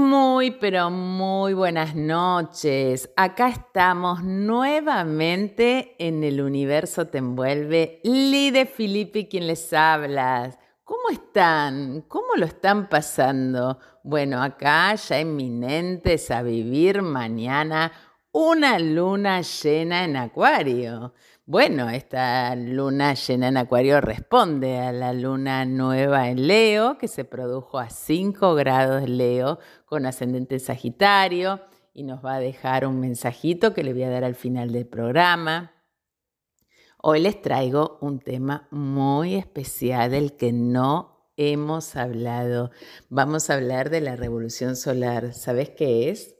Muy, 0.00 0.52
pero 0.52 0.90
muy 0.90 1.52
buenas 1.52 1.94
noches. 1.94 3.10
Acá 3.16 3.50
estamos 3.50 4.24
nuevamente 4.24 5.94
en 5.98 6.24
el 6.24 6.40
universo 6.40 7.08
te 7.08 7.18
envuelve. 7.18 8.00
Lide 8.02 8.64
Filippi 8.64 9.28
quien 9.28 9.46
les 9.46 9.70
habla. 9.74 10.58
¿Cómo 10.84 11.10
están? 11.10 12.00
¿Cómo 12.08 12.28
lo 12.36 12.46
están 12.46 12.88
pasando? 12.88 13.78
Bueno, 14.02 14.42
acá 14.42 14.94
ya 14.94 15.18
eminentes 15.18 16.30
a 16.30 16.40
vivir 16.40 17.02
mañana 17.02 17.92
una 18.32 18.78
luna 18.78 19.42
llena 19.42 20.04
en 20.04 20.16
acuario. 20.16 21.12
Bueno, 21.50 21.90
esta 21.90 22.54
luna 22.54 23.14
llena 23.14 23.48
en 23.48 23.56
Acuario 23.56 24.00
responde 24.00 24.78
a 24.78 24.92
la 24.92 25.12
luna 25.12 25.64
nueva 25.64 26.28
en 26.28 26.46
Leo, 26.46 26.96
que 26.96 27.08
se 27.08 27.24
produjo 27.24 27.80
a 27.80 27.90
5 27.90 28.54
grados 28.54 29.08
Leo 29.08 29.58
con 29.84 30.06
ascendente 30.06 30.60
Sagitario, 30.60 31.60
y 31.92 32.04
nos 32.04 32.24
va 32.24 32.34
a 32.34 32.38
dejar 32.38 32.86
un 32.86 33.00
mensajito 33.00 33.74
que 33.74 33.82
le 33.82 33.92
voy 33.92 34.04
a 34.04 34.10
dar 34.10 34.22
al 34.22 34.36
final 34.36 34.70
del 34.70 34.86
programa. 34.86 35.72
Hoy 37.02 37.18
les 37.18 37.42
traigo 37.42 37.98
un 38.00 38.20
tema 38.20 38.68
muy 38.70 39.34
especial 39.34 40.12
del 40.12 40.36
que 40.36 40.52
no 40.52 41.32
hemos 41.36 41.96
hablado. 41.96 42.70
Vamos 43.08 43.50
a 43.50 43.54
hablar 43.54 43.90
de 43.90 44.02
la 44.02 44.14
revolución 44.14 44.76
solar. 44.76 45.34
¿Sabes 45.34 45.70
qué 45.70 46.10
es? 46.10 46.39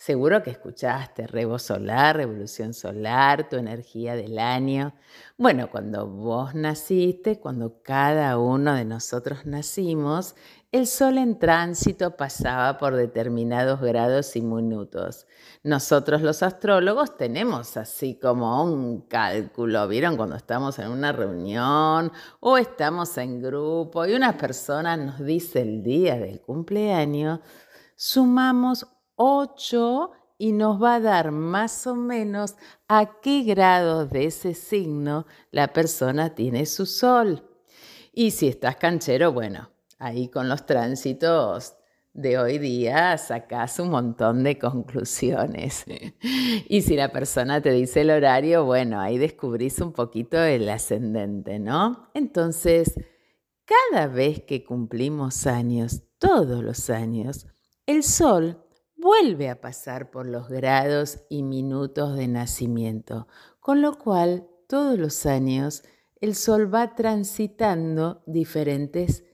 Seguro 0.00 0.42
que 0.42 0.48
escuchaste 0.48 1.26
Revo 1.26 1.58
Solar, 1.58 2.16
Revolución 2.16 2.72
Solar, 2.72 3.50
tu 3.50 3.56
energía 3.56 4.16
del 4.16 4.38
año. 4.38 4.94
Bueno, 5.36 5.70
cuando 5.70 6.06
vos 6.06 6.54
naciste, 6.54 7.38
cuando 7.38 7.82
cada 7.82 8.38
uno 8.38 8.72
de 8.72 8.86
nosotros 8.86 9.44
nacimos, 9.44 10.36
el 10.72 10.86
Sol 10.86 11.18
en 11.18 11.38
tránsito 11.38 12.16
pasaba 12.16 12.78
por 12.78 12.96
determinados 12.96 13.82
grados 13.82 14.36
y 14.36 14.40
minutos. 14.40 15.26
Nosotros 15.64 16.22
los 16.22 16.42
astrólogos 16.42 17.18
tenemos 17.18 17.76
así 17.76 18.18
como 18.18 18.64
un 18.64 19.02
cálculo, 19.02 19.86
¿vieron? 19.86 20.16
Cuando 20.16 20.36
estamos 20.36 20.78
en 20.78 20.88
una 20.88 21.12
reunión 21.12 22.10
o 22.40 22.56
estamos 22.56 23.18
en 23.18 23.42
grupo 23.42 24.06
y 24.06 24.14
una 24.14 24.38
persona 24.38 24.96
nos 24.96 25.22
dice 25.22 25.60
el 25.60 25.82
día 25.82 26.16
del 26.16 26.40
cumpleaños, 26.40 27.40
sumamos 27.96 28.86
8 29.22 30.12
y 30.38 30.52
nos 30.52 30.82
va 30.82 30.94
a 30.94 31.00
dar 31.00 31.30
más 31.30 31.86
o 31.86 31.94
menos 31.94 32.54
a 32.88 33.20
qué 33.20 33.42
grado 33.42 34.06
de 34.06 34.24
ese 34.24 34.54
signo 34.54 35.26
la 35.50 35.74
persona 35.74 36.34
tiene 36.34 36.64
su 36.64 36.86
sol. 36.86 37.46
Y 38.14 38.30
si 38.30 38.48
estás 38.48 38.76
canchero, 38.76 39.30
bueno, 39.30 39.68
ahí 39.98 40.28
con 40.28 40.48
los 40.48 40.64
tránsitos 40.64 41.74
de 42.14 42.38
hoy 42.38 42.56
día 42.56 43.18
sacas 43.18 43.78
un 43.78 43.90
montón 43.90 44.42
de 44.42 44.58
conclusiones. 44.58 45.84
y 46.66 46.80
si 46.80 46.96
la 46.96 47.12
persona 47.12 47.60
te 47.60 47.72
dice 47.72 48.00
el 48.00 48.10
horario, 48.10 48.64
bueno, 48.64 49.00
ahí 49.00 49.18
descubrís 49.18 49.82
un 49.82 49.92
poquito 49.92 50.42
el 50.42 50.66
ascendente, 50.66 51.58
¿no? 51.58 52.08
Entonces, 52.14 52.94
cada 53.66 54.06
vez 54.06 54.44
que 54.44 54.64
cumplimos 54.64 55.46
años, 55.46 56.04
todos 56.18 56.64
los 56.64 56.88
años, 56.88 57.46
el 57.84 58.02
sol 58.02 58.64
vuelve 59.00 59.48
a 59.48 59.60
pasar 59.60 60.10
por 60.10 60.26
los 60.26 60.48
grados 60.48 61.20
y 61.28 61.42
minutos 61.42 62.16
de 62.16 62.28
nacimiento, 62.28 63.26
con 63.58 63.80
lo 63.80 63.98
cual 63.98 64.46
todos 64.68 64.98
los 64.98 65.26
años 65.26 65.82
el 66.20 66.34
Sol 66.34 66.72
va 66.72 66.94
transitando 66.94 68.22
diferentes, 68.26 69.24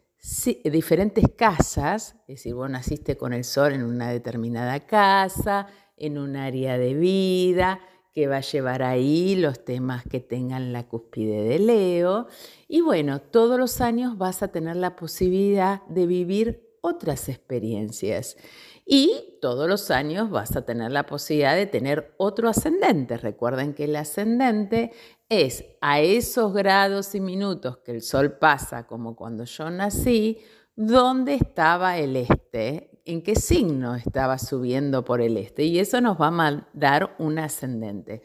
diferentes 0.64 1.25
casas, 1.37 2.17
es 2.28 2.37
decir, 2.37 2.55
vos 2.55 2.70
naciste 2.70 3.17
con 3.17 3.33
el 3.33 3.44
Sol 3.44 3.72
en 3.72 3.83
una 3.83 4.11
determinada 4.11 4.81
casa, 4.81 5.67
en 5.97 6.17
un 6.19 6.37
área 6.37 6.78
de 6.78 6.94
vida, 6.94 7.81
que 8.12 8.28
va 8.28 8.39
a 8.39 8.41
llevar 8.41 8.83
ahí 8.83 9.34
los 9.34 9.64
temas 9.64 10.05
que 10.05 10.20
tengan 10.20 10.72
la 10.72 10.88
cúspide 10.88 11.43
de 11.43 11.59
Leo. 11.59 12.28
Y 12.66 12.81
bueno, 12.81 13.21
todos 13.21 13.59
los 13.59 13.82
años 13.82 14.16
vas 14.16 14.43
a 14.43 14.49
tener 14.49 14.76
la 14.76 14.97
posibilidad 14.97 15.84
de 15.88 16.06
vivir 16.06 16.66
otras 16.81 17.28
experiencias. 17.28 18.37
Y 18.88 19.38
todos 19.42 19.69
los 19.69 19.91
años 19.91 20.30
vas 20.30 20.54
a 20.54 20.64
tener 20.64 20.92
la 20.92 21.06
posibilidad 21.06 21.56
de 21.56 21.66
tener 21.66 22.14
otro 22.19 22.48
ascendente. 22.48 23.16
Recuerden 23.16 23.74
que 23.74 23.84
el 23.84 23.97
ascendente 23.97 24.92
es 25.28 25.64
a 25.80 25.98
esos 26.00 26.54
grados 26.54 27.12
y 27.16 27.20
minutos 27.20 27.78
que 27.78 27.91
el 27.91 28.02
Sol 28.02 28.38
pasa, 28.38 28.86
como 28.86 29.16
cuando 29.16 29.42
yo 29.42 29.69
nací, 29.70 30.38
dónde 30.76 31.34
estaba 31.34 31.98
el 31.98 32.14
este, 32.14 33.02
en 33.04 33.22
qué 33.22 33.34
signo 33.34 33.96
estaba 33.96 34.38
subiendo 34.38 35.04
por 35.04 35.20
el 35.20 35.36
este. 35.36 35.64
Y 35.64 35.80
eso 35.80 36.00
nos 36.00 36.16
va 36.16 36.28
a 36.28 36.69
dar 36.72 37.16
un 37.19 37.41
ascendente. 37.41 38.22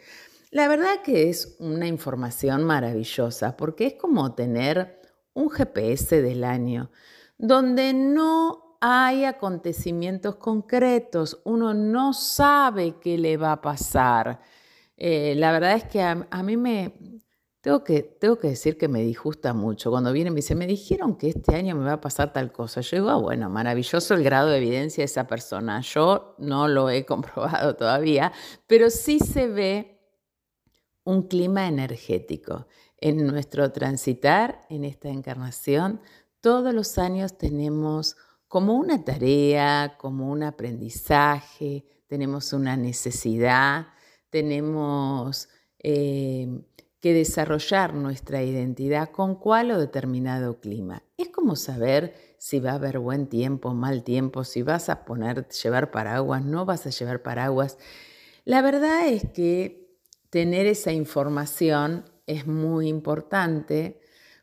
La 0.52 0.68
verdad 0.68 1.02
que 1.04 1.30
es 1.30 1.56
una 1.60 1.88
información 1.88 2.66
maravillosa 2.66 3.58
porque 3.58 3.88
es 3.88 3.94
como 3.96 4.36
tener 4.36 5.02
un 5.34 5.50
GPS 5.50 6.22
del 6.22 6.44
año, 6.44 6.92
donde 7.40 7.94
no 7.94 8.71
hay 8.82 9.26
acontecimientos 9.26 10.38
concretos, 10.38 11.40
uno 11.44 11.74
no 11.76 12.14
sabe 12.14 12.96
qué 13.00 13.16
le 13.16 13.38
va 13.38 13.54
a 13.54 13.62
pasar. 13.62 14.42
Eh, 14.98 15.36
la 15.38 15.52
verdad 15.52 15.76
es 15.76 15.84
que 15.84 16.02
a, 16.02 16.16
mí 16.44 16.58
me, 16.58 16.96
tengo 17.62 17.84
que, 17.84 18.02
tengo 18.02 18.40
que 18.40 18.50
decir 18.50 18.80
que 18.80 18.88
me 18.88 19.04
disgusta 19.04 19.54
mucho. 19.54 19.92
Cuando 19.92 20.12
vienen 20.12 20.34
me 20.34 20.40
dicen, 20.40 20.58
me 20.58 20.66
dijeron 20.66 21.16
que 21.16 21.30
este 21.30 21.56
año 21.56 21.76
me 21.76 21.86
va 21.86 21.94
a 21.94 22.02
pasar 22.02 22.34
tal 22.34 22.52
cosa. 22.52 22.82
Yo 22.82 22.98
digo, 22.98 23.10
ah, 23.12 23.18
bueno, 23.18 23.52
maravilloso 23.52 24.16
el 24.16 24.24
grado 24.24 24.50
de 24.50 24.58
evidencia 24.58 25.04
de 25.04 25.06
esa 25.06 25.28
persona. 25.28 25.82
Yo 25.82 26.36
no 26.40 26.68
lo 26.68 26.90
he 26.90 27.06
comprobado 27.06 27.76
todavía, 27.76 28.32
pero 28.66 28.90
sí 28.90 29.20
se 29.20 29.48
ve 29.48 30.00
un 31.04 31.28
clima 31.28 31.68
energético. 31.68 32.66
En 32.98 33.28
nuestro 33.28 33.72
transitar, 33.72 34.66
en 34.70 34.86
esta 34.86 35.10
encarnación, 35.10 36.02
todos 36.42 36.74
los 36.74 36.98
años 36.98 37.38
tenemos 37.38 38.18
como 38.52 38.76
una 38.76 39.06
tarea, 39.06 39.96
como 39.98 40.30
un 40.30 40.44
aprendizaje, 40.44 41.86
tenemos 42.06 42.52
una 42.52 42.76
necesidad, 42.76 43.88
tenemos 44.30 45.48
eh, 45.80 46.62
que 47.00 47.14
desarrollar 47.14 47.94
nuestra 47.94 48.44
identidad 48.44 49.10
con 49.12 49.36
cuál 49.36 49.72
o 49.72 49.80
determinado 49.80 50.60
clima. 50.60 51.02
Es 51.16 51.30
como 51.30 51.56
saber 51.56 52.14
si 52.40 52.60
va 52.60 52.72
a 52.72 52.76
haber 52.76 53.00
buen 53.00 53.28
tiempo, 53.28 53.74
mal 53.74 54.04
tiempo, 54.04 54.44
si 54.44 54.64
vas 54.64 54.90
a 54.90 55.06
poner, 55.06 55.48
llevar 55.48 55.90
paraguas, 55.90 56.44
no 56.44 56.66
vas 56.66 56.86
a 56.86 56.90
llevar 56.90 57.22
paraguas. 57.22 57.78
La 58.44 58.62
verdad 58.62 59.08
es 59.08 59.30
que 59.30 59.96
tener 60.30 60.66
esa 60.66 60.92
información 60.92 62.04
es 62.28 62.48
muy 62.48 62.90
importante 62.90 64.02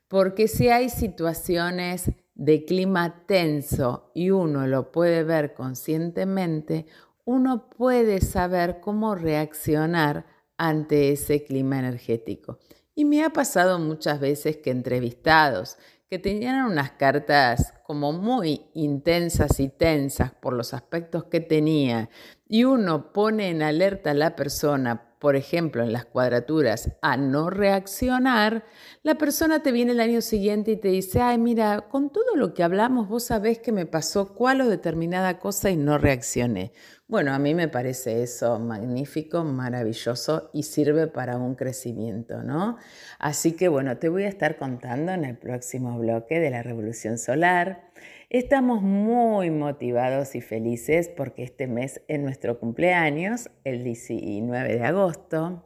porque 0.09 0.49
si 0.49 0.71
hay 0.71 0.89
situaciones 0.89 2.11
de 2.39 2.65
clima 2.65 3.27
tenso 3.27 4.11
y 4.15 4.31
uno 4.31 4.67
lo 4.67 4.91
puede 4.91 5.25
ver 5.25 5.53
conscientemente, 5.55 6.87
uno 7.25 7.69
puede 7.69 8.21
saber 8.21 8.81
cómo 8.81 9.15
reaccionar 9.15 10.25
ante 10.57 11.13
ese 11.13 11.45
clima 11.45 11.79
energético. 11.79 12.59
Y 12.95 13.05
me 13.05 13.23
ha 13.23 13.31
pasado 13.31 13.79
muchas 13.79 14.21
veces 14.21 14.57
que 14.57 14.71
entrevistados 14.71 15.77
que 16.09 16.19
tenían 16.19 16.65
unas 16.65 16.93
cartas 16.93 17.75
como 17.85 18.13
muy 18.13 18.71
intensas 18.73 19.61
y 19.61 19.69
tensas 19.69 20.33
por 20.33 20.55
los 20.55 20.73
aspectos 20.73 21.25
que 21.25 21.41
tenía 21.41 22.09
y 22.47 22.65
uno 22.65 23.13
pone 23.13 23.51
en 23.51 23.63
alerta 23.63 24.13
a 24.13 24.15
la 24.15 24.35
persona 24.35 25.08
por 25.19 25.37
ejemplo, 25.37 25.83
en 25.83 25.93
las 25.93 26.05
cuadraturas, 26.05 26.93
a 27.03 27.17
no 27.17 27.51
reaccionar, 27.51 28.65
la 29.03 29.17
persona 29.17 29.63
te 29.63 29.73
viene 29.73 29.93
el 29.93 30.01
año 30.01 30.21
siguiente 30.21 30.73
y 30.73 30.77
te 30.77 30.89
dice, 30.89 31.21
ay, 31.21 31.39
mira, 31.39 31.87
con 31.89 32.11
todo 32.11 32.37
lo 32.37 32.55
que 32.55 32.63
hablamos, 32.63 33.09
vos 33.09 33.25
sabés 33.25 33.59
que 33.59 33.73
me 33.73 33.87
pasó 33.87 34.35
cuál 34.35 34.61
o 34.61 34.69
determinada 34.69 35.39
cosa 35.39 35.71
y 35.71 35.77
no 35.77 35.99
reaccioné. 35.99 36.73
Bueno, 37.09 37.33
a 37.33 37.39
mí 37.39 37.55
me 37.55 37.69
parece 37.69 38.23
eso 38.23 38.59
magnífico, 38.59 39.43
maravilloso 39.43 40.51
y 40.53 40.65
sirve 40.65 41.07
para 41.07 41.39
un 41.39 41.55
crecimiento, 41.55 42.43
¿no? 42.43 42.77
Así 43.19 43.53
que 43.53 43.69
bueno, 43.69 43.97
te 43.97 44.11
voy 44.11 44.25
a 44.25 44.29
estar 44.29 44.59
contando 44.59 45.13
en 45.13 45.25
el 45.25 45.39
próximo 45.39 45.99
bloque 45.99 46.39
de 46.39 46.51
la 46.51 46.63
revolución 46.63 47.17
solar. 47.17 47.91
Estamos 48.31 48.83
muy 48.83 49.51
motivados 49.51 50.35
y 50.35 50.43
felices 50.43 51.09
porque 51.09 51.43
este 51.43 51.67
mes 51.67 52.03
es 52.09 52.21
nuestro 52.21 52.59
cumpleaños, 52.61 53.49
el 53.65 53.83
19 53.83 54.77
de 54.77 54.85
agosto. 54.85 55.65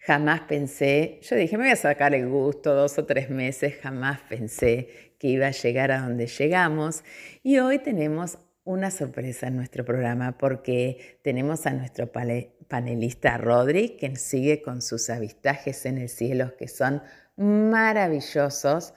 Jamás 0.00 0.40
pensé, 0.48 1.20
yo 1.20 1.36
dije, 1.36 1.58
me 1.58 1.64
voy 1.64 1.72
a 1.72 1.76
sacar 1.76 2.14
el 2.14 2.30
gusto 2.30 2.74
dos 2.74 2.96
o 2.98 3.04
tres 3.04 3.28
meses, 3.28 3.74
jamás 3.82 4.22
pensé 4.22 4.88
que 5.18 5.28
iba 5.28 5.48
a 5.48 5.50
llegar 5.50 5.92
a 5.92 6.00
donde 6.00 6.28
llegamos. 6.28 7.04
Y 7.42 7.58
hoy 7.58 7.78
tenemos 7.78 8.38
una 8.64 8.90
sorpresa 8.90 9.48
en 9.48 9.56
nuestro 9.56 9.84
programa 9.84 10.38
porque 10.38 11.18
tenemos 11.22 11.66
a 11.66 11.74
nuestro 11.74 12.10
panelista 12.10 13.36
Rodri, 13.36 13.98
que 13.98 14.16
sigue 14.16 14.62
con 14.62 14.80
sus 14.80 15.10
avistajes 15.10 15.84
en 15.84 15.98
el 15.98 16.08
cielo 16.08 16.56
que 16.56 16.68
son 16.68 17.02
maravillosos 17.36 18.94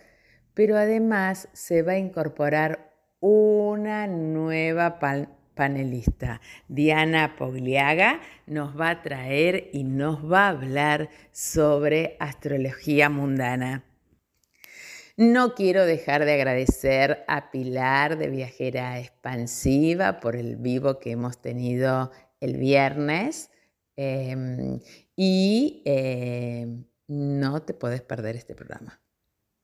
pero 0.58 0.76
además 0.76 1.50
se 1.54 1.84
va 1.84 1.92
a 1.92 2.00
incorporar 2.00 2.92
una 3.20 4.08
nueva 4.08 4.98
panelista. 5.54 6.42
Diana 6.68 7.36
Pogliaga 7.38 8.22
nos 8.48 8.76
va 8.76 8.90
a 8.90 9.04
traer 9.04 9.70
y 9.72 9.84
nos 9.84 10.20
va 10.26 10.48
a 10.48 10.50
hablar 10.50 11.12
sobre 11.32 12.18
astrología 12.20 13.08
mundana. 13.08 13.84
No 15.16 15.54
quiero 15.54 15.86
dejar 15.86 16.26
de 16.26 16.34
agradecer 16.34 17.24
a 17.28 17.52
Pilar 17.52 18.18
de 18.18 18.30
Viajera 18.32 19.00
Expansiva 19.00 20.20
por 20.20 20.36
el 20.36 20.56
vivo 20.56 20.98
que 20.98 21.12
hemos 21.12 21.40
tenido 21.40 22.12
el 22.40 22.58
viernes. 22.58 23.52
Em, 23.96 24.80
y 25.16 25.84
em, 25.86 26.86
no 27.08 27.62
te 27.62 27.76
puedes 27.76 28.02
perder 28.02 28.36
este 28.36 28.56
programa. 28.56 29.00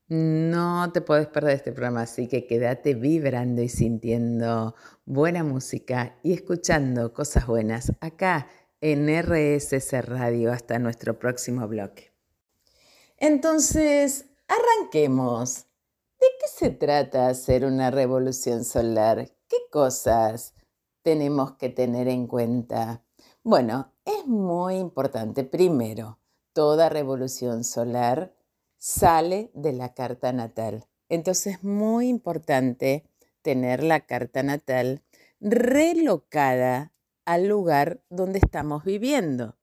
No 0.08 0.92
te 0.92 1.00
puedes 1.00 1.28
perder 1.28 1.56
este 1.56 1.72
programa, 1.72 2.02
así 2.02 2.28
que 2.28 2.46
quédate 2.46 2.94
vibrando 2.94 3.62
y 3.62 3.70
sintiendo 3.70 4.74
buena 5.06 5.42
música 5.42 6.18
y 6.22 6.34
escuchando 6.34 7.14
cosas 7.14 7.46
buenas 7.46 7.92
acá 8.00 8.48
en 8.82 9.08
RSS 9.08 10.04
Radio 10.04 10.52
hasta 10.52 10.78
nuestro 10.78 11.18
próximo 11.18 11.66
bloque. 11.66 12.12
Entonces, 13.16 14.26
arranquemos. 14.46 15.64
¿De 16.20 16.26
qué 16.38 16.48
se 16.54 16.70
trata 16.70 17.28
hacer 17.28 17.64
una 17.64 17.90
revolución 17.90 18.64
solar? 18.64 19.30
¿Qué 19.48 19.56
cosas 19.70 20.52
tenemos 21.02 21.52
que 21.52 21.70
tener 21.70 22.08
en 22.08 22.26
cuenta? 22.26 23.02
Bueno, 23.42 23.94
es 24.04 24.26
muy 24.26 24.76
importante. 24.76 25.44
Primero, 25.44 26.18
toda 26.52 26.90
revolución 26.90 27.64
solar 27.64 28.34
sale 28.84 29.50
de 29.54 29.72
la 29.72 29.94
carta 29.94 30.30
natal. 30.34 30.84
Entonces 31.08 31.54
es 31.54 31.64
muy 31.64 32.06
importante 32.06 33.08
tener 33.40 33.82
la 33.82 34.00
carta 34.00 34.42
natal 34.42 35.02
relocada 35.40 36.92
al 37.24 37.46
lugar 37.46 38.02
donde 38.10 38.40
estamos 38.40 38.84
viviendo. 38.84 39.56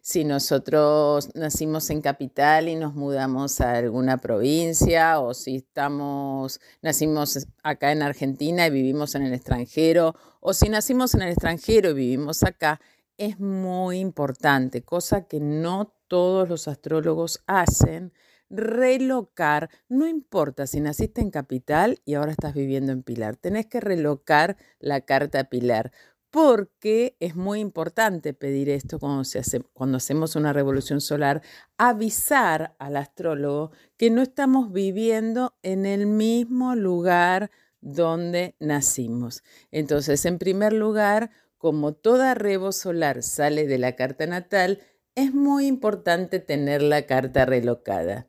Si 0.00 0.22
nosotros 0.22 1.34
nacimos 1.34 1.90
en 1.90 2.02
capital 2.02 2.68
y 2.68 2.76
nos 2.76 2.94
mudamos 2.94 3.60
a 3.60 3.72
alguna 3.72 4.18
provincia 4.18 5.18
o 5.18 5.34
si 5.34 5.56
estamos 5.56 6.60
nacimos 6.80 7.48
acá 7.64 7.90
en 7.90 8.02
Argentina 8.02 8.64
y 8.68 8.70
vivimos 8.70 9.16
en 9.16 9.22
el 9.22 9.34
extranjero 9.34 10.14
o 10.38 10.54
si 10.54 10.68
nacimos 10.68 11.16
en 11.16 11.22
el 11.22 11.30
extranjero 11.30 11.90
y 11.90 11.94
vivimos 11.94 12.44
acá, 12.44 12.80
es 13.16 13.40
muy 13.40 13.98
importante, 13.98 14.82
cosa 14.82 15.26
que 15.26 15.40
no 15.40 15.92
todos 16.06 16.48
los 16.48 16.68
astrólogos 16.68 17.42
hacen, 17.48 18.12
relocar, 18.50 19.70
no 19.88 20.06
importa 20.06 20.66
si 20.66 20.80
naciste 20.80 21.20
en 21.20 21.30
Capital 21.30 22.00
y 22.04 22.14
ahora 22.14 22.32
estás 22.32 22.54
viviendo 22.54 22.92
en 22.92 23.02
Pilar, 23.02 23.36
tenés 23.36 23.66
que 23.66 23.80
relocar 23.80 24.56
la 24.78 25.02
carta 25.02 25.44
Pilar, 25.44 25.92
porque 26.30 27.16
es 27.20 27.36
muy 27.36 27.60
importante 27.60 28.34
pedir 28.34 28.68
esto 28.68 28.98
cuando, 28.98 29.96
hacemos 29.96 30.36
una 30.36 30.52
revolución 30.52 31.00
solar, 31.00 31.42
avisar 31.78 32.74
al 32.78 32.96
astrólogo 32.96 33.72
que 33.96 34.10
no 34.10 34.22
estamos 34.22 34.72
viviendo 34.72 35.54
en 35.62 35.86
el 35.86 36.06
mismo 36.06 36.74
lugar 36.74 37.50
donde 37.80 38.56
nacimos. 38.58 39.42
Entonces, 39.70 40.24
en 40.26 40.38
primer 40.38 40.72
lugar, 40.72 41.30
como 41.56 41.92
toda 41.94 42.34
revo 42.34 42.72
solar 42.72 43.22
sale 43.22 43.66
de 43.66 43.78
la 43.78 43.96
carta 43.96 44.26
natal, 44.26 44.80
es 45.14 45.32
muy 45.32 45.66
importante 45.66 46.38
tener 46.38 46.82
la 46.82 47.02
carta 47.06 47.44
relocada. 47.46 48.28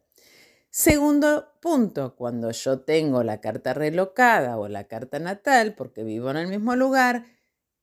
Segundo 0.71 1.47
punto, 1.61 2.15
cuando 2.15 2.51
yo 2.51 2.81
tengo 2.81 3.23
la 3.23 3.41
carta 3.41 3.73
relocada 3.73 4.57
o 4.59 4.67
la 4.67 4.83
carta 4.83 5.17
natal, 5.17 5.73
porque 5.75 6.03
vivo 6.03 6.29
en 6.29 6.37
el 6.37 6.47
mismo 6.47 6.75
lugar, 6.75 7.25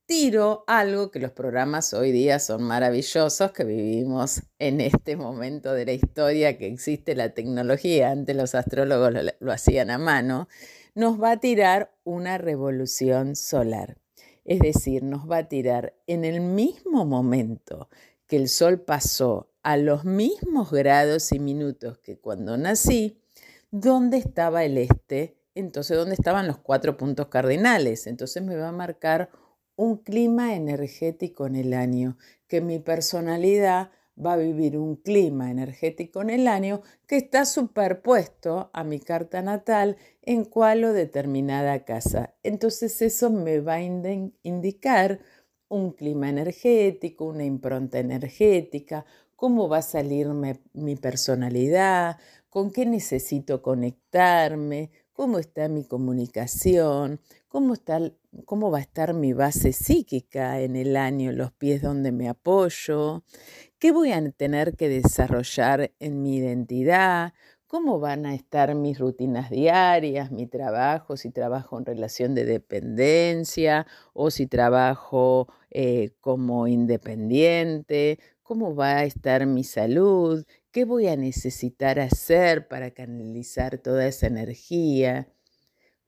tiro 0.06 0.62
algo 0.68 1.10
que 1.10 1.18
los 1.18 1.32
programas 1.32 1.92
hoy 1.94 2.12
día 2.12 2.38
son 2.38 2.62
maravillosos, 2.62 3.50
que 3.50 3.64
vivimos 3.64 4.42
en 4.60 4.80
este 4.80 5.16
momento 5.16 5.72
de 5.72 5.84
la 5.84 5.92
historia 5.92 6.58
que 6.58 6.68
existe 6.68 7.16
la 7.16 7.34
tecnología, 7.34 8.12
antes 8.12 8.36
los 8.36 8.54
astrólogos 8.54 9.12
lo, 9.12 9.20
lo 9.40 9.52
hacían 9.52 9.90
a 9.90 9.98
mano, 9.98 10.48
nos 10.94 11.20
va 11.20 11.32
a 11.32 11.40
tirar 11.40 11.92
una 12.04 12.38
revolución 12.38 13.34
solar. 13.34 13.98
Es 14.44 14.60
decir, 14.60 15.02
nos 15.02 15.28
va 15.28 15.38
a 15.38 15.48
tirar 15.48 15.96
en 16.06 16.24
el 16.24 16.40
mismo 16.40 17.04
momento 17.04 17.88
que 18.28 18.36
el 18.36 18.48
Sol 18.48 18.80
pasó 18.80 19.50
a 19.66 19.76
los 19.76 20.04
mismos 20.04 20.70
grados 20.70 21.32
y 21.32 21.40
minutos 21.40 21.98
que 21.98 22.20
cuando 22.20 22.56
nací, 22.56 23.18
¿dónde 23.72 24.16
estaba 24.16 24.62
el 24.62 24.78
este? 24.78 25.38
Entonces, 25.56 25.96
¿dónde 25.96 26.14
estaban 26.14 26.46
los 26.46 26.58
cuatro 26.58 26.96
puntos 26.96 27.26
cardinales? 27.26 28.06
Entonces 28.06 28.44
me 28.44 28.54
va 28.54 28.68
a 28.68 28.72
marcar 28.72 29.28
un 29.74 29.96
clima 29.96 30.54
energético 30.54 31.48
en 31.48 31.56
el 31.56 31.74
año, 31.74 32.16
que 32.46 32.60
mi 32.60 32.78
personalidad 32.78 33.90
va 34.24 34.34
a 34.34 34.36
vivir 34.36 34.78
un 34.78 34.94
clima 34.94 35.50
energético 35.50 36.22
en 36.22 36.30
el 36.30 36.46
año 36.46 36.82
que 37.08 37.16
está 37.16 37.44
superpuesto 37.44 38.70
a 38.72 38.84
mi 38.84 39.00
carta 39.00 39.42
natal 39.42 39.96
en 40.22 40.44
cual 40.44 40.84
o 40.84 40.92
determinada 40.92 41.84
casa. 41.84 42.36
Entonces 42.44 43.02
eso 43.02 43.30
me 43.30 43.58
va 43.58 43.74
a 43.74 43.82
indicar 43.82 45.18
un 45.68 45.92
clima 45.92 46.28
energético, 46.28 47.24
una 47.24 47.44
impronta 47.44 47.98
energética, 47.98 49.04
cómo 49.36 49.68
va 49.68 49.78
a 49.78 49.82
salir 49.82 50.28
mi 50.72 50.96
personalidad, 50.96 52.18
con 52.48 52.70
qué 52.70 52.86
necesito 52.86 53.62
conectarme, 53.62 54.90
cómo 55.12 55.38
está 55.38 55.68
mi 55.68 55.84
comunicación, 55.84 57.20
cómo, 57.48 57.74
está, 57.74 58.00
cómo 58.44 58.70
va 58.70 58.78
a 58.78 58.82
estar 58.82 59.14
mi 59.14 59.32
base 59.32 59.72
psíquica 59.72 60.60
en 60.60 60.76
el 60.76 60.96
año, 60.96 61.32
los 61.32 61.52
pies 61.52 61.82
donde 61.82 62.12
me 62.12 62.28
apoyo, 62.28 63.24
qué 63.78 63.92
voy 63.92 64.12
a 64.12 64.30
tener 64.30 64.76
que 64.76 64.88
desarrollar 64.88 65.92
en 66.00 66.22
mi 66.22 66.36
identidad, 66.36 67.32
cómo 67.66 67.98
van 67.98 68.26
a 68.26 68.34
estar 68.34 68.74
mis 68.74 68.98
rutinas 68.98 69.50
diarias, 69.50 70.30
mi 70.30 70.46
trabajo, 70.46 71.16
si 71.16 71.30
trabajo 71.30 71.78
en 71.78 71.84
relación 71.84 72.34
de 72.34 72.44
dependencia 72.44 73.86
o 74.12 74.30
si 74.30 74.46
trabajo 74.46 75.48
eh, 75.70 76.10
como 76.20 76.68
independiente, 76.68 78.18
cómo 78.46 78.76
va 78.76 78.98
a 78.98 79.04
estar 79.04 79.44
mi 79.44 79.64
salud, 79.64 80.44
qué 80.70 80.84
voy 80.84 81.08
a 81.08 81.16
necesitar 81.16 81.98
hacer 81.98 82.68
para 82.68 82.92
canalizar 82.92 83.78
toda 83.78 84.06
esa 84.06 84.28
energía, 84.28 85.28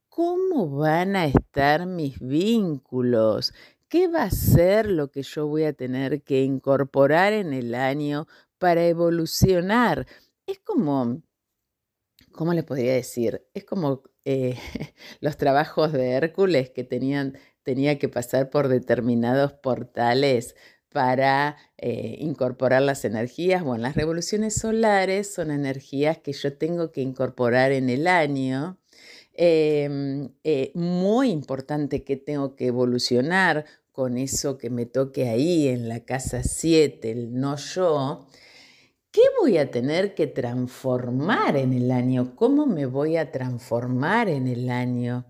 cómo 0.07 0.69
van 0.69 1.17
a 1.17 1.25
estar 1.25 1.85
mis 1.85 2.17
vínculos, 2.19 3.53
qué 3.89 4.07
va 4.07 4.23
a 4.23 4.31
ser 4.31 4.89
lo 4.89 5.11
que 5.11 5.21
yo 5.21 5.47
voy 5.47 5.65
a 5.65 5.73
tener 5.73 6.23
que 6.23 6.43
incorporar 6.43 7.33
en 7.33 7.51
el 7.51 7.75
año 7.75 8.25
para 8.57 8.85
evolucionar. 8.85 10.07
Es 10.47 10.59
como, 10.59 11.21
¿cómo 12.31 12.53
le 12.53 12.63
podría 12.63 12.93
decir? 12.93 13.45
Es 13.53 13.65
como 13.65 14.03
eh, 14.23 14.57
los 15.19 15.35
trabajos 15.35 15.91
de 15.91 16.11
Hércules 16.11 16.69
que 16.69 16.85
tenían, 16.85 17.37
tenía 17.63 17.99
que 17.99 18.07
pasar 18.07 18.49
por 18.49 18.69
determinados 18.69 19.51
portales 19.51 20.55
para 20.91 21.57
eh, 21.77 22.17
incorporar 22.19 22.81
las 22.81 23.05
energías. 23.05 23.63
Bueno, 23.63 23.83
las 23.83 23.95
revoluciones 23.95 24.55
solares 24.55 25.33
son 25.33 25.51
energías 25.51 26.17
que 26.17 26.33
yo 26.33 26.57
tengo 26.57 26.91
que 26.91 27.01
incorporar 27.01 27.71
en 27.71 27.89
el 27.89 28.07
año. 28.07 28.77
Em, 29.33 30.29
eh, 30.43 30.71
muy 30.75 31.29
importante 31.29 32.03
que 32.03 32.17
tengo 32.17 32.55
que 32.55 32.67
evolucionar 32.67 33.65
con 33.91 34.17
eso 34.17 34.57
que 34.57 34.69
me 34.69 34.85
toque 34.85 35.29
ahí 35.29 35.67
en 35.67 35.87
la 35.87 36.01
casa 36.01 36.43
7, 36.43 37.11
el 37.11 37.39
no 37.39 37.55
yo. 37.55 38.27
¿Qué 39.11 39.21
voy 39.41 39.57
a 39.57 39.71
tener 39.71 40.13
que 40.13 40.27
transformar 40.27 41.57
en 41.57 41.73
el 41.73 41.91
año? 41.91 42.35
¿Cómo 42.35 42.67
me 42.67 42.85
voy 42.85 43.17
a 43.17 43.31
transformar 43.31 44.29
en 44.29 44.47
el 44.47 44.69
año? 44.69 45.25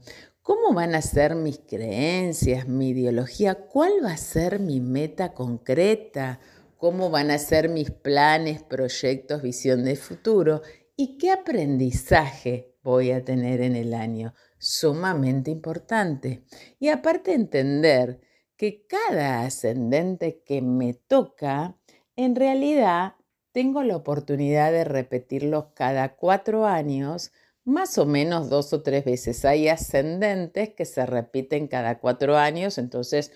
¿Cómo 0.49 0.73
van 0.73 0.95
a 0.95 1.01
ser 1.03 1.35
mis 1.35 1.59
creencias, 1.59 2.67
mi 2.67 2.89
ideología? 2.89 3.53
¿Cuál 3.53 4.03
va 4.03 4.13
a 4.13 4.17
ser 4.17 4.59
mi 4.59 4.79
meta 4.79 5.35
concreta? 5.35 6.39
¿Cómo 6.75 7.11
van 7.11 7.29
a 7.29 7.37
ser 7.37 7.69
mis 7.69 7.91
planes, 7.91 8.63
proyectos, 8.63 9.43
visión 9.43 9.83
de 9.83 9.95
futuro? 9.95 10.63
¿Y 10.95 11.19
qué 11.19 11.29
aprendizaje 11.29 12.73
voy 12.81 13.11
a 13.11 13.23
tener 13.23 13.61
en 13.61 13.75
el 13.75 13.93
año? 13.93 14.33
Sumamente 14.57 15.51
importante. 15.51 16.43
Y 16.79 16.87
aparte 16.89 17.35
entender 17.35 18.19
que 18.57 18.87
cada 18.87 19.43
ascendente 19.43 20.41
que 20.43 20.63
me 20.63 20.95
toca, 20.95 21.77
en 22.15 22.35
realidad 22.35 23.13
tengo 23.51 23.83
la 23.83 23.95
oportunidad 23.95 24.71
de 24.71 24.83
repetirlos 24.83 25.65
cada 25.75 26.15
cuatro 26.15 26.65
años 26.65 27.33
más 27.65 27.97
o 27.97 28.05
menos 28.05 28.49
dos 28.49 28.73
o 28.73 28.81
tres 28.81 29.05
veces. 29.05 29.45
Hay 29.45 29.67
ascendentes 29.67 30.73
que 30.73 30.85
se 30.85 31.05
repiten 31.05 31.67
cada 31.67 31.99
cuatro 31.99 32.37
años, 32.37 32.77
entonces 32.77 33.31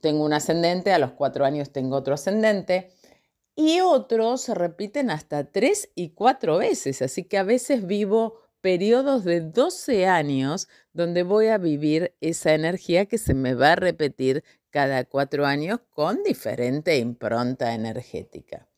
tengo 0.00 0.24
un 0.24 0.32
ascendente, 0.32 0.92
a 0.92 0.98
los 0.98 1.12
cuatro 1.12 1.44
años 1.44 1.70
tengo 1.70 1.96
otro 1.96 2.14
ascendente, 2.14 2.90
y 3.56 3.80
otros 3.80 4.42
se 4.42 4.54
repiten 4.54 5.10
hasta 5.10 5.50
tres 5.50 5.90
y 5.94 6.10
cuatro 6.10 6.58
veces, 6.58 7.02
así 7.02 7.24
que 7.24 7.38
a 7.38 7.44
veces 7.44 7.86
vivo 7.86 8.40
periodos 8.60 9.24
de 9.24 9.40
12 9.40 10.06
años 10.06 10.68
donde 10.92 11.22
voy 11.22 11.48
a 11.48 11.58
vivir 11.58 12.14
esa 12.20 12.54
energía 12.54 13.06
que 13.06 13.18
se 13.18 13.34
me 13.34 13.54
va 13.54 13.72
a 13.72 13.76
repetir 13.76 14.42
cada 14.70 15.04
cuatro 15.04 15.46
años 15.46 15.80
con 15.90 16.22
diferente 16.22 16.98
impronta 16.98 17.74
energética. 17.74 18.68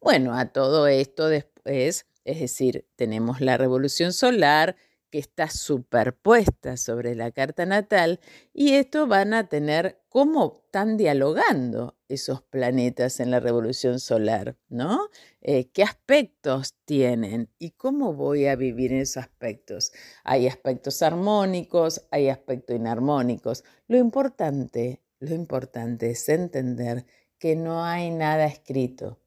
Bueno, 0.00 0.38
a 0.38 0.52
todo 0.52 0.86
esto 0.86 1.28
después, 1.28 2.06
es 2.24 2.40
decir, 2.40 2.86
tenemos 2.96 3.40
la 3.40 3.56
revolución 3.56 4.12
solar, 4.12 4.76
que 5.12 5.18
está 5.18 5.50
superpuesta 5.50 6.78
sobre 6.78 7.14
la 7.14 7.30
carta 7.32 7.66
natal 7.66 8.18
y 8.54 8.72
esto 8.72 9.06
van 9.06 9.34
a 9.34 9.46
tener 9.46 10.00
cómo 10.08 10.62
están 10.64 10.96
dialogando 10.96 11.98
esos 12.08 12.40
planetas 12.40 13.20
en 13.20 13.30
la 13.30 13.38
revolución 13.38 14.00
solar, 14.00 14.56
¿no? 14.70 15.10
Eh, 15.42 15.70
¿Qué 15.70 15.82
aspectos 15.82 16.76
tienen 16.86 17.50
y 17.58 17.72
cómo 17.72 18.14
voy 18.14 18.46
a 18.46 18.56
vivir 18.56 18.92
en 18.92 19.00
esos 19.00 19.24
aspectos? 19.24 19.92
Hay 20.24 20.48
aspectos 20.48 21.02
armónicos, 21.02 22.06
hay 22.10 22.30
aspectos 22.30 22.74
inarmónicos. 22.74 23.64
Lo 23.88 23.98
importante, 23.98 25.02
lo 25.18 25.34
importante 25.34 26.10
es 26.12 26.26
entender 26.30 27.04
que 27.38 27.54
no 27.54 27.84
hay 27.84 28.10
nada 28.10 28.46
escrito, 28.46 29.18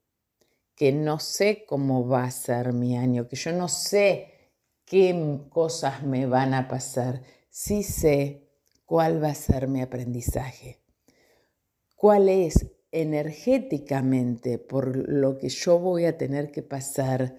que 0.75 0.91
no 0.91 1.19
sé 1.19 1.65
cómo 1.65 2.07
va 2.07 2.25
a 2.25 2.31
ser 2.31 2.73
mi 2.73 2.97
año, 2.97 3.27
que 3.27 3.35
yo 3.35 3.51
no 3.51 3.67
sé 3.67 4.51
qué 4.85 5.39
cosas 5.49 6.03
me 6.03 6.25
van 6.25 6.53
a 6.53 6.67
pasar, 6.67 7.21
sí 7.49 7.83
sé 7.83 8.49
cuál 8.85 9.23
va 9.23 9.29
a 9.29 9.35
ser 9.35 9.67
mi 9.67 9.81
aprendizaje, 9.81 10.81
cuál 11.95 12.29
es 12.29 12.67
energéticamente 12.91 14.57
por 14.57 15.09
lo 15.09 15.37
que 15.37 15.49
yo 15.49 15.79
voy 15.79 16.05
a 16.05 16.17
tener 16.17 16.51
que 16.51 16.61
pasar 16.61 17.35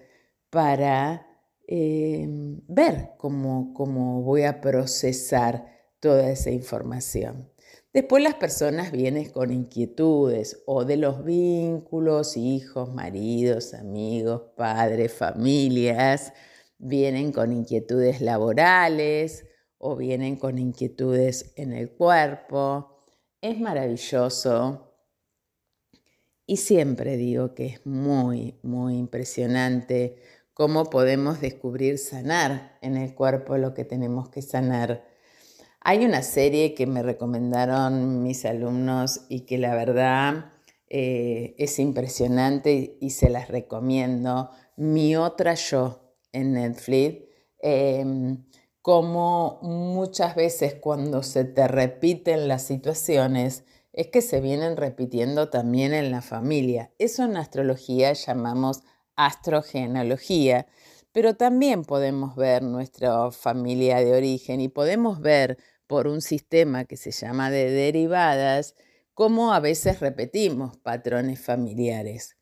para 0.49 1.27
em, 1.67 2.61
ver 2.67 3.11
cómo, 3.17 3.73
cómo 3.73 4.21
voy 4.21 4.43
a 4.43 4.61
procesar 4.61 5.65
toda 5.99 6.29
esa 6.29 6.51
información. 6.51 7.49
Después 7.97 8.21
las 8.21 8.35
personas 8.35 8.91
vienen 8.91 9.27
con 9.31 9.51
inquietudes 9.51 10.61
o 10.67 10.85
de 10.85 10.97
los 10.97 11.25
vínculos, 11.25 12.37
hijos, 12.37 12.93
maridos, 12.93 13.73
amigos, 13.73 14.51
padres, 14.55 15.11
familias, 15.11 16.31
vienen 16.77 17.31
con 17.31 17.51
inquietudes 17.51 18.21
laborales 18.21 19.47
o 19.79 19.95
vienen 19.95 20.35
con 20.35 20.59
inquietudes 20.59 21.53
en 21.55 21.73
el 21.73 21.89
cuerpo. 21.89 23.03
Es 23.41 23.59
maravilloso 23.59 24.93
y 26.45 26.57
siempre 26.57 27.17
digo 27.17 27.55
que 27.55 27.65
es 27.65 27.85
muy, 27.87 28.59
muy 28.61 28.95
impresionante 28.95 30.17
cómo 30.53 30.91
podemos 30.91 31.41
descubrir 31.41 31.97
sanar 31.97 32.77
en 32.83 32.95
el 32.95 33.15
cuerpo 33.15 33.57
lo 33.57 33.73
que 33.73 33.85
tenemos 33.85 34.29
que 34.29 34.43
sanar. 34.43 35.16
Hay 35.89 36.03
una 36.03 36.21
serie 36.21 36.73
que 36.73 36.85
me 36.85 37.01
recomendaron 37.01 38.21
mis 38.21 38.43
alumnos 38.43 39.21
y 39.29 39.45
que 39.45 39.57
la 39.57 39.73
verdad 39.73 40.51
eh, 40.89 41.55
es 41.57 41.79
impresionante 41.79 42.97
y 42.99 43.11
se 43.11 43.29
las 43.29 43.47
recomiendo. 43.47 44.51
Mi 44.75 45.15
otra 45.15 45.53
yo 45.53 46.13
en 46.33 46.51
Netflix, 46.51 47.23
em, 47.59 48.43
como 48.81 49.59
muchas 49.61 50.35
veces 50.35 50.75
cuando 50.75 51.23
se 51.23 51.45
te 51.45 51.69
repiten 51.69 52.49
las 52.49 52.63
situaciones, 52.63 53.63
es 53.93 54.07
que 54.07 54.21
se 54.21 54.41
vienen 54.41 54.75
repitiendo 54.75 55.49
también 55.49 55.93
en 55.93 56.11
la 56.11 56.21
familia. 56.21 56.91
Eso 56.99 57.23
en 57.23 57.37
astrología 57.37 58.11
llamamos 58.11 58.81
astrogenealogía, 59.15 60.67
pero 61.13 61.35
también 61.37 61.85
podemos 61.85 62.35
ver 62.35 62.61
nuestra 62.61 63.31
familia 63.31 63.99
de 63.99 64.13
origen 64.13 64.59
y 64.59 64.67
podemos 64.67 65.21
ver 65.21 65.57
por 65.87 66.07
un 66.07 66.21
sistema 66.21 66.85
que 66.85 66.97
se 66.97 67.11
llama 67.11 67.49
de 67.49 67.71
derivadas 67.71 68.75
cómo 69.13 69.53
a 69.53 69.59
veces 69.59 69.99
repetimos 69.99 70.77
patrones 70.77 71.39
familiares. 71.39 72.37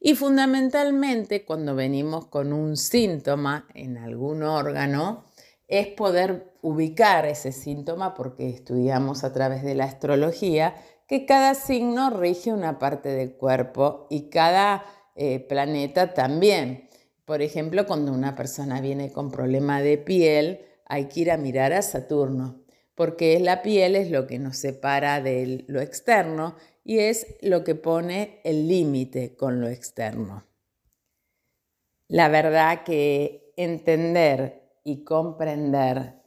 Y 0.00 0.14
fundamentalmente 0.14 1.44
cuando 1.44 1.74
venimos 1.74 2.26
con 2.26 2.52
un 2.52 2.76
síntoma 2.76 3.68
en 3.74 3.96
algún 3.96 4.42
órgano, 4.42 5.24
es 5.68 5.88
poder 5.88 6.52
ubicar 6.62 7.26
ese 7.26 7.52
síntoma 7.52 8.14
porque 8.14 8.48
estudiamos 8.48 9.24
a 9.24 9.32
través 9.32 9.62
de 9.62 9.74
la 9.74 9.84
astrología 9.84 10.74
que 11.06 11.26
cada 11.26 11.54
signo 11.54 12.10
rige 12.10 12.52
una 12.52 12.78
parte 12.78 13.10
del 13.10 13.36
cuerpo 13.36 14.06
y 14.10 14.28
cada 14.28 14.84
eh, 15.14 15.40
planeta 15.40 16.14
también. 16.14 16.88
Por 17.24 17.42
ejemplo, 17.42 17.86
cuando 17.86 18.12
una 18.12 18.34
persona 18.34 18.80
viene 18.80 19.12
con 19.12 19.30
problema 19.30 19.80
de 19.80 19.98
piel, 19.98 20.60
hay 20.86 21.06
que 21.06 21.20
ir 21.20 21.30
a 21.30 21.36
mirar 21.36 21.72
a 21.72 21.82
Saturno, 21.82 22.65
porque 22.96 23.38
la 23.38 23.62
piel 23.62 23.94
es 23.94 24.10
lo 24.10 24.26
que 24.26 24.40
nos 24.40 24.56
separa 24.56 25.20
de 25.20 25.64
lo 25.68 25.80
externo 25.80 26.56
y 26.82 26.98
es 26.98 27.36
lo 27.42 27.62
que 27.62 27.76
pone 27.76 28.40
el 28.42 28.66
límite 28.66 29.36
con 29.36 29.60
lo 29.60 29.68
externo. 29.68 30.44
La 32.08 32.28
verdad 32.28 32.84
que 32.84 33.52
entender 33.56 34.80
y 34.82 35.04
comprender 35.04 36.22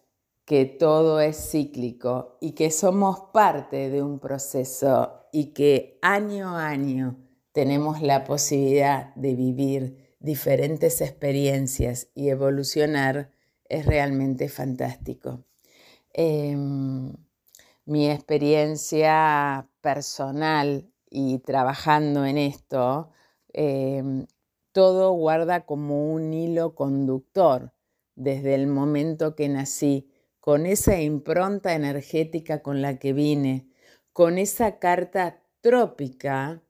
que 0.45 0.65
todo 0.65 1.21
es 1.21 1.51
cíclico 1.51 2.38
y 2.39 2.51
que 2.51 2.71
somos 2.71 3.19
parte 3.33 3.89
de 3.89 4.03
un 4.03 4.19
proceso 4.19 5.27
y 5.31 5.53
que 5.53 5.97
año 6.01 6.57
a 6.57 6.67
año 6.67 7.17
tenemos 7.51 8.01
la 8.01 8.25
posibilidad 8.25 9.13
de 9.15 9.35
vivir 9.35 10.15
diferentes 10.19 11.01
experiencias 11.01 12.09
y 12.13 12.29
evolucionar 12.29 13.31
es 13.65 13.85
realmente 13.85 14.49
fantástico. 14.49 15.49
Em, 16.13 17.13
mi 17.85 18.09
experiencia 18.09 19.67
personal 19.81 20.89
y 21.09 21.39
trabajando 21.39 22.25
en 22.25 22.37
esto, 22.37 23.09
em, 23.53 24.25
todo 24.71 25.11
guarda 25.13 25.65
como 25.65 26.11
un 26.11 26.33
hilo 26.33 26.75
conductor 26.75 27.73
desde 28.15 28.55
el 28.55 28.67
momento 28.67 29.35
que 29.35 29.49
nací, 29.49 30.11
con 30.39 30.65
esa 30.65 31.01
impronta 31.01 31.73
energética 31.73 32.61
con 32.61 32.81
la 32.81 32.97
que 32.97 33.13
vine, 33.13 33.67
con 34.13 34.37
esa 34.37 34.79
carta 34.79 35.41
trópica, 35.61 36.61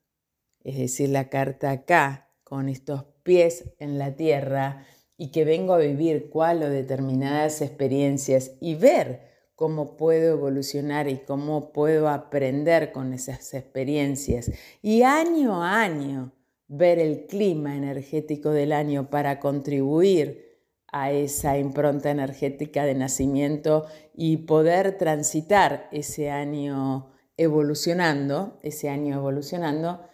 es 0.63 0.77
decir, 0.77 1.10
la 1.10 1.29
carta 1.29 1.72
acá, 1.72 2.29
con 2.43 2.69
estos 2.69 3.05
pies 3.24 3.72
en 3.77 3.98
la 4.00 4.15
tierra, 4.15 4.86
y 5.17 5.31
que 5.31 5.43
vengo 5.46 5.74
a 5.74 5.79
vivir 5.79 6.29
cuál 6.29 6.63
o 6.63 6.69
determinadas 6.69 7.62
experiencias 7.62 8.51
y 8.60 8.75
ver 8.75 9.29
cómo 9.60 9.98
puedo 9.98 10.32
evolucionar 10.32 11.10
y 11.10 11.18
cómo 11.18 11.74
puedo 11.74 12.08
aprender 12.08 12.94
con 12.94 13.12
esas 13.12 13.54
experiencias. 13.54 14.50
Y 14.82 15.01
año 15.01 15.62
a 15.62 15.82
año 15.82 16.32
ver 16.70 16.98
el 16.98 17.25
clima 17.25 17.75
energético 17.75 18.51
del 18.51 18.72
año 18.72 19.10
para 19.10 19.42
contribuir 19.42 20.62
a 20.94 21.12
esa 21.12 21.58
impronta 21.58 22.10
energética 22.10 22.86
de 22.86 22.96
nacimiento 22.96 23.86
y 24.13 24.38
poder 24.38 24.98
transitar 24.98 25.89
ese 25.92 26.32
año 26.32 27.12
evolucionando, 27.36 28.60
ese 28.63 28.88
año 28.88 29.18
evolucionando, 29.18 30.08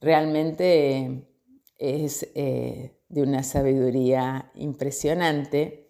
realmente 0.00 1.24
es 1.78 2.28
eh, 2.34 2.98
de 3.08 3.22
una 3.22 3.44
sabiduría 3.44 4.50
impresionante 4.56 5.87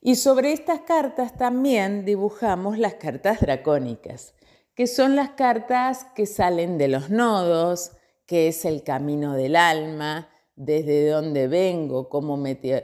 y 0.00 0.16
sobre 0.16 0.52
estas 0.52 0.80
cartas 0.80 1.36
también 1.36 2.04
dibujamos 2.04 2.78
las 2.78 2.94
cartas 2.94 3.40
dracónicas, 3.40 4.34
que 4.74 4.86
son 4.86 5.14
las 5.14 5.30
cartas 5.30 6.06
que 6.14 6.24
salen 6.24 6.78
de 6.78 6.88
los 6.88 7.10
nodos, 7.10 7.92
que 8.26 8.48
es 8.48 8.64
el 8.64 8.82
camino 8.82 9.34
del 9.34 9.56
alma, 9.56 10.30
desde 10.56 11.08
dónde 11.08 11.48
vengo, 11.48 12.08
cómo 12.08 12.42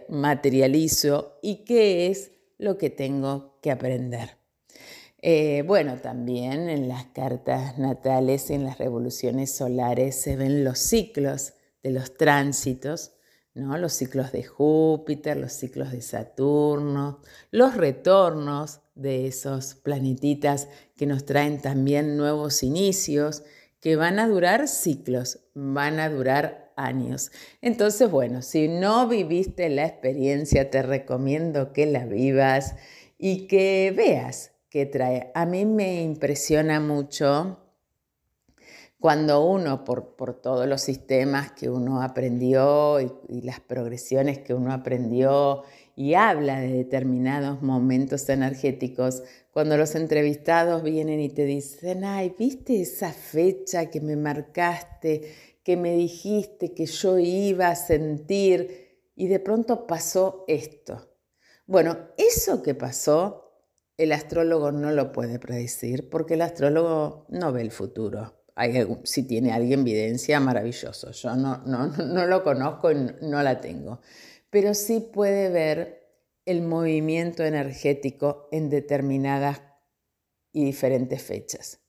materializo 0.08 1.38
y 1.42 1.64
qué 1.64 2.08
es 2.08 2.32
lo 2.58 2.76
que 2.78 2.90
tengo 2.90 3.58
que 3.62 3.70
aprender. 3.70 4.36
Eh, 5.22 5.62
bueno, 5.66 5.96
también 5.96 6.68
en 6.68 6.88
las 6.88 7.06
cartas 7.06 7.78
natales, 7.78 8.50
en 8.50 8.64
las 8.64 8.78
revoluciones 8.78 9.56
solares, 9.56 10.20
se 10.20 10.36
ven 10.36 10.64
los 10.64 10.78
ciclos 10.78 11.54
de 11.82 11.92
los 11.92 12.16
tránsitos 12.16 13.15
los 13.56 13.94
ciclos 13.94 14.32
de 14.32 14.44
Júpiter, 14.44 15.36
los 15.36 15.52
ciclos 15.52 15.90
de 15.90 16.02
Saturno, 16.02 17.20
los 17.50 17.74
retornos 17.74 18.80
de 18.94 19.26
esos 19.26 19.74
planetitas 19.74 20.68
que 20.96 21.06
nos 21.06 21.24
traen 21.24 21.62
también 21.62 22.16
nuevos 22.16 22.62
inicios, 22.62 23.42
que 23.80 23.96
van 23.96 24.18
a 24.18 24.28
durar 24.28 24.68
ciclos, 24.68 25.40
van 25.54 26.00
a 26.00 26.10
durar 26.10 26.72
años. 26.76 27.30
Entonces, 27.62 28.10
bueno, 28.10 28.42
si 28.42 28.68
no 28.68 29.08
viviste 29.08 29.70
la 29.70 29.86
experiencia, 29.86 30.70
te 30.70 30.82
recomiendo 30.82 31.72
que 31.72 31.86
la 31.86 32.04
vivas 32.04 32.74
y 33.18 33.46
que 33.46 33.92
veas 33.96 34.52
qué 34.68 34.84
trae. 34.84 35.30
A 35.34 35.46
mí 35.46 35.64
me 35.64 36.02
impresiona 36.02 36.80
mucho 36.80 37.65
cuando 38.98 39.44
uno, 39.44 39.84
por, 39.84 40.40
todos 40.40 40.66
los 40.66 40.80
sistemas 40.80 41.52
que 41.52 41.68
uno 41.68 42.02
aprendió 42.02 43.00
y, 43.00 43.42
las 43.42 43.60
progresiones 43.60 44.38
que 44.38 44.54
uno 44.54 44.72
aprendió 44.72 45.62
y 45.94 46.14
habla 46.14 46.60
de 46.60 46.72
determinados 46.72 47.62
momentos 47.62 48.28
energéticos, 48.28 49.22
cuando 49.52 49.76
los 49.76 49.94
entrevistados 49.94 50.82
vienen 50.82 51.20
y 51.20 51.28
te 51.28 51.44
dicen, 51.44 52.04
ay, 52.04 52.34
¿viste 52.38 52.80
esa 52.80 53.12
fecha 53.12 53.90
que 53.90 54.00
me 54.00 54.16
marcaste, 54.16 55.58
que 55.62 55.76
me 55.76 55.94
dijiste 55.94 56.74
que 56.74 56.86
yo 56.86 57.18
iba 57.18 57.68
a 57.68 57.76
sentir 57.76 59.10
y 59.14 59.28
de 59.28 59.40
pronto 59.40 59.86
pasó 59.86 60.44
esto? 60.48 61.16
Bueno, 61.66 61.98
eso 62.16 62.62
que 62.62 62.74
pasó 62.74 63.46
el 63.96 64.12
astrólogo 64.12 64.72
no 64.72 64.90
lo 64.92 65.12
puede 65.12 65.38
predecir 65.38 66.08
porque 66.10 66.34
el 66.34 66.42
astrólogo 66.42 67.26
no 67.28 67.52
ve 67.52 67.62
el 67.62 67.70
futuro. 67.70 68.35
Si 69.04 69.22
tiene 69.24 69.52
alguien 69.52 69.80
evidencia, 69.80 70.40
maravilloso. 70.40 71.10
Yo 71.10 71.36
no, 71.36 71.58
no, 71.66 71.88
no 71.88 72.26
lo 72.26 72.42
conozco 72.42 72.90
y 72.90 72.94
no 73.22 73.42
la 73.42 73.60
tengo. 73.60 74.00
Pero 74.50 74.74
sí 74.74 75.00
puede 75.00 75.50
ver 75.50 76.06
el 76.46 76.62
movimiento 76.62 77.44
energético 77.44 78.48
en 78.52 78.70
determinadas 78.70 79.60
y 80.52 80.64
diferentes 80.64 81.22
fechas. 81.22 81.80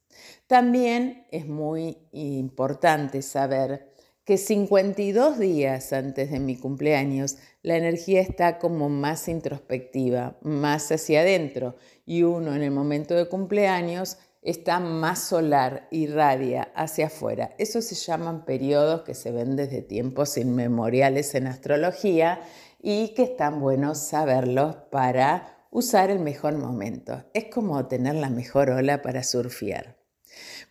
También 0.47 1.27
es 1.31 1.47
muy 1.47 1.97
importante 2.11 3.21
saber 3.21 3.93
que 4.25 4.37
52 4.37 5.39
días 5.39 5.93
antes 5.93 6.31
de 6.31 6.41
mi 6.41 6.57
cumpleaños 6.57 7.37
la 7.61 7.77
energía 7.77 8.19
está 8.19 8.57
como 8.57 8.89
más 8.89 9.29
introspectiva, 9.29 10.37
más 10.41 10.91
hacia 10.91 11.21
adentro 11.21 11.77
y 12.05 12.23
uno 12.23 12.53
en 12.53 12.61
el 12.61 12.71
momento 12.71 13.15
de 13.15 13.29
cumpleaños 13.29 14.17
está 14.47 14.79
más 14.79 15.19
solar, 15.19 15.89
irradia 15.91 16.71
hacia 16.73 17.07
afuera. 17.07 17.53
Eso 17.57 17.81
se 17.81 17.95
llaman 17.95 18.45
periodos 18.45 19.01
que 19.01 19.13
se 19.13 19.31
ven 19.31 19.57
desde 19.57 19.81
tiempos 19.81 20.37
inmemoriales 20.37 21.35
en 21.35 21.47
astrología 21.47 22.39
y 22.81 23.13
que 23.13 23.23
están 23.23 23.59
buenos 23.59 23.97
saberlos 23.97 24.77
para 24.89 25.67
usar 25.69 26.09
el 26.11 26.19
mejor 26.19 26.57
momento. 26.57 27.25
Es 27.33 27.45
como 27.53 27.87
tener 27.87 28.15
la 28.15 28.29
mejor 28.29 28.69
ola 28.69 29.01
para 29.01 29.21
surfear. 29.21 29.97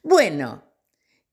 Bueno, 0.02 0.64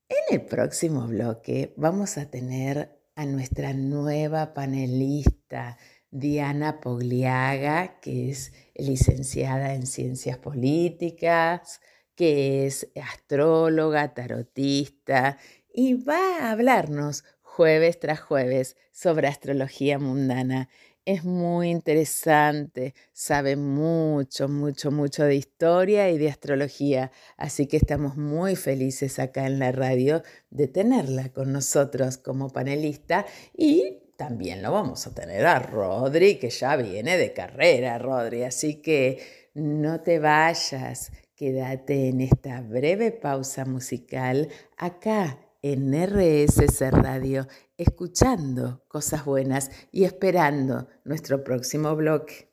en 0.10 0.36
el 0.38 0.46
próximo 0.46 1.08
bloque 1.08 1.74
vamos 1.78 2.18
a 2.18 2.30
tener 2.30 3.00
a 3.16 3.26
nuestra 3.26 3.72
nueva 3.72 4.54
panelista, 4.54 5.78
Diana 6.12 6.82
Pogliaga, 6.82 8.02
que 8.02 8.32
es 8.32 8.52
licenciada 8.76 9.76
en 9.76 9.88
ciencias 9.88 10.38
políticas, 10.38 11.80
que 12.15 12.65
es 12.65 12.89
astróloga, 13.01 14.13
tarotista, 14.13 15.38
y 15.74 15.96
va 15.96 16.38
a 16.39 16.51
hablarnos 16.51 17.24
jueves 17.41 18.00
tras 18.00 18.20
jueves 18.20 18.77
sobre 18.91 19.27
astrología 19.27 20.00
mundana. 20.00 20.70
Es 21.05 21.25
muy 21.25 21.70
interesante, 21.70 22.93
sabe 23.12 23.58
mucho, 23.58 24.48
mucho, 24.48 24.89
mucho 24.89 25.25
de 25.25 25.36
historia 25.36 26.10
y 26.10 26.17
de 26.17 26.29
astrología, 26.29 27.12
así 27.36 27.67
que 27.67 27.75
estamos 27.75 28.15
muy 28.15 28.55
felices 28.55 29.20
acá 29.20 29.46
en 29.46 29.60
la 29.60 29.74
radio 29.74 30.24
de 30.50 30.70
tenerla 30.70 31.29
con 31.29 31.51
nosotros 31.51 32.17
como 32.17 32.50
panelista 32.50 33.25
y 33.53 34.00
también 34.15 34.62
lo 34.62 34.72
vamos 34.72 35.05
a 35.05 35.13
tener 35.13 35.46
a 35.46 35.60
Rodri, 35.60 36.36
que 36.36 36.50
ya 36.50 36.77
viene 36.77 37.17
de 37.17 37.34
carrera, 37.34 37.98
Rodri, 37.98 38.43
así 38.43 38.82
que 38.82 39.50
no 39.53 40.01
te 40.01 40.20
vayas, 40.20 41.12
quédate 41.44 42.08
en 42.08 42.22
esta 42.22 42.62
breve 42.62 43.12
pausa 43.12 43.66
musical 43.66 44.48
acá 44.78 45.38
en 45.62 45.94
RSC 45.94 46.90
Radio, 46.90 47.48
escuchando 47.76 48.86
cosas 48.88 49.26
buenas 49.26 49.70
y 49.92 50.06
esperando 50.06 50.88
nuestro 51.04 51.44
próximo 51.44 51.98
bloque. 51.98 52.50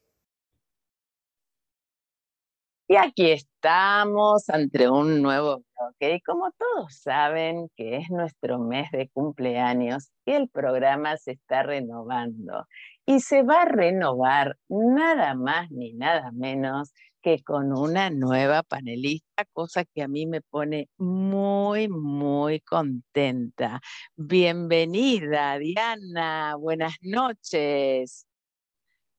Y 2.88 2.96
aquí 2.96 3.30
estamos 3.30 4.50
ante 4.50 4.90
un 4.90 5.22
nuevo 5.22 5.62
bloque. 5.78 6.16
Y 6.16 6.20
como 6.22 6.50
todos 6.50 6.92
saben 6.92 7.68
que 7.76 7.98
es 7.98 8.10
nuestro 8.10 8.58
mes 8.58 8.90
de 8.90 9.08
cumpleaños 9.10 10.10
y 10.24 10.32
el 10.32 10.48
programa 10.48 11.16
se 11.16 11.30
está 11.30 11.62
renovando. 11.62 12.66
Y 13.06 13.20
se 13.20 13.44
va 13.44 13.62
a 13.62 13.66
renovar 13.66 14.56
nada 14.68 15.36
más 15.36 15.70
ni 15.70 15.92
nada 15.92 16.32
menos 16.32 16.92
que 17.22 17.42
con 17.42 17.72
una 17.76 18.10
nueva 18.10 18.62
panelista, 18.62 19.44
cosa 19.52 19.84
que 19.84 20.02
a 20.02 20.08
mí 20.08 20.26
me 20.26 20.40
pone 20.40 20.88
muy, 20.96 21.88
muy 21.88 22.60
contenta. 22.60 23.80
Bienvenida, 24.16 25.58
Diana. 25.58 26.56
Buenas 26.56 26.94
noches. 27.02 28.26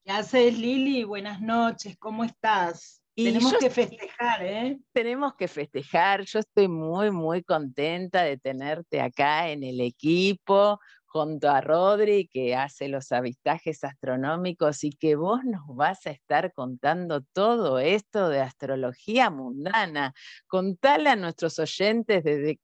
¿Qué 0.04 0.10
haces, 0.10 0.58
Lili? 0.58 1.04
Buenas 1.04 1.40
noches. 1.40 1.96
¿Cómo 1.98 2.24
estás? 2.24 3.02
tenemos 3.14 3.54
que 3.58 3.70
festejar, 3.70 4.44
¿eh? 4.44 4.78
Tenemos 4.92 5.34
que 5.34 5.46
festejar. 5.46 6.24
Yo 6.24 6.38
estoy 6.38 6.68
muy, 6.68 7.10
muy 7.10 7.42
contenta 7.42 8.22
de 8.22 8.38
tenerte 8.38 9.00
acá 9.00 9.50
en 9.50 9.62
el 9.62 9.80
equipo 9.80 10.80
junto 11.12 11.50
a 11.50 11.60
Rodri, 11.60 12.26
que 12.26 12.56
hace 12.56 12.88
los 12.88 13.12
avistajes 13.12 13.84
astronómicos 13.84 14.82
y 14.82 14.90
que 14.90 15.14
vos 15.14 15.44
nos 15.44 15.62
vas 15.68 16.06
a 16.06 16.10
estar 16.10 16.54
contando 16.54 17.20
todo 17.34 17.78
esto 17.78 18.30
de 18.30 18.40
astrología 18.40 19.28
mundana. 19.28 20.14
Contale 20.46 21.10
a 21.10 21.16
nuestros 21.16 21.58
oyentes 21.58 22.24
de, 22.24 22.58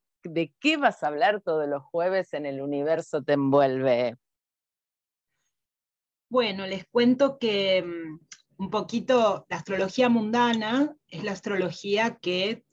qué 0.61 0.76
vas 0.78 1.02
a 1.02 1.08
hablar 1.08 1.42
todos 1.42 1.68
los 1.68 1.82
jueves 1.84 2.32
en 2.32 2.46
el 2.46 2.62
universo 2.62 3.22
te 3.22 3.34
envuelve. 3.34 4.16
Bueno, 6.30 6.66
les 6.66 6.87
cuento 6.87 7.38
que 7.38 7.82
mm, 7.82 8.18
un 8.64 8.70
poquito 8.70 9.46
la 9.50 9.56
astrología 9.56 10.08
mundana 10.08 10.94
es 11.08 11.22
la 11.22 11.32
astrología 11.32 12.16
que 12.16 12.64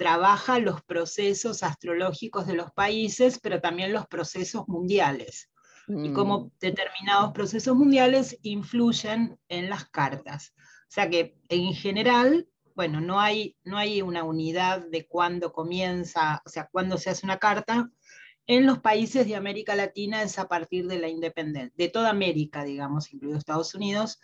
trabaja 0.00 0.58
los 0.58 0.80
procesos 0.80 1.62
astrológicos 1.62 2.46
de 2.46 2.54
los 2.54 2.72
países, 2.72 3.38
pero 3.38 3.60
también 3.60 3.92
los 3.92 4.06
procesos 4.06 4.66
mundiales 4.66 5.50
y 5.86 6.14
cómo 6.14 6.38
mm. 6.38 6.50
determinados 6.58 7.32
procesos 7.32 7.76
mundiales 7.76 8.38
influyen 8.40 9.38
en 9.48 9.68
las 9.68 9.90
cartas. 9.90 10.54
O 10.56 10.88
sea 10.88 11.10
que 11.10 11.36
en 11.50 11.74
general, 11.74 12.48
bueno, 12.74 13.02
no 13.02 13.20
hay, 13.20 13.58
no 13.62 13.76
hay 13.76 14.00
una 14.00 14.24
unidad 14.24 14.86
de 14.88 15.06
cuándo 15.06 15.52
comienza, 15.52 16.40
o 16.46 16.48
sea, 16.48 16.70
cuándo 16.72 16.96
se 16.96 17.10
hace 17.10 17.26
una 17.26 17.38
carta. 17.38 17.90
En 18.46 18.64
los 18.64 18.78
países 18.78 19.26
de 19.26 19.36
América 19.36 19.74
Latina 19.74 20.22
es 20.22 20.38
a 20.38 20.48
partir 20.48 20.86
de 20.86 20.98
la 20.98 21.08
independencia, 21.08 21.74
de 21.76 21.88
toda 21.90 22.08
América, 22.08 22.64
digamos, 22.64 23.12
incluido 23.12 23.36
Estados 23.36 23.74
Unidos 23.74 24.18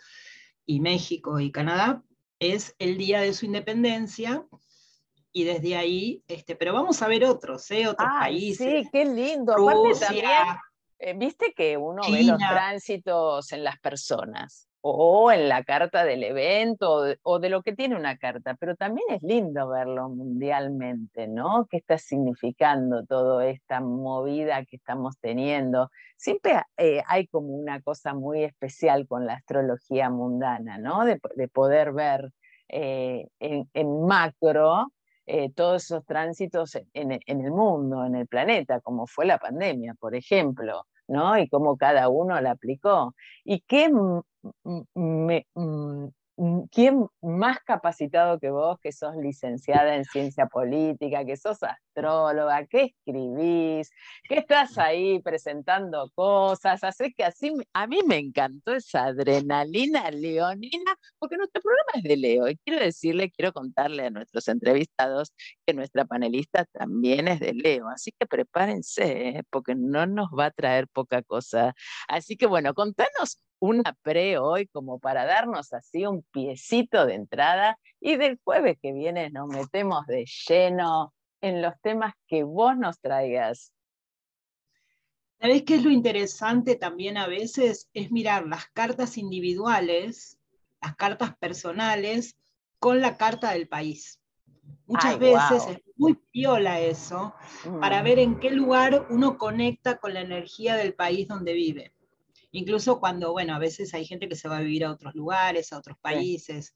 y 0.65 0.79
México 0.79 1.39
y 1.39 1.51
Canadá, 1.51 2.01
es 2.39 2.75
el 2.79 2.97
día 2.97 3.21
de 3.21 3.33
su 3.33 3.45
independencia 3.45 4.43
y 5.37 5.43
desde 5.43 5.77
ahí, 5.77 6.23
este, 6.27 6.55
pero 6.55 6.73
vamos 6.73 6.99
a 7.03 7.07
ver 7.07 7.23
otros, 7.23 7.69
¿eh? 7.69 7.87
otros 7.87 8.09
países. 8.19 8.85
Sí, 8.85 8.89
qué 8.91 9.05
lindo. 9.05 9.53
Aparte 9.53 9.99
también, 9.99 10.25
eh, 10.97 11.13
viste 11.15 11.53
que 11.53 11.77
uno 11.77 12.01
ve 12.11 12.23
los 12.23 12.39
tránsitos 12.39 13.51
en 13.51 13.63
las 13.63 13.77
personas 13.77 14.67
o 14.81 15.31
en 15.31 15.47
la 15.47 15.63
carta 15.63 16.03
del 16.05 16.23
evento 16.23 17.03
o 17.21 17.39
de, 17.39 17.49
lo 17.49 17.61
que 17.61 17.75
tiene 17.75 17.95
una 17.95 18.17
carta, 18.17 18.55
pero 18.55 18.75
también 18.75 19.05
es 19.09 19.21
lindo 19.21 19.67
verlo 19.67 20.09
mundialmente, 20.09 21.27
¿no? 21.27 21.67
¿Qué 21.69 21.77
está 21.77 21.99
significando 21.99 23.05
toda 23.05 23.45
esta 23.45 23.79
movida 23.79 24.65
que 24.65 24.77
estamos 24.77 25.19
teniendo? 25.19 25.91
Siempre 26.15 26.63
eh, 26.77 27.03
hay 27.05 27.27
como 27.27 27.49
una 27.49 27.79
cosa 27.83 28.15
muy 28.15 28.43
especial 28.43 29.07
con 29.07 29.27
la 29.27 29.33
astrología 29.33 30.09
mundana, 30.09 30.79
¿no? 30.79 31.05
De, 31.05 31.19
poder 31.47 31.93
ver 31.93 32.31
eh, 32.69 33.27
en 33.39 34.07
macro 34.07 34.87
eh, 35.27 35.51
todos 35.51 35.83
esos 35.83 36.05
tránsitos 36.05 36.77
en, 36.93 37.11
el 37.11 37.51
mundo, 37.51 38.05
en 38.05 38.15
el 38.15 38.27
planeta, 38.27 38.79
como 38.79 39.07
fue 39.07 39.25
la 39.25 39.37
pandemia, 39.37 39.93
por 39.99 40.15
ejemplo, 40.15 40.85
¿no? 41.07 41.37
Y 41.37 41.49
cómo 41.49 41.75
cada 41.75 42.07
uno 42.07 42.39
la 42.39 42.51
aplicó. 42.51 43.13
Y 43.43 43.59
qué 43.67 43.91
me, 44.95 45.45
¿quién 46.71 47.07
más 47.21 47.59
capacitado 47.65 48.39
que 48.39 48.51
vos, 48.51 48.79
que 48.79 48.91
sos 48.93 49.17
licenciada 49.17 49.95
en 49.95 50.05
ciencia 50.05 50.47
política, 50.47 51.25
que 51.25 51.35
sos 51.35 51.59
astróloga, 51.97 52.65
que 52.67 52.93
escribís, 53.05 53.89
que 54.27 54.35
estás 54.35 54.77
ahí 54.77 55.19
presentando 55.21 56.11
cosas? 56.15 56.83
Así 56.83 57.13
que 57.13 57.23
así, 57.23 57.51
a 57.73 57.87
mí 57.87 57.99
me 58.05 58.17
encantó 58.17 58.73
esa 58.73 59.05
adrenalina 59.05 60.09
leonina, 60.11 60.95
porque 61.19 61.37
nuestro 61.37 61.61
programa 61.61 61.91
es 61.95 62.03
de 62.03 62.17
Leo. 62.17 62.47
Y 62.49 62.57
quiero 62.57 62.83
decirle, 62.83 63.31
quiero 63.31 63.51
contarle 63.53 64.05
a 64.05 64.09
nuestros 64.09 64.47
entrevistados 64.47 65.33
que 65.65 65.73
nuestra 65.73 66.05
panelista 66.05 66.65
también 66.71 67.27
es 67.27 67.39
de 67.39 67.53
Leo. 67.53 67.87
Así 67.89 68.11
que 68.17 68.25
prepárense, 68.25 69.29
¿eh? 69.29 69.43
porque 69.49 69.75
no 69.75 70.05
nos 70.05 70.29
va 70.37 70.45
a 70.45 70.51
traer 70.51 70.87
poca 70.87 71.21
cosa. 71.23 71.73
Así 72.07 72.37
que 72.37 72.45
bueno, 72.47 72.73
contanos 72.73 73.39
una 73.59 73.95
pre 74.03 74.37
hoy 74.37 74.67
como 74.67 74.99
para 74.99 75.25
darnos 75.25 75.73
así 75.73 76.05
un 76.05 76.23
piecito 76.31 77.05
de 77.07 77.15
entrada 77.15 77.79
y 77.99 78.15
del 78.17 78.39
jueves 78.43 78.77
que 78.81 78.93
viene 78.93 79.31
nos 79.31 79.47
metemos 79.47 80.05
de 80.05 80.25
lleno 80.47 81.13
en 81.41 81.61
los 81.61 81.73
temas 81.81 82.13
que 82.27 82.43
vos 82.43 82.77
nos 82.77 82.99
traigas. 82.99 83.73
¿Sabés 85.39 85.63
qué 85.63 85.75
es 85.75 85.83
lo 85.83 85.91
interesante 85.91 86.75
también 86.75 87.17
a 87.17 87.27
veces? 87.27 87.89
Es 87.93 88.11
mirar 88.11 88.47
las 88.47 88.67
cartas 88.67 89.17
individuales, 89.17 90.39
las 90.81 90.95
cartas 90.95 91.35
personales, 91.37 92.35
con 92.79 93.01
la 93.01 93.17
carta 93.17 93.51
del 93.51 93.67
país. 93.67 94.19
Muchas 94.85 95.19
veces 95.19 95.63
es 95.69 95.81
muy 95.95 96.15
piola 96.31 96.79
eso, 96.79 97.33
para 97.79 98.01
mm. 98.01 98.03
ver 98.03 98.19
en 98.19 98.39
qué 98.39 98.51
lugar 98.51 99.05
uno 99.09 99.37
conecta 99.37 99.97
con 99.97 100.13
la 100.13 100.21
energía 100.21 100.75
del 100.75 100.93
país 100.93 101.27
donde 101.27 101.53
vive. 101.53 101.93
Incluso 102.51 102.99
cuando, 102.99 103.31
bueno, 103.31 103.53
a 103.53 103.59
veces 103.59 103.93
hay 103.93 104.05
gente 104.05 104.27
que 104.27 104.35
se 104.35 104.47
va 104.47 104.57
a 104.57 104.61
vivir 104.61 104.85
a 104.85 104.91
otros 104.91 105.13
lugares, 105.13 105.73
a 105.73 105.77
otros 105.77 105.97
países. 105.99 106.73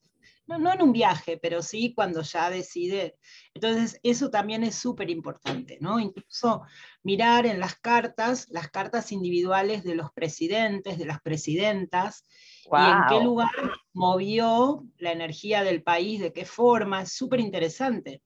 No, 0.48 0.58
no 0.58 0.74
en 0.74 0.82
un 0.82 0.92
viaje, 0.92 1.38
pero 1.38 1.62
sí 1.62 1.94
cuando 1.94 2.22
ya 2.22 2.50
decide. 2.50 3.16
Entonces, 3.54 4.00
eso 4.04 4.30
también 4.30 4.64
es 4.64 4.76
súper 4.76 5.10
importante, 5.10 5.78
¿no? 5.82 6.00
Incluso 6.00 6.64
mirar 7.04 7.46
en 7.46 7.60
las 7.60 7.76
cartas, 7.76 8.48
las 8.50 8.70
cartas 8.70 9.12
individuales 9.12 9.84
de 9.84 9.96
los 9.96 10.12
presidentes, 10.12 10.98
de 10.98 11.06
las 11.06 11.22
presidentas, 11.22 12.26
y 12.66 12.90
en 12.90 12.98
qué 13.10 13.24
lugar 13.24 13.52
movió 13.94 14.84
la 14.98 15.12
energía 15.12 15.64
del 15.64 15.84
país, 15.84 16.22
de 16.22 16.34
qué 16.34 16.46
forma, 16.46 17.04
es 17.04 17.14
súper 17.14 17.40
interesante. 17.40 18.22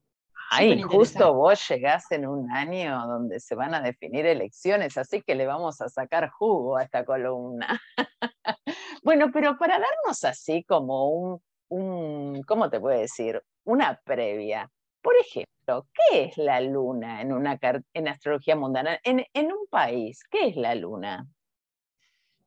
Ay, 0.50 0.80
justo 0.82 1.34
vos 1.34 1.68
llegás 1.68 2.10
en 2.12 2.26
un 2.26 2.50
año 2.52 3.04
donde 3.06 3.40
se 3.40 3.54
van 3.54 3.74
a 3.74 3.80
definir 3.80 4.26
elecciones, 4.26 4.96
así 4.96 5.22
que 5.22 5.34
le 5.34 5.46
vamos 5.46 5.80
a 5.80 5.88
sacar 5.88 6.30
jugo 6.30 6.76
a 6.76 6.84
esta 6.84 7.04
columna. 7.04 7.80
bueno, 9.02 9.30
pero 9.32 9.58
para 9.58 9.78
darnos 9.78 10.24
así 10.24 10.62
como 10.64 11.10
un, 11.10 11.42
un, 11.68 12.42
¿cómo 12.44 12.70
te 12.70 12.80
puedo 12.80 12.98
decir? 12.98 13.42
Una 13.64 14.00
previa. 14.04 14.70
Por 15.02 15.14
ejemplo, 15.16 15.86
¿qué 15.92 16.24
es 16.24 16.38
la 16.38 16.60
luna 16.60 17.22
en, 17.22 17.32
una, 17.32 17.58
en 17.92 18.08
astrología 18.08 18.56
mundana? 18.56 18.98
En, 19.04 19.24
en 19.32 19.46
un 19.46 19.66
país, 19.70 20.22
¿qué 20.30 20.48
es 20.48 20.56
la 20.56 20.74
luna? 20.74 21.26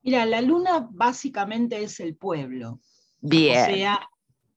Mira, 0.01 0.25
la 0.25 0.41
luna 0.41 0.87
básicamente 0.91 1.81
es 1.83 1.99
el 1.99 2.15
pueblo. 2.15 2.79
Bien. 3.19 3.61
O 3.61 3.65
sea, 3.65 4.09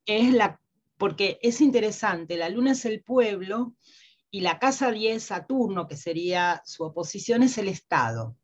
es 0.06 0.32
la 0.32 0.58
porque 1.02 1.40
es 1.42 1.60
interesante, 1.60 2.36
la 2.36 2.48
luna 2.48 2.70
es 2.70 2.84
el 2.84 3.02
pueblo 3.02 3.74
y 4.30 4.40
la 4.42 4.60
casa 4.60 4.92
10, 4.92 5.20
Saturno, 5.20 5.88
que 5.88 5.96
sería 5.96 6.62
su 6.64 6.84
oposición, 6.84 7.42
es 7.42 7.58
el 7.58 7.66
Estado. 7.66 8.36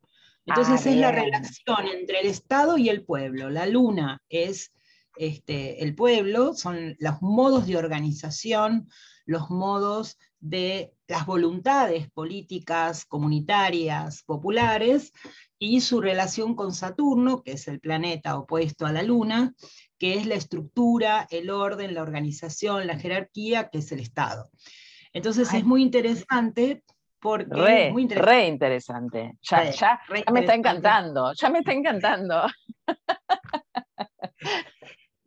Entonces 0.45 0.85
ah, 0.85 0.89
es 0.89 0.97
la 0.97 1.13
relación 1.13 1.87
entre 1.87 2.19
el 2.19 2.27
Estado 2.27 2.77
y 2.77 2.89
el 2.89 3.05
pueblo. 3.05 3.49
La 3.49 3.65
luna 3.65 4.21
es 4.27 4.73
este, 5.19 5.83
el 5.83 5.95
pueblo, 5.95 6.53
son 6.53 6.95
los 6.97 7.21
modos 7.21 7.67
de 7.67 7.75
organización, 7.75 8.87
los 9.25 9.49
modos 9.49 10.17
de 10.39 10.93
las 11.09 11.25
voluntades 11.25 12.09
políticas, 12.09 13.03
comunitarias, 13.03 14.23
populares, 14.23 15.11
y 15.57 15.81
su 15.81 15.99
relación 15.99 16.55
con 16.55 16.71
Saturno, 16.73 17.43
que 17.43 17.51
es 17.51 17.67
el 17.67 17.81
planeta 17.81 18.37
opuesto 18.37 18.85
a 18.85 18.93
la 18.93 19.03
Luna, 19.03 19.53
que 19.97 20.13
es 20.13 20.25
la 20.25 20.35
estructura, 20.35 21.27
el 21.29 21.49
orden, 21.49 21.95
la 21.95 22.01
organización, 22.01 22.87
la 22.87 22.97
jerarquía, 22.97 23.69
que 23.69 23.79
es 23.79 23.91
el 23.91 23.99
Estado. 23.99 24.49
Entonces 25.11 25.53
es 25.53 25.65
muy 25.65 25.81
interesante 25.81 26.83
porque... 27.19 27.49
Re, 27.49 27.91
muy 27.91 28.03
interesante. 28.03 29.37
Ya, 29.41 29.69
ya, 29.69 29.99
me 30.31 30.39
está 30.39 30.55
encantando, 30.55 31.33
ya 31.33 31.49
me 31.49 31.59
está 31.59 31.73
encantando. 31.73 32.43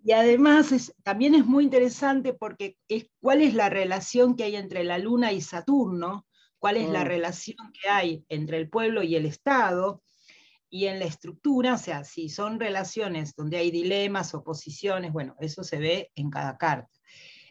Y 0.04 0.12
además 0.12 0.92
también 1.02 1.34
es 1.34 1.46
muy 1.46 1.64
interesante 1.64 2.34
porque 2.34 2.76
es 2.88 3.06
cuál 3.20 3.40
es 3.40 3.54
la 3.54 3.68
relación 3.68 4.34
que 4.34 4.44
hay 4.44 4.56
entre 4.56 4.82
la 4.82 4.98
Luna 4.98 5.32
y 5.32 5.40
Saturno, 5.40 6.26
cuál 6.58 6.76
es 6.76 6.88
la 6.88 7.04
mm. 7.04 7.06
relación 7.06 7.72
que 7.72 7.88
hay 7.88 8.24
entre 8.28 8.58
el 8.58 8.68
pueblo 8.68 9.02
y 9.02 9.14
el 9.14 9.26
Estado, 9.26 10.02
y 10.72 10.86
en 10.86 10.98
la 10.98 11.04
estructura, 11.04 11.74
o 11.74 11.78
sea, 11.78 12.02
si 12.02 12.30
son 12.30 12.58
relaciones 12.58 13.36
donde 13.36 13.58
hay 13.58 13.70
dilemas, 13.70 14.34
oposiciones, 14.34 15.12
bueno, 15.12 15.36
eso 15.38 15.62
se 15.62 15.76
ve 15.76 16.10
en 16.14 16.30
cada 16.30 16.56
carta. 16.56 16.88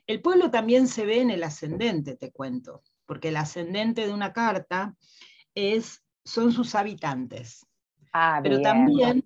El 0.08 0.24
pueblo 0.24 0.50
también 0.50 0.88
se 0.88 1.06
ve 1.06 1.22
en 1.22 1.30
el 1.30 1.44
ascendente, 1.44 2.16
te 2.16 2.32
cuento, 2.32 2.82
porque 3.06 3.28
el 3.28 3.38
ascendente 3.38 4.08
de 4.08 4.14
una 4.14 4.34
carta 4.34 4.96
es, 5.54 6.04
son 6.26 6.52
sus 6.52 6.74
habitantes. 6.74 7.64
Ah, 8.12 8.40
Pero 8.42 8.60
también 8.60 9.24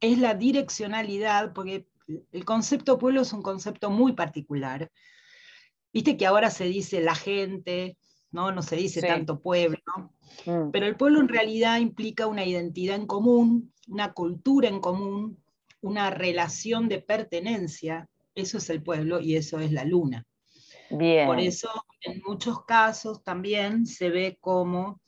es 0.00 0.18
la 0.18 0.34
direccionalidad, 0.34 1.52
porque 1.52 1.86
el 2.32 2.44
concepto 2.44 2.98
pueblo 2.98 3.22
es 3.22 3.32
un 3.32 3.42
concepto 3.42 3.90
muy 3.90 4.12
particular. 4.12 4.90
Viste 5.92 6.16
que 6.16 6.26
ahora 6.26 6.50
se 6.50 6.64
dice 6.64 7.00
la 7.00 7.14
gente, 7.14 7.96
¿no? 8.30 8.52
No 8.52 8.62
se 8.62 8.76
dice 8.76 9.00
tanto 9.00 9.40
pueblo, 9.40 9.78
mm. 10.46 10.70
pero 10.70 10.86
el 10.86 10.96
pueblo 10.96 11.20
en 11.20 11.28
realidad 11.28 11.78
implica 11.78 12.26
una 12.26 12.44
identidad 12.44 12.96
en 12.96 13.06
común, 13.06 13.72
una 13.88 14.12
cultura 14.12 14.68
en 14.68 14.80
común, 14.80 15.42
una 15.80 16.10
relación 16.10 16.88
de 16.88 17.00
pertenencia. 17.00 18.08
Eso 18.34 18.58
es 18.58 18.70
el 18.70 18.82
pueblo 18.82 19.20
y 19.20 19.36
eso 19.36 19.58
es 19.58 19.72
la 19.72 19.84
luna. 19.84 20.26
Por 20.90 21.38
eso 21.40 21.68
en 22.00 22.22
muchos 22.26 22.64
casos 22.64 23.22
también 23.22 23.86
se 23.86 24.08
ve 24.08 24.38
como 24.40 25.00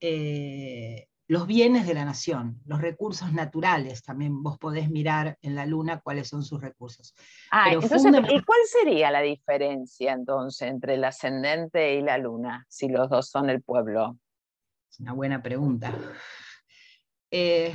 eh, 0.00 1.08
los 1.26 1.46
bienes 1.46 1.86
de 1.86 1.94
la 1.94 2.04
nación, 2.04 2.60
los 2.66 2.80
recursos 2.80 3.32
naturales, 3.32 4.02
también 4.02 4.42
vos 4.42 4.58
podés 4.58 4.90
mirar 4.90 5.38
en 5.40 5.54
la 5.54 5.64
luna 5.64 6.00
cuáles 6.00 6.28
son 6.28 6.42
sus 6.42 6.60
recursos. 6.60 7.14
Ah, 7.50 7.72
entonces, 7.72 8.04
¿y 8.28 8.42
cuál 8.42 8.60
sería 8.66 9.10
la 9.10 9.22
diferencia 9.22 10.12
entonces 10.12 10.68
entre 10.68 10.94
el 10.94 11.04
ascendente 11.04 11.94
y 11.94 12.02
la 12.02 12.18
luna, 12.18 12.66
si 12.68 12.88
los 12.88 13.08
dos 13.08 13.30
son 13.30 13.48
el 13.48 13.62
pueblo? 13.62 14.18
Es 14.90 15.00
una 15.00 15.12
buena 15.12 15.42
pregunta. 15.42 15.94
Eh, 17.30 17.74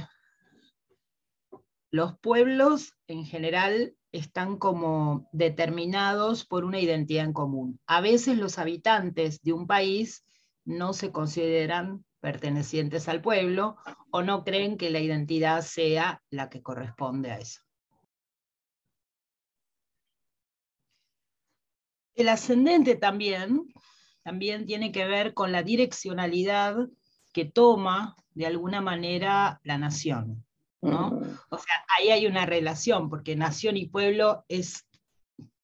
los 1.92 2.18
pueblos 2.20 2.94
en 3.08 3.26
general 3.26 3.96
están 4.12 4.58
como 4.58 5.28
determinados 5.32 6.46
por 6.46 6.66
una 6.66 6.80
identidad 6.80 7.26
en 7.26 7.34
común. 7.34 7.80
A 7.88 8.00
veces 8.00 8.38
los 8.38 8.60
habitantes 8.60 9.42
de 9.42 9.54
un 9.54 9.66
país 9.66 10.24
no 10.66 10.94
se 10.94 11.12
consideran 11.12 12.06
pertenecientes 12.20 13.08
al 13.08 13.22
pueblo 13.22 13.78
o 14.12 14.22
no 14.22 14.44
creen 14.44 14.78
que 14.78 14.90
la 14.90 15.00
identidad 15.00 15.62
sea 15.62 16.22
la 16.30 16.50
que 16.50 16.62
corresponde 16.62 17.32
a 17.32 17.38
eso. 17.38 17.62
El 22.16 22.28
ascendente 22.28 22.96
también, 22.96 23.74
también 24.24 24.66
tiene 24.66 24.92
que 24.92 25.06
ver 25.08 25.34
con 25.34 25.52
la 25.52 25.64
direccionalidad 25.64 26.76
que 27.32 27.46
toma 27.46 28.16
de 28.34 28.46
alguna 28.46 28.82
manera 28.82 29.62
la 29.64 29.78
nación. 29.78 30.46
¿no? 30.82 31.22
O 31.50 31.58
sea, 31.58 31.86
ahí 31.98 32.10
hay 32.10 32.26
una 32.28 32.46
relación, 32.46 33.10
porque 33.10 33.36
nación 33.36 33.78
y 33.78 33.88
pueblo 33.88 34.44
es, 34.50 34.86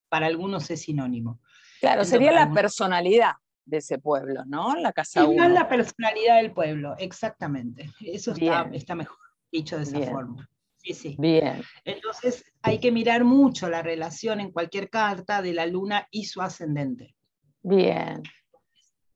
para 0.07 0.27
algunos 0.27 0.69
es 0.71 0.83
sinónimo. 0.83 1.41
Claro, 1.81 2.05
sería 2.05 2.31
la 2.31 2.51
personalidad 2.51 3.33
de 3.65 3.77
ese 3.77 3.97
pueblo, 3.97 4.43
¿no? 4.45 4.75
La 4.75 4.93
casa 4.93 5.23
Es 5.23 5.51
la 5.51 5.67
personalidad 5.67 6.37
del 6.37 6.53
pueblo, 6.53 6.95
exactamente. 6.97 7.89
Eso 7.99 8.31
está, 8.31 8.95
mejor 8.95 9.17
dicho 9.51 9.77
de 9.77 9.83
esa 9.83 10.01
forma. 10.11 10.49
Sí, 10.77 10.93
sí. 10.93 11.15
Bien. 11.17 11.63
Entonces 11.83 12.45
hay 12.61 12.79
que 12.79 12.91
mirar 12.91 13.23
mucho 13.23 13.69
la 13.69 13.81
relación 13.81 14.39
en 14.39 14.51
cualquier 14.51 14.89
carta 14.89 15.41
de 15.41 15.53
la 15.53 15.65
luna 15.65 16.07
y 16.11 16.25
su 16.25 16.41
ascendente. 16.41 17.15
Bien. 17.63 18.21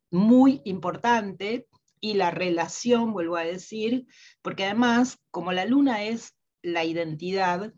Muy 0.10 0.62
importante 0.66 1.68
y 2.02 2.14
la 2.14 2.32
relación, 2.32 3.14
vuelvo 3.14 3.38
a 3.38 3.44
decir, 3.44 4.08
porque 4.42 4.66
además, 4.66 5.20
como 5.30 5.52
la 5.52 5.66
luna 5.66 6.04
es 6.04 6.36
la 6.64 6.84
identidad, 6.86 7.72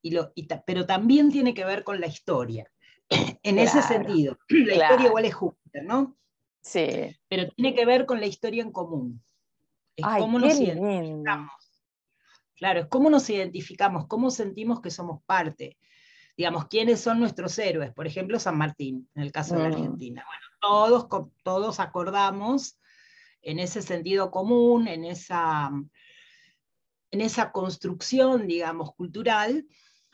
y 0.00 0.12
lo, 0.12 0.32
pero 0.64 0.86
también 0.86 1.32
tiene 1.32 1.54
que 1.54 1.64
ver 1.64 1.82
con 1.82 2.00
la 2.00 2.06
historia. 2.06 2.70
en 3.42 3.58
ese 3.58 3.82
sentido, 3.82 4.38
la 4.48 4.74
historia 4.74 5.06
igual 5.06 5.24
es 5.24 5.34
justa, 5.34 5.82
¿no? 5.82 6.16
Sí. 6.60 7.16
Pero 7.28 7.48
tiene 7.50 7.74
que 7.74 7.86
ver 7.86 8.06
con 8.06 8.20
la 8.20 8.26
historia 8.26 8.62
en 8.62 8.72
común. 8.72 9.22
Es 9.96 10.06
cómo 10.18 10.38
nos 10.38 10.58
identificamos. 10.58 11.52
Claro, 12.54 12.80
es 12.80 12.86
cómo 12.86 13.10
nos 13.10 13.28
identificamos, 13.30 14.06
cómo 14.06 14.30
sentimos 14.30 14.80
que 14.80 14.90
somos 14.90 15.22
parte. 15.24 15.78
Digamos, 16.36 16.66
quiénes 16.66 17.00
son 17.00 17.18
nuestros 17.18 17.58
héroes. 17.58 17.92
Por 17.92 18.06
ejemplo, 18.06 18.38
San 18.38 18.58
Martín, 18.58 19.08
en 19.14 19.22
el 19.22 19.32
caso 19.32 19.54
de 19.54 19.62
la 19.62 19.68
mm. 19.68 19.72
Argentina. 19.72 20.24
Bueno, 20.26 20.46
todos, 20.60 21.32
todos 21.42 21.80
acordamos 21.80 22.78
en 23.42 23.58
ese 23.58 23.82
sentido 23.82 24.30
común, 24.30 24.88
en 24.88 25.04
esa, 25.04 25.70
en 27.10 27.20
esa 27.20 27.52
construcción, 27.52 28.46
digamos, 28.46 28.94
cultural, 28.94 29.66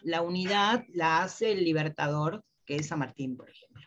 la 0.02 0.22
unidad 0.22 0.84
la 0.88 1.22
hace 1.22 1.52
el 1.52 1.64
libertador 1.64 2.44
que 2.64 2.76
es 2.76 2.88
San 2.88 2.98
Martín, 2.98 3.36
por 3.36 3.48
ejemplo. 3.50 3.82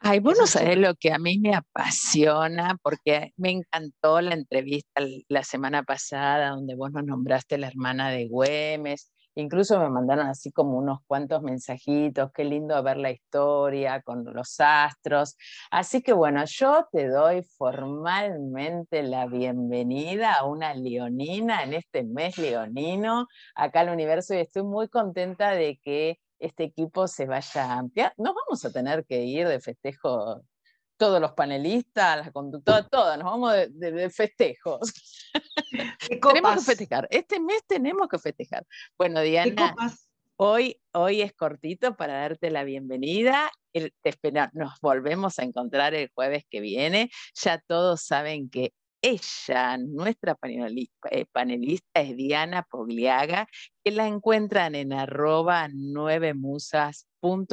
Ay, 0.00 0.20
vos 0.20 0.38
no 0.38 0.46
sabés 0.46 0.78
lo 0.78 0.94
que 0.94 1.12
a 1.12 1.18
mí 1.18 1.38
me 1.40 1.54
apasiona, 1.54 2.78
porque 2.82 3.32
me 3.36 3.50
encantó 3.50 4.20
la 4.20 4.34
entrevista 4.34 5.02
la 5.28 5.42
semana 5.42 5.82
pasada 5.82 6.50
donde 6.50 6.76
vos 6.76 6.92
nos 6.92 7.04
nombraste 7.04 7.58
la 7.58 7.66
hermana 7.66 8.10
de 8.10 8.28
Güemes, 8.28 9.12
incluso 9.34 9.78
me 9.78 9.88
mandaron 9.90 10.26
así 10.26 10.52
como 10.52 10.78
unos 10.78 11.00
cuantos 11.06 11.42
mensajitos, 11.42 12.30
qué 12.32 12.44
lindo 12.44 12.80
ver 12.82 12.96
la 12.96 13.10
historia 13.10 14.00
con 14.02 14.24
los 14.24 14.56
astros. 14.60 15.36
Así 15.70 16.02
que 16.02 16.12
bueno, 16.12 16.44
yo 16.46 16.86
te 16.92 17.08
doy 17.08 17.42
formalmente 17.56 19.02
la 19.02 19.26
bienvenida 19.26 20.34
a 20.34 20.44
una 20.44 20.74
leonina 20.74 21.62
en 21.64 21.74
este 21.74 22.04
mes 22.04 22.38
leonino 22.38 23.26
acá 23.54 23.80
al 23.80 23.90
universo 23.90 24.34
y 24.34 24.38
estoy 24.38 24.62
muy 24.62 24.88
contenta 24.88 25.52
de 25.52 25.78
que 25.82 26.18
este 26.38 26.64
equipo 26.64 27.06
se 27.08 27.26
vaya 27.26 27.64
a 27.64 27.78
ampliar. 27.78 28.14
Nos 28.16 28.34
vamos 28.34 28.64
a 28.64 28.72
tener 28.72 29.04
que 29.06 29.24
ir 29.24 29.48
de 29.48 29.60
festejo 29.60 30.42
todos 30.98 31.20
los 31.20 31.32
panelistas, 31.32 32.18
las 32.18 32.32
conductoras, 32.32 32.88
todas, 32.90 33.16
nos 33.18 33.24
vamos 33.24 33.54
de, 33.70 34.10
festejos. 34.10 34.92
tenemos 36.22 36.56
que 36.56 36.60
festejar. 36.60 37.06
Este 37.10 37.40
mes 37.40 37.62
tenemos 37.66 38.08
que 38.08 38.18
festejar. 38.18 38.66
Bueno, 38.98 39.20
Diana, 39.20 39.74
hoy, 40.36 40.80
hoy 40.92 41.22
es 41.22 41.32
cortito 41.34 41.96
para 41.96 42.14
darte 42.14 42.50
la 42.50 42.64
bienvenida. 42.64 43.50
te 43.72 43.92
nos 44.52 44.80
volvemos 44.80 45.38
a 45.38 45.44
encontrar 45.44 45.94
el 45.94 46.10
jueves 46.12 46.44
que 46.50 46.60
viene. 46.60 47.10
Ya 47.34 47.62
todos 47.66 48.02
saben 48.02 48.50
que 48.50 48.72
ella, 49.02 49.78
nuestra 49.78 50.36
eh, 51.10 51.24
panelista, 51.32 52.00
es 52.00 52.16
Diana 52.16 52.62
Pogliaga, 52.62 53.46
que 53.84 53.90
la 53.90 54.06
encuentran 54.06 54.74
en 54.74 54.92
arroba 54.92 55.68
nueve 55.72 56.34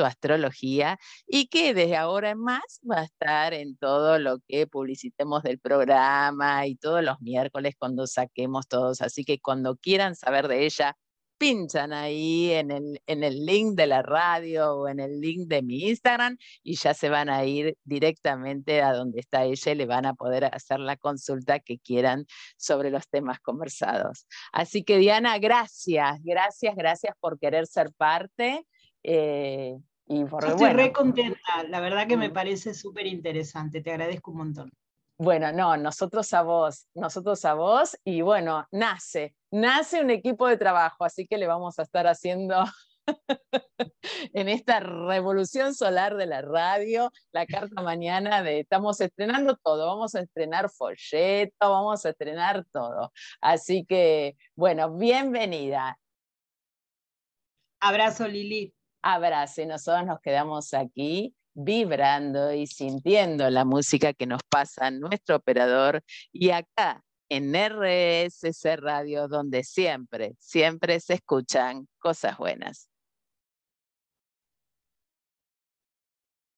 astrología 0.05 0.97
y 1.27 1.47
que 1.47 1.73
desde 1.73 1.97
ahora 1.97 2.31
en 2.31 2.39
más 2.39 2.79
va 2.89 3.01
a 3.01 3.03
estar 3.03 3.53
en 3.53 3.77
todo 3.77 4.19
lo 4.19 4.39
que 4.47 4.67
publicitemos 4.67 5.43
del 5.43 5.60
programa 5.60 6.67
y 6.67 6.75
todos 6.75 7.03
los 7.03 7.19
miércoles 7.21 7.75
cuando 7.77 8.08
saquemos 8.08 8.67
todos. 8.67 9.01
Así 9.01 9.23
que 9.23 9.39
cuando 9.39 9.75
quieran 9.77 10.15
saber 10.15 10.47
de 10.47 10.65
ella, 10.65 10.95
pinchan 11.38 11.93
ahí 11.93 12.52
en 12.52 12.71
el, 12.71 13.02
en 13.08 13.24
el 13.24 13.45
link 13.45 13.76
de 13.76 13.88
la 13.88 14.02
radio 14.02 14.74
o 14.76 14.88
en 14.88 15.00
el 15.00 15.19
link 15.19 15.48
de 15.48 15.62
mi 15.62 15.89
Instagram 15.89 16.38
y 16.63 16.76
ya 16.76 16.93
se 16.93 17.10
van 17.10 17.30
a 17.30 17.45
ir 17.45 17.78
directamente 17.84 18.82
a 18.82 18.93
donde 18.93 19.19
está 19.19 19.43
ella 19.43 19.71
y 19.71 19.76
le 19.76 19.86
van 19.86 20.06
a 20.06 20.13
poder 20.13 20.45
hacer 20.45 20.80
la 20.80 20.98
consulta 20.98 21.60
que 21.60 21.80
quieran 21.80 22.26
sobre 22.58 22.89
los 22.89 23.08
temas 23.08 23.39
conversados. 23.39 24.28
Así 24.52 24.84
que 24.84 24.98
Diana, 24.98 25.38
gracias, 25.39 26.21
gracias, 26.24 26.76
gracias 26.76 27.15
por 27.19 27.39
querer 27.39 27.67
ser 27.67 27.91
parte. 27.93 28.65
Eh, 29.04 29.76
y 30.08 30.24
por, 30.26 30.43
Yo 30.43 30.52
estoy 30.52 30.69
re 30.69 30.91
contenta, 30.91 31.63
la 31.67 31.80
verdad 31.80 32.08
que 32.08 32.17
me 32.17 32.30
parece 32.30 32.74
súper 32.74 33.08
interesante, 33.08 33.82
te 33.82 33.91
agradezco 33.91 34.32
un 34.32 34.38
montón. 34.38 34.71
Bueno, 35.17 35.54
no, 35.54 35.78
nosotros 35.78 36.34
a 36.34 36.41
vos, 36.41 36.88
nosotros 36.93 37.45
a 37.45 37.54
vos, 37.54 37.97
y 38.04 38.21
bueno, 38.21 38.67
nace, 38.71 39.34
nace 39.49 40.01
un 40.01 40.10
equipo 40.10 40.45
de 40.47 40.58
trabajo, 40.58 41.06
así 41.06 41.25
que 41.25 41.38
le 41.38 41.47
vamos 41.47 41.80
a 41.80 41.84
estar 41.84 42.06
haciendo 42.06 42.65
en 44.34 44.49
esta 44.49 44.82
revolución 44.82 45.73
solar 45.73 46.17
de 46.17 46.25
la 46.25 46.41
radio, 46.41 47.13
la 47.32 47.45
carta 47.45 47.82
mañana 47.82 48.43
de 48.43 48.60
estamos 48.60 48.99
estrenando 48.99 49.56
todo, 49.63 49.88
vamos 49.88 50.15
a 50.15 50.19
estrenar 50.19 50.69
folleto, 50.69 51.54
vamos 51.60 52.06
a 52.06 52.10
estrenar 52.10 52.65
todo. 52.73 53.13
Así 53.39 53.86
que, 53.86 54.36
bueno, 54.54 54.97
bienvenida. 54.97 55.97
Abrazo, 57.80 58.28
Lili. 58.28 58.73
Abrazo, 59.01 59.62
y 59.62 59.65
nosotros 59.65 60.06
nos 60.06 60.19
quedamos 60.19 60.73
aquí 60.73 61.34
vibrando 61.56 62.54
y 62.54 62.68
sintiendo 62.68 63.50
la 63.50 63.65
música 63.65 64.13
que 64.13 64.28
nos 64.28 64.41
pasa 64.44 64.91
nuestro 64.91 65.38
operador 65.38 66.04
y 66.32 66.52
acá 66.52 67.02
en 67.30 67.56
RSC 67.56 68.76
Radio, 68.78 69.28
donde 69.28 69.63
siempre, 69.63 70.36
siempre 70.39 71.00
se 71.00 71.15
escuchan 71.15 71.88
cosas 71.98 72.38
buenas. 72.38 72.89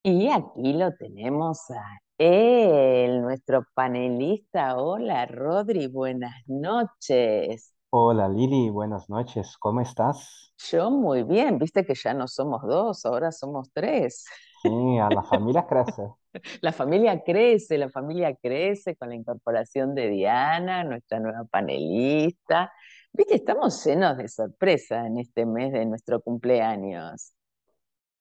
Y 0.04 0.30
aquí 0.30 0.74
lo 0.74 0.94
tenemos 0.96 1.70
a 1.70 2.00
él, 2.18 3.22
nuestro 3.22 3.66
panelista. 3.74 4.78
Hola, 4.78 5.26
Rodri, 5.26 5.88
buenas 5.88 6.36
noches. 6.48 7.74
Hola 7.90 8.28
Lili, 8.28 8.70
buenas 8.70 9.10
noches, 9.10 9.56
¿cómo 9.60 9.80
estás? 9.80 10.54
Yo 10.58 10.92
muy 10.92 11.24
bien, 11.24 11.58
viste 11.58 11.86
que 11.86 11.96
ya 11.96 12.14
no 12.14 12.28
somos 12.28 12.62
dos, 12.64 13.06
ahora 13.06 13.32
somos 13.32 13.70
tres. 13.74 14.26
Sí, 14.70 14.98
a 15.00 15.10
la 15.10 15.24
familia 15.24 15.66
crece. 15.66 16.04
La 16.62 16.72
familia 16.72 17.24
crece, 17.24 17.80
la 17.80 17.90
familia 17.90 18.36
crece 18.36 18.96
con 18.96 19.10
la 19.10 19.16
incorporación 19.16 19.96
de 19.96 20.08
Diana, 20.10 20.84
nuestra 20.84 21.20
nueva 21.20 21.46
panelista. 21.46 22.72
Viste, 23.12 23.36
estamos 23.36 23.84
llenos 23.84 24.18
de 24.18 24.28
sorpresas 24.28 25.08
en 25.08 25.18
este 25.18 25.48
mes 25.48 25.72
de 25.72 25.86
nuestro 25.88 26.22
cumpleaños. 26.22 27.34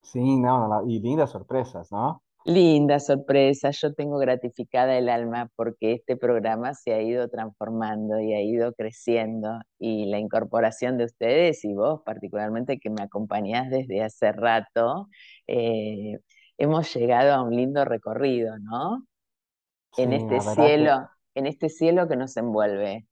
Sí, 0.01 0.39
no, 0.39 0.83
y 0.89 1.01
lindas 1.01 1.33
sorpresas, 1.33 1.93
¿no? 1.93 2.23
Linda 2.47 3.01
sorpresa, 3.01 3.71
yo 3.73 3.93
tengo 3.93 4.19
gratificada 4.19 4.97
el 4.97 5.09
alma 5.09 5.51
porque 5.57 5.95
este 5.95 6.17
programa 6.17 6.75
se 6.75 6.95
ha 6.95 7.03
ido 7.03 7.29
transformando 7.29 8.21
y 8.21 8.35
ha 8.35 8.41
ido 8.41 8.73
creciendo 8.73 9.59
y 9.81 10.07
la 10.07 10.21
incorporación 10.21 10.97
de 10.97 11.07
ustedes 11.07 11.65
y 11.65 11.75
vos 11.75 12.03
particularmente 12.07 12.79
que 12.79 12.89
me 12.89 13.03
acompañás 13.03 13.69
desde 13.69 14.01
hace 14.01 14.31
rato, 14.31 15.09
eh, 15.49 16.21
hemos 16.59 16.95
llegado 16.95 17.35
a 17.35 17.42
un 17.42 17.55
lindo 17.55 17.85
recorrido, 17.85 18.59
¿no? 18.59 19.07
En 19.97 20.12
este 20.12 20.40
cielo, 20.40 21.09
en 21.35 21.47
este 21.47 21.69
cielo 21.69 22.07
que 22.09 22.16
nos 22.16 22.37
envuelve. 22.37 23.07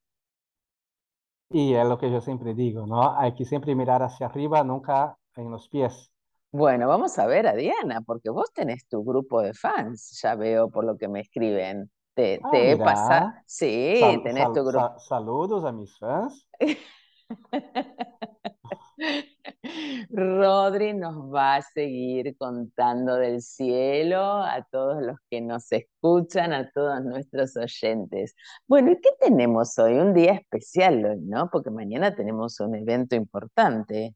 Y 1.50 1.74
es 1.74 1.86
lo 1.86 1.98
que 1.98 2.10
yo 2.10 2.20
siempre 2.20 2.54
digo, 2.54 2.86
¿no? 2.86 3.16
Hay 3.18 3.34
que 3.34 3.44
siempre 3.44 3.74
mirar 3.74 4.02
hacia 4.02 4.26
arriba, 4.26 4.64
nunca 4.64 5.16
en 5.36 5.50
los 5.50 5.68
pies. 5.68 6.10
Bueno, 6.50 6.88
vamos 6.88 7.18
a 7.18 7.26
ver 7.26 7.46
a 7.46 7.54
Diana, 7.54 8.00
porque 8.02 8.30
vos 8.30 8.52
tenés 8.52 8.86
tu 8.86 9.04
grupo 9.04 9.42
de 9.42 9.54
fans, 9.54 10.20
ya 10.22 10.36
veo 10.36 10.70
por 10.70 10.84
lo 10.84 10.96
que 10.96 11.08
me 11.08 11.20
escriben. 11.20 11.90
Te, 12.14 12.40
ah, 12.44 12.50
he 12.52 12.76
pasado. 12.76 13.32
Sí, 13.44 14.00
tenés 14.22 14.52
tu 14.52 14.64
grupo. 14.64 14.98
saludos 14.98 15.64
a 15.64 15.72
mis 15.72 15.98
fans. 15.98 16.46
Rodri 20.10 20.94
nos 20.94 21.16
va 21.32 21.56
a 21.56 21.62
seguir 21.62 22.36
contando 22.36 23.16
del 23.16 23.40
cielo 23.42 24.20
a 24.20 24.64
todos 24.70 25.02
los 25.02 25.16
que 25.30 25.40
nos 25.40 25.70
escuchan, 25.72 26.52
a 26.52 26.70
todos 26.70 27.02
nuestros 27.04 27.56
oyentes. 27.56 28.34
Bueno, 28.66 28.92
¿y 28.92 29.00
qué 29.00 29.10
tenemos 29.20 29.78
hoy? 29.78 29.94
Un 29.94 30.14
día 30.14 30.32
especial 30.32 31.04
hoy, 31.04 31.20
¿no? 31.20 31.50
Porque 31.50 31.70
mañana 31.70 32.14
tenemos 32.14 32.60
un 32.60 32.74
evento 32.76 33.16
importante. 33.16 34.14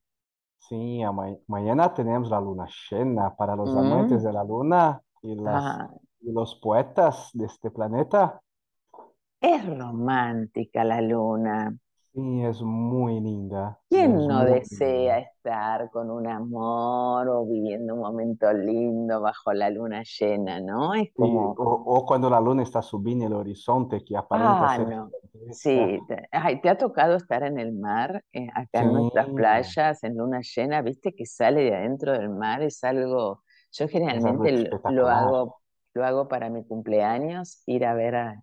Sí, 0.58 1.00
mañana 1.46 1.94
tenemos 1.94 2.30
la 2.30 2.40
luna 2.40 2.68
llena 2.90 3.34
para 3.34 3.56
los 3.56 3.70
amantes 3.74 4.22
mm. 4.22 4.26
de 4.26 4.32
la 4.32 4.44
luna 4.44 5.00
y, 5.22 5.32
y 5.32 6.32
los 6.32 6.56
poetas 6.56 7.30
de 7.32 7.46
este 7.46 7.70
planeta. 7.70 8.40
Es 9.40 9.64
romántica 9.64 10.84
la 10.84 11.00
luna. 11.00 11.74
Sí, 12.18 12.42
es 12.42 12.60
muy 12.62 13.20
linda. 13.20 13.78
¿Quién 13.88 14.26
no 14.26 14.44
desea 14.44 15.20
estar 15.20 15.88
con 15.92 16.10
un 16.10 16.26
amor 16.26 17.28
o 17.28 17.46
viviendo 17.46 17.94
un 17.94 18.00
momento 18.00 18.52
lindo 18.52 19.20
bajo 19.20 19.52
la 19.52 19.70
luna 19.70 20.02
llena, 20.02 20.58
no? 20.58 20.94
Es 20.94 21.12
como... 21.14 21.54
o, 21.56 22.04
cuando 22.04 22.28
la 22.28 22.40
luna 22.40 22.64
está 22.64 22.82
subiendo 22.82 23.26
el 23.26 23.34
horizonte, 23.34 24.02
que 24.04 24.16
aparenta 24.16 24.66
ah, 24.68 24.78
no. 24.78 25.10
Sí, 25.52 26.00
te, 26.08 26.28
¿te 26.60 26.68
ha 26.68 26.76
tocado 26.76 27.14
estar 27.14 27.44
en 27.44 27.56
el 27.56 27.72
mar, 27.72 28.24
eh, 28.32 28.48
acá 28.52 28.82
en 28.82 28.94
nuestras 28.94 29.28
playas, 29.28 30.02
en 30.02 30.16
luna 30.16 30.40
llena? 30.40 30.82
¿Viste 30.82 31.14
que 31.14 31.24
sale 31.24 31.62
de 31.62 31.76
adentro 31.76 32.12
del 32.14 32.30
mar? 32.30 32.62
Es 32.62 32.82
algo, 32.82 33.44
yo 33.70 33.86
generalmente 33.86 34.68
lo 34.88 35.06
hago, 35.06 35.60
lo 35.94 36.04
hago 36.04 36.26
para 36.26 36.50
mi 36.50 36.64
cumpleaños, 36.64 37.62
ir 37.66 37.86
a 37.86 37.94
ver 37.94 38.16
a, 38.16 38.42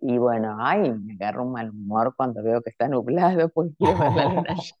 y 0.00 0.18
bueno, 0.18 0.56
ay, 0.58 0.92
me 0.92 1.14
agarro 1.14 1.44
un 1.44 1.52
mal 1.52 1.70
humor 1.70 2.14
cuando 2.16 2.42
veo 2.42 2.62
que 2.62 2.70
está 2.70 2.88
nublado, 2.88 3.48
pues 3.50 3.72
quiero 3.78 3.98
ver 3.98 4.12
la 4.12 4.24
luna 4.24 4.56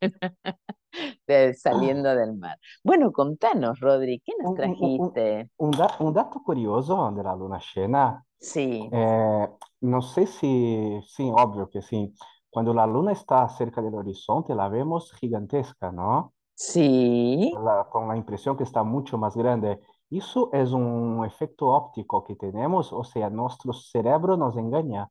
llena 1.26 1.54
saliendo 1.54 2.14
del 2.14 2.36
mar. 2.36 2.58
Bueno, 2.82 3.12
contanos, 3.12 3.80
Rodri, 3.80 4.20
¿qué 4.24 4.32
nos 4.42 4.54
trajiste? 4.54 5.50
Un, 5.58 5.70
dato 6.12 6.42
curioso 6.44 7.10
de 7.12 7.22
la 7.22 7.34
luna 7.34 7.60
llena. 7.74 8.24
Sí. 8.38 8.88
Eh, 8.90 9.48
no 9.82 10.02
sé 10.02 10.26
si, 10.26 11.00
sí, 11.06 11.30
obvio 11.32 11.68
que 11.68 11.82
sí. 11.82 12.12
Cuando 12.48 12.74
la 12.74 12.86
luna 12.86 13.12
está 13.12 13.48
cerca 13.48 13.80
del 13.80 13.94
horizonte, 13.94 14.54
la 14.54 14.68
vemos 14.68 15.12
gigantesca, 15.12 15.92
¿no? 15.92 16.34
Sí. 16.54 17.54
con 17.90 18.08
la 18.08 18.16
impresión 18.18 18.54
que 18.54 18.64
está 18.64 18.82
mucho 18.82 19.16
más 19.16 19.34
grande. 19.34 19.80
Eso 20.10 20.50
es 20.52 20.72
un 20.72 21.24
efecto 21.24 21.68
óptico 21.68 22.24
que 22.24 22.34
tenemos, 22.34 22.92
o 22.92 23.04
sea, 23.04 23.30
nuestro 23.30 23.72
cerebro 23.72 24.36
nos 24.36 24.56
engaña, 24.56 25.08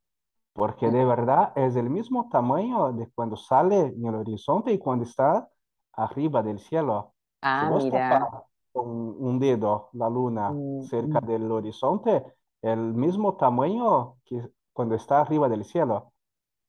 porque 0.53 0.91
de 0.91 1.05
verdad 1.05 1.53
es 1.55 1.77
el 1.77 1.89
mismo 1.89 2.27
tamaño 2.29 2.91
de 2.91 3.07
cuando 3.15 3.38
sale 3.38 3.79
en 3.79 4.05
el 4.05 4.15
horizonte 4.15 4.73
y 4.73 4.77
cuando 4.77 5.05
está 5.05 5.47
arriba 5.93 6.43
del 6.43 6.59
cielo. 6.59 7.13
Ah, 7.41 7.67
si 7.67 7.73
vos 7.73 7.83
mira. 7.85 8.29
con 8.73 8.88
un 8.89 9.39
dedo 9.39 9.89
la 9.93 10.09
luna 10.09 10.51
mm, 10.51 10.83
cerca 10.83 11.21
mm. 11.21 11.25
del 11.25 11.49
horizonte, 11.49 12.23
el 12.62 12.93
mismo 12.93 13.38
tamaño 13.38 14.15
que 14.25 14.49
cuando 14.73 14.95
está 14.95 15.21
arriba 15.21 15.47
del 15.47 15.63
cielo. 15.63 16.12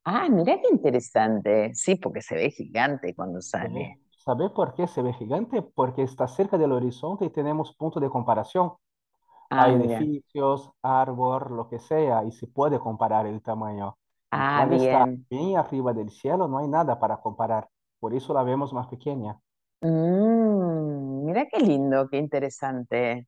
Ah, 0.04 0.28
mira 0.28 0.60
qué 0.60 0.68
interesante. 0.70 1.74
Sí, 1.74 1.96
porque 1.96 2.22
se 2.22 2.34
ve 2.34 2.50
gigante 2.50 3.14
cuando 3.14 3.40
sale. 3.40 4.00
¿Sabe 4.24 4.50
por 4.50 4.74
qué 4.74 4.86
se 4.88 5.02
ve 5.02 5.12
gigante? 5.14 5.62
Porque 5.62 6.02
está 6.02 6.28
cerca 6.28 6.58
del 6.58 6.72
horizonte 6.72 7.24
y 7.26 7.30
tenemos 7.30 7.74
punto 7.76 8.00
de 8.00 8.10
comparación. 8.10 8.74
Ah, 9.50 9.66
Hay 9.66 9.74
mira. 9.74 10.10
edificios, 10.14 10.70
árbol, 10.82 11.56
lo 11.56 11.68
que 11.68 11.78
sea, 11.80 12.24
y 12.24 12.32
se 12.32 12.46
puede 12.48 12.80
comparar 12.80 13.26
el 13.26 13.42
tamaño. 13.42 13.98
Ah, 14.32 14.66
cuando 14.66 14.76
está 14.76 14.98
bien. 15.06 15.26
bien 15.30 15.56
arriba 15.58 15.92
del 15.94 16.10
cielo, 16.10 16.48
no 16.48 16.58
hay 16.58 16.68
nada 16.68 16.98
para 17.00 17.20
comparar. 17.20 17.68
Por 18.00 18.14
eso 18.14 18.34
la 18.34 18.42
vemos 18.44 18.72
más 18.74 18.88
pequeña. 18.88 19.40
Mm, 19.82 21.24
mira 21.26 21.46
qué 21.50 21.58
lindo, 21.60 22.08
qué 22.08 22.18
interesante. 22.18 23.26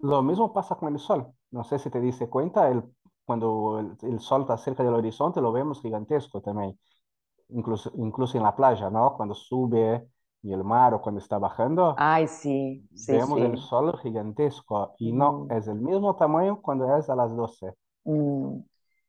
Lo 0.00 0.22
mismo 0.22 0.52
pasa 0.52 0.74
con 0.76 0.92
el 0.92 0.98
sol. 0.98 1.32
No 1.50 1.64
sé 1.64 1.78
si 1.78 1.90
te 1.90 2.00
diste 2.00 2.28
cuenta, 2.28 2.68
el, 2.68 2.82
cuando 3.24 3.78
el, 3.78 3.96
el 4.02 4.20
sol 4.20 4.42
está 4.42 4.56
cerca 4.58 4.82
del 4.82 4.94
horizonte, 4.94 5.40
lo 5.40 5.52
vemos 5.52 5.80
gigantesco 5.80 6.40
también. 6.42 6.78
Incluso, 7.50 7.92
incluso 7.96 8.36
en 8.38 8.44
la 8.44 8.56
playa, 8.56 8.90
¿no? 8.90 9.14
Cuando 9.16 9.34
sube 9.34 10.08
y 10.42 10.52
el 10.52 10.64
mar 10.64 10.94
o 10.94 11.00
cuando 11.02 11.20
está 11.20 11.38
bajando, 11.38 12.06
Ay, 12.06 12.26
sí, 12.28 12.86
sí, 12.94 13.18
vemos 13.18 13.42
el 13.42 13.58
sol 13.58 13.98
gigantesco. 14.02 14.96
Y 14.98 15.12
no, 15.12 15.44
Mm, 15.44 15.50
es 15.50 15.68
el 15.68 15.80
mismo 15.80 16.16
tamaño 16.16 16.62
cuando 16.62 16.96
es 16.96 17.10
a 17.10 17.16
las 17.16 17.36
12. 17.36 17.74
mm. 18.04 18.60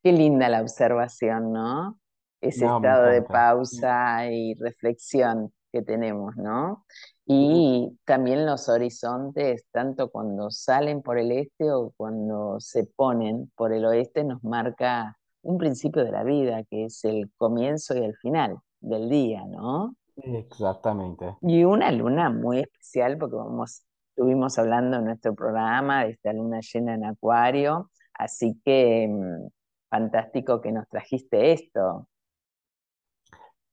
Qué 0.04 0.12
linda 0.12 0.50
la 0.50 0.62
observación, 0.62 1.54
¿no? 1.54 1.98
Ese 2.42 2.66
No, 2.66 2.68
estado 2.68 3.06
de 3.06 3.22
pausa 3.22 4.30
y 4.32 4.54
reflexión 4.56 5.54
que 5.72 5.82
tenemos, 5.82 6.36
¿no? 6.36 6.86
Y 7.26 7.98
también 8.06 8.46
los 8.46 8.68
horizontes, 8.70 9.66
tanto 9.72 10.10
cuando 10.12 10.52
salen 10.52 11.02
por 11.02 11.18
el 11.18 11.32
este 11.32 11.72
o 11.72 11.94
cuando 11.96 12.60
se 12.60 12.84
ponen 12.86 13.50
por 13.56 13.72
el 13.74 13.86
oeste, 13.86 14.24
nos 14.26 14.44
marca 14.44 15.18
un 15.42 15.58
principio 15.58 16.04
de 16.04 16.12
la 16.12 16.24
vida, 16.26 16.64
que 16.70 16.86
es 16.86 17.04
el 17.06 17.32
comienzo 17.38 17.96
y 17.98 18.04
el 18.04 18.16
final 18.18 18.58
del 18.82 19.10
día, 19.10 19.46
¿no? 19.48 19.96
Exactamente. 20.16 21.38
Y 21.42 21.64
una 21.66 21.92
luna 21.92 22.30
muy 22.30 22.60
especial, 22.62 23.18
porque 23.18 23.36
vamos, 23.36 23.84
estuvimos 24.10 24.58
hablando 24.60 24.98
en 24.98 25.06
nuestro 25.06 25.36
programa 25.36 26.06
de 26.06 26.12
esta 26.12 26.32
luna 26.34 26.60
llena 26.62 26.96
en 26.96 27.06
Acuario, 27.06 27.92
así 28.14 28.60
que 28.66 29.08
mm, 29.10 29.50
fantástico 29.90 30.62
que 30.62 30.72
nos 30.72 30.88
trajiste 30.90 31.52
esto. 31.54 32.08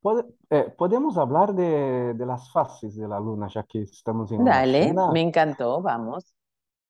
Pode- 0.02 0.24
eh, 0.50 0.66
podemos 0.78 1.16
hablar 1.18 1.54
de, 1.54 2.14
de 2.14 2.26
las 2.26 2.50
fases 2.52 2.96
de 2.96 3.06
la 3.08 3.18
luna, 3.20 3.48
ya 3.48 3.62
que 3.64 3.82
estamos 3.82 4.30
en 4.32 4.44
Dale, 4.46 5.02
me 5.06 5.20
encantó, 5.20 5.80
vamos. 5.82 6.34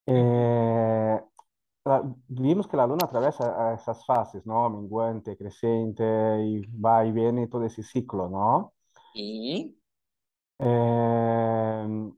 Eh, 0.07 1.21
la- 1.85 2.03
vimos 2.29 2.67
que 2.69 2.77
la 2.77 2.87
luna 2.87 3.07
atraviesa 3.07 3.75
esas 3.75 4.05
fases, 4.07 4.47
¿no? 4.47 4.69
Menguante, 4.71 5.37
creciente, 5.37 6.05
y 6.45 6.63
va 6.81 7.05
y 7.07 7.13
viene 7.13 7.49
todo 7.49 7.65
ese 7.65 7.83
ciclo, 7.83 8.29
¿no? 8.29 8.75
Y 9.15 9.77
Eh, 10.59 12.11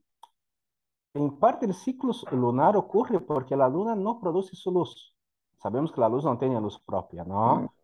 en 1.15 1.39
parte 1.39 1.65
el 1.65 1.73
ciclo 1.73 2.11
lunar 2.31 2.75
ocurre 2.77 3.19
porque 3.19 3.55
la 3.55 3.67
luna 3.69 3.95
no 3.95 4.19
produce 4.19 4.55
su 4.55 4.71
luz. 4.71 5.15
Sabemos 5.57 5.91
que 5.91 6.01
la 6.01 6.09
luz 6.09 6.23
no 6.25 6.37
tiene 6.37 6.59
luz 6.61 6.79
propia, 6.79 7.23
¿no? 7.23 7.75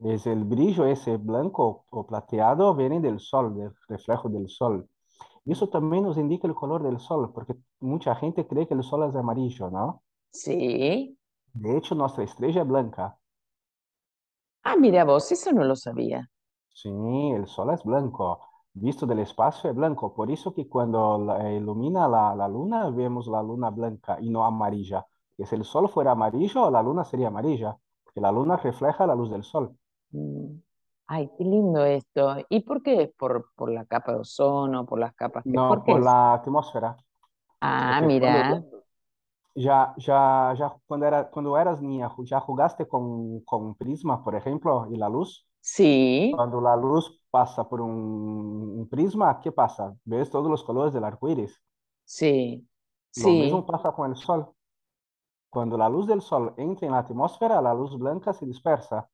Es 0.00 0.26
el 0.26 0.44
brillo 0.44 0.86
ese 0.86 1.16
blanco 1.18 1.86
o 1.90 2.06
plateado 2.06 2.74
viene 2.76 3.00
del 3.00 3.20
sol, 3.20 3.56
del 3.56 3.72
reflejo 3.88 4.28
del 4.30 4.48
sol. 4.48 4.88
Y 5.44 5.52
eso 5.52 5.68
también 5.68 6.04
nos 6.04 6.18
indica 6.18 6.48
el 6.48 6.54
color 6.54 6.82
del 6.84 7.00
sol, 7.00 7.32
porque 7.34 7.56
mucha 7.80 8.14
gente 8.16 8.46
cree 8.48 8.68
que 8.68 8.74
el 8.74 8.84
sol 8.84 9.04
es 9.08 9.16
amarillo, 9.16 9.70
¿no? 9.70 10.02
sí. 10.32 11.18
De 11.52 11.76
hecho, 11.76 11.94
nuestra 11.94 12.24
estrella 12.24 12.62
es 12.62 12.66
blanca. 12.68 13.18
Ah, 14.62 14.76
mira 14.76 15.04
vos, 15.04 15.32
eso 15.32 15.50
no 15.52 15.64
lo 15.64 15.74
sabía. 15.76 16.30
Sí, 16.80 16.88
el 17.34 17.46
sol 17.46 17.70
es 17.74 17.82
blanco. 17.84 18.40
Visto 18.72 19.06
del 19.06 19.18
espacio 19.20 19.70
es 19.70 19.76
blanco. 19.76 20.14
Por 20.14 20.30
eso 20.30 20.54
que 20.54 20.68
cuando 20.68 21.18
la- 21.18 21.52
ilumina 21.52 22.06
la, 22.08 22.34
la 22.36 22.48
luna, 22.48 22.88
vemos 22.90 23.26
la 23.26 23.42
luna 23.42 23.70
blanca 23.70 24.18
y 24.20 24.30
no 24.30 24.44
amarilla. 24.44 25.06
Que 25.36 25.46
si 25.46 25.56
el 25.56 25.64
sol 25.64 25.88
fuera 25.88 26.12
amarillo, 26.12 26.70
la 26.70 26.82
luna 26.82 27.04
sería 27.04 27.28
amarilla, 27.28 27.76
porque 28.04 28.20
la 28.20 28.32
luna 28.32 28.56
refleja 28.56 29.06
la 29.06 29.14
luz 29.14 29.30
del 29.30 29.44
sol. 29.44 29.76
Mm. 30.10 30.58
Ay, 31.06 31.30
qué 31.38 31.44
lindo 31.44 31.84
esto. 31.84 32.36
¿Y 32.50 32.60
por 32.60 32.82
qué 32.82 33.02
es 33.04 33.10
por, 33.14 33.50
por 33.56 33.70
la 33.72 33.86
capa 33.86 34.12
de 34.12 34.18
ozono, 34.20 34.84
por 34.86 34.98
las 35.00 35.14
capas 35.14 35.46
que, 35.50 35.58
por 35.60 35.82
No, 35.82 35.82
qué 35.82 35.96
por 35.96 36.00
es? 36.00 36.06
la 36.08 36.34
atmósfera. 36.34 36.96
Ah, 37.60 38.00
Porque 38.00 38.14
cuando 38.14 38.28
mira, 38.28 38.62
ya, 39.54 39.94
ya, 39.98 40.54
ya 40.58 40.76
cuando 40.86 41.06
era, 41.06 41.30
cuando 41.30 41.58
eras 41.58 41.82
niña, 41.82 42.08
ju- 42.10 42.24
ya 42.26 42.40
jugaste 42.40 42.86
con, 42.88 43.40
con 43.42 43.74
prisma, 43.76 44.22
por 44.24 44.34
ejemplo, 44.36 44.88
y 44.92 44.96
la 44.96 45.08
luz. 45.08 45.46
Sí, 45.60 46.34
Cuando 46.34 46.60
la 46.62 46.74
luz 46.76 47.20
pasa 47.30 47.68
por 47.68 47.80
un, 47.82 47.90
un 47.92 48.88
prisma, 48.88 49.40
¿qué 49.42 49.52
pasa? 49.52 49.94
Ves 50.04 50.30
todos 50.30 50.50
los 50.50 50.64
colores 50.64 50.92
del 50.94 51.04
arco 51.04 51.28
iris. 51.28 51.60
sí, 52.04 52.68
Lo 53.16 53.34
mismo 53.34 53.66
pasa 53.66 53.92
con 53.92 54.10
el 54.10 54.16
sol. 54.16 54.50
Cuando 55.50 55.76
la 55.76 55.90
luz 55.90 56.06
del 56.06 56.22
sol 56.22 56.54
entra 56.56 56.86
en 56.86 56.92
la 56.94 57.00
atmósfera, 57.00 57.60
la 57.60 57.74
luz 57.74 57.98
blanca 57.98 58.32
se 58.32 58.46
dispersa 58.46 59.10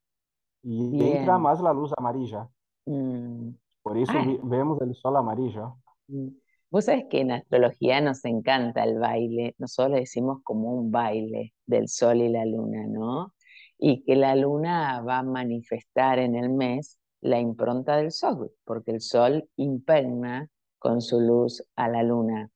y 0.62 1.02
entra 1.04 1.38
más 1.38 1.61
la 1.61 1.72
luz 1.74 1.92
amarilla. 1.98 2.48
Mm. 2.87 3.54
Por 3.83 3.96
eso 3.98 4.18
Ah, 4.18 4.24
vemos 4.42 4.80
el 4.83 4.96
sol 4.96 5.16
amarillo. 5.16 5.76
mm. 6.09 6.28
Vos 6.70 6.87
sabés 6.87 7.04
que 7.11 7.20
en 7.20 7.30
astrología 7.30 8.00
nos 8.00 8.24
encanta 8.24 8.83
el 8.85 8.98
baile, 8.98 9.54
nosotros 9.59 9.92
le 9.94 10.00
decimos 10.00 10.40
como 10.42 10.72
un 10.74 10.90
baile 10.90 11.54
del 11.66 11.88
sol 11.88 12.16
y 12.20 12.28
la 12.28 12.44
luna, 12.44 12.85
¿no? 12.88 13.33
Y 13.87 14.03
que 14.03 14.16
la 14.16 14.35
luna 14.35 15.03
va 15.03 15.18
a 15.18 15.23
manifestar 15.23 16.18
en 16.18 16.37
el 16.37 16.49
mes 16.49 16.99
la 17.20 17.38
impronta 17.38 17.99
del 17.99 18.12
sol, 18.12 18.51
porque 18.64 18.92
el 18.92 19.03
sol 19.03 19.47
impregna 19.57 20.49
con 20.79 21.03
su 21.03 21.20
luz 21.20 21.62
a 21.77 21.90
la 21.90 22.03
luna. 22.03 22.49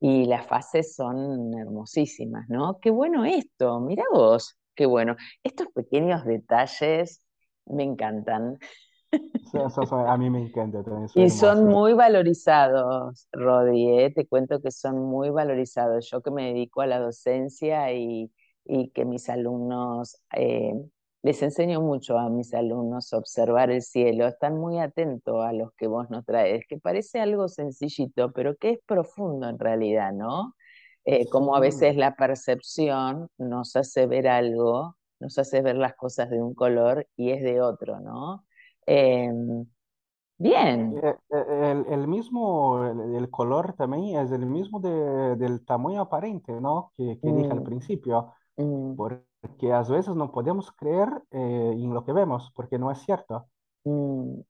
Y 0.00 0.24
las 0.24 0.46
fases 0.46 0.94
son 0.94 1.52
hermosísimas, 1.52 2.48
¿no? 2.48 2.78
Qué 2.80 2.90
bueno 2.90 3.26
esto, 3.26 3.78
mira 3.80 4.04
vos, 4.10 4.56
qué 4.74 4.86
bueno. 4.86 5.16
Estos 5.42 5.66
pequeños 5.74 6.24
detalles 6.24 7.22
me 7.66 7.82
encantan. 7.82 8.56
A 10.06 10.16
mí 10.16 10.30
me 10.30 10.40
encanta 10.40 10.82
también, 10.82 11.10
Y 11.14 11.28
son 11.28 11.66
muy 11.66 11.92
valorizados, 11.92 13.28
Rodi, 13.32 13.98
¿eh? 13.98 14.12
Te 14.14 14.26
cuento 14.26 14.62
que 14.62 14.70
son 14.70 14.98
muy 14.98 15.28
valorizados. 15.28 16.08
Yo 16.10 16.22
que 16.22 16.30
me 16.30 16.54
dedico 16.54 16.80
a 16.80 16.86
la 16.86 17.00
docencia 17.00 17.92
y, 17.92 18.32
y 18.70 18.90
que 18.90 19.04
mis 19.04 19.28
alumnos, 19.28 20.16
eh, 20.36 20.72
les 21.22 21.42
enseño 21.42 21.80
mucho 21.82 22.18
a 22.18 22.30
mis 22.30 22.54
alumnos 22.54 23.12
a 23.12 23.18
observar 23.18 23.70
el 23.70 23.82
cielo, 23.82 24.26
están 24.28 24.56
muy 24.58 24.78
atentos 24.78 25.44
a 25.44 25.52
los 25.52 25.72
que 25.74 25.86
vos 25.88 26.08
nos 26.10 26.24
traes, 26.24 26.64
que 26.68 26.78
parece 26.78 27.20
algo 27.20 27.48
sencillito, 27.48 28.32
pero 28.32 28.56
que 28.56 28.70
es 28.72 28.78
profundo 28.86 29.48
en 29.48 29.58
realidad, 29.58 30.12
¿no? 30.12 30.54
Eh, 31.04 31.28
como 31.28 31.56
a 31.56 31.60
veces 31.60 31.96
la 31.96 32.14
percepción 32.16 33.28
nos 33.38 33.76
hace 33.76 34.06
ver 34.06 34.28
algo, 34.28 34.96
nos 35.20 35.38
hace 35.38 35.62
ver 35.62 35.76
las 35.76 35.94
cosas 35.96 36.30
de 36.30 36.42
un 36.42 36.54
color 36.54 37.06
y 37.16 37.30
es 37.32 37.42
de 37.42 37.60
otro, 37.60 38.00
¿no? 38.00 38.46
Em, 38.86 39.66
Bien. 40.38 41.04
Eh, 41.04 41.14
El, 41.30 41.86
el 41.88 42.08
mismo, 42.08 42.84
el, 42.84 43.14
el 43.16 43.30
color 43.30 43.74
también 43.74 44.18
es 44.18 44.32
el 44.32 44.46
mismo 44.46 44.80
de- 44.80 45.36
del 45.36 45.64
tamaño 45.64 46.00
aparente, 46.02 46.52
¿no? 46.60 46.92
Que, 46.96 47.20
que 47.22 47.32
dije 47.32 47.52
al 47.52 47.62
Mm, 47.62 47.62
principio, 47.62 48.32
mm, 48.56 48.94
porque 48.96 49.72
a 49.72 49.82
veces 49.82 50.14
no 50.14 50.30
podemos 50.32 50.72
creer 50.72 51.08
eh, 51.30 51.72
en 51.74 51.92
lo 51.94 52.04
que 52.04 52.12
vemos, 52.12 52.52
porque 52.54 52.78
no 52.78 52.90
es 52.90 52.98
cierto, 53.00 53.46
mm. 53.84 54.40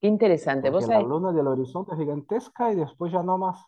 Qué 0.00 0.08
interesante. 0.08 0.68
Vos 0.70 0.88
la 0.88 0.94
sabés, 0.94 1.08
luna 1.08 1.32
del 1.32 1.46
horizonte 1.46 1.92
es 1.92 1.98
gigantesca 1.98 2.72
y 2.72 2.76
después 2.76 3.12
ya 3.12 3.22
no 3.22 3.38
más. 3.38 3.64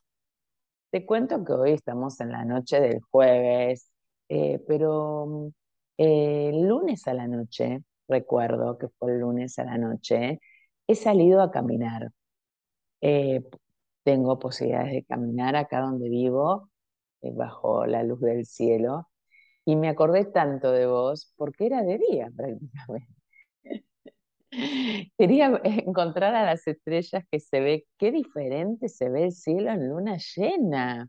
te 0.90 1.06
cuento 1.06 1.44
que 1.44 1.52
hoy 1.52 1.72
estamos 1.72 2.20
en 2.20 2.32
la 2.32 2.44
noche 2.44 2.80
del 2.80 3.00
jueves, 3.02 3.92
eh, 4.28 4.60
pero 4.66 5.52
eh, 5.96 6.50
el 6.52 6.66
lunes 6.68 7.06
a 7.06 7.14
la 7.14 7.28
noche, 7.28 7.84
recuerdo 8.08 8.78
que 8.78 8.88
fue 8.98 9.12
el 9.12 9.20
lunes 9.20 9.58
a 9.60 9.64
la 9.64 9.78
noche, 9.78 10.40
he 10.88 10.94
salido 10.94 11.42
a 11.42 11.50
caminar. 11.50 12.10
Eh, 13.00 13.44
tengo 14.02 14.38
posibilidades 14.38 14.92
de 14.92 15.04
caminar 15.04 15.56
acá 15.56 15.80
donde 15.80 16.08
vivo, 16.08 16.70
eh, 17.22 17.30
bajo 17.32 17.86
la 17.86 18.02
luz 18.02 18.20
del 18.20 18.46
cielo, 18.46 19.08
y 19.64 19.76
me 19.76 19.88
acordé 19.88 20.24
tanto 20.26 20.72
de 20.72 20.86
vos 20.86 21.32
porque 21.36 21.66
era 21.66 21.82
de 21.82 21.98
día 21.98 22.30
prácticamente. 22.36 23.14
Quería 25.18 25.60
encontrar 25.64 26.34
a 26.34 26.44
las 26.44 26.66
estrellas 26.66 27.24
que 27.30 27.40
se 27.40 27.60
ve, 27.60 27.86
qué 27.98 28.12
diferente 28.12 28.88
se 28.88 29.08
ve 29.10 29.24
el 29.24 29.32
cielo 29.32 29.70
en 29.72 29.88
luna 29.88 30.16
llena. 30.36 31.08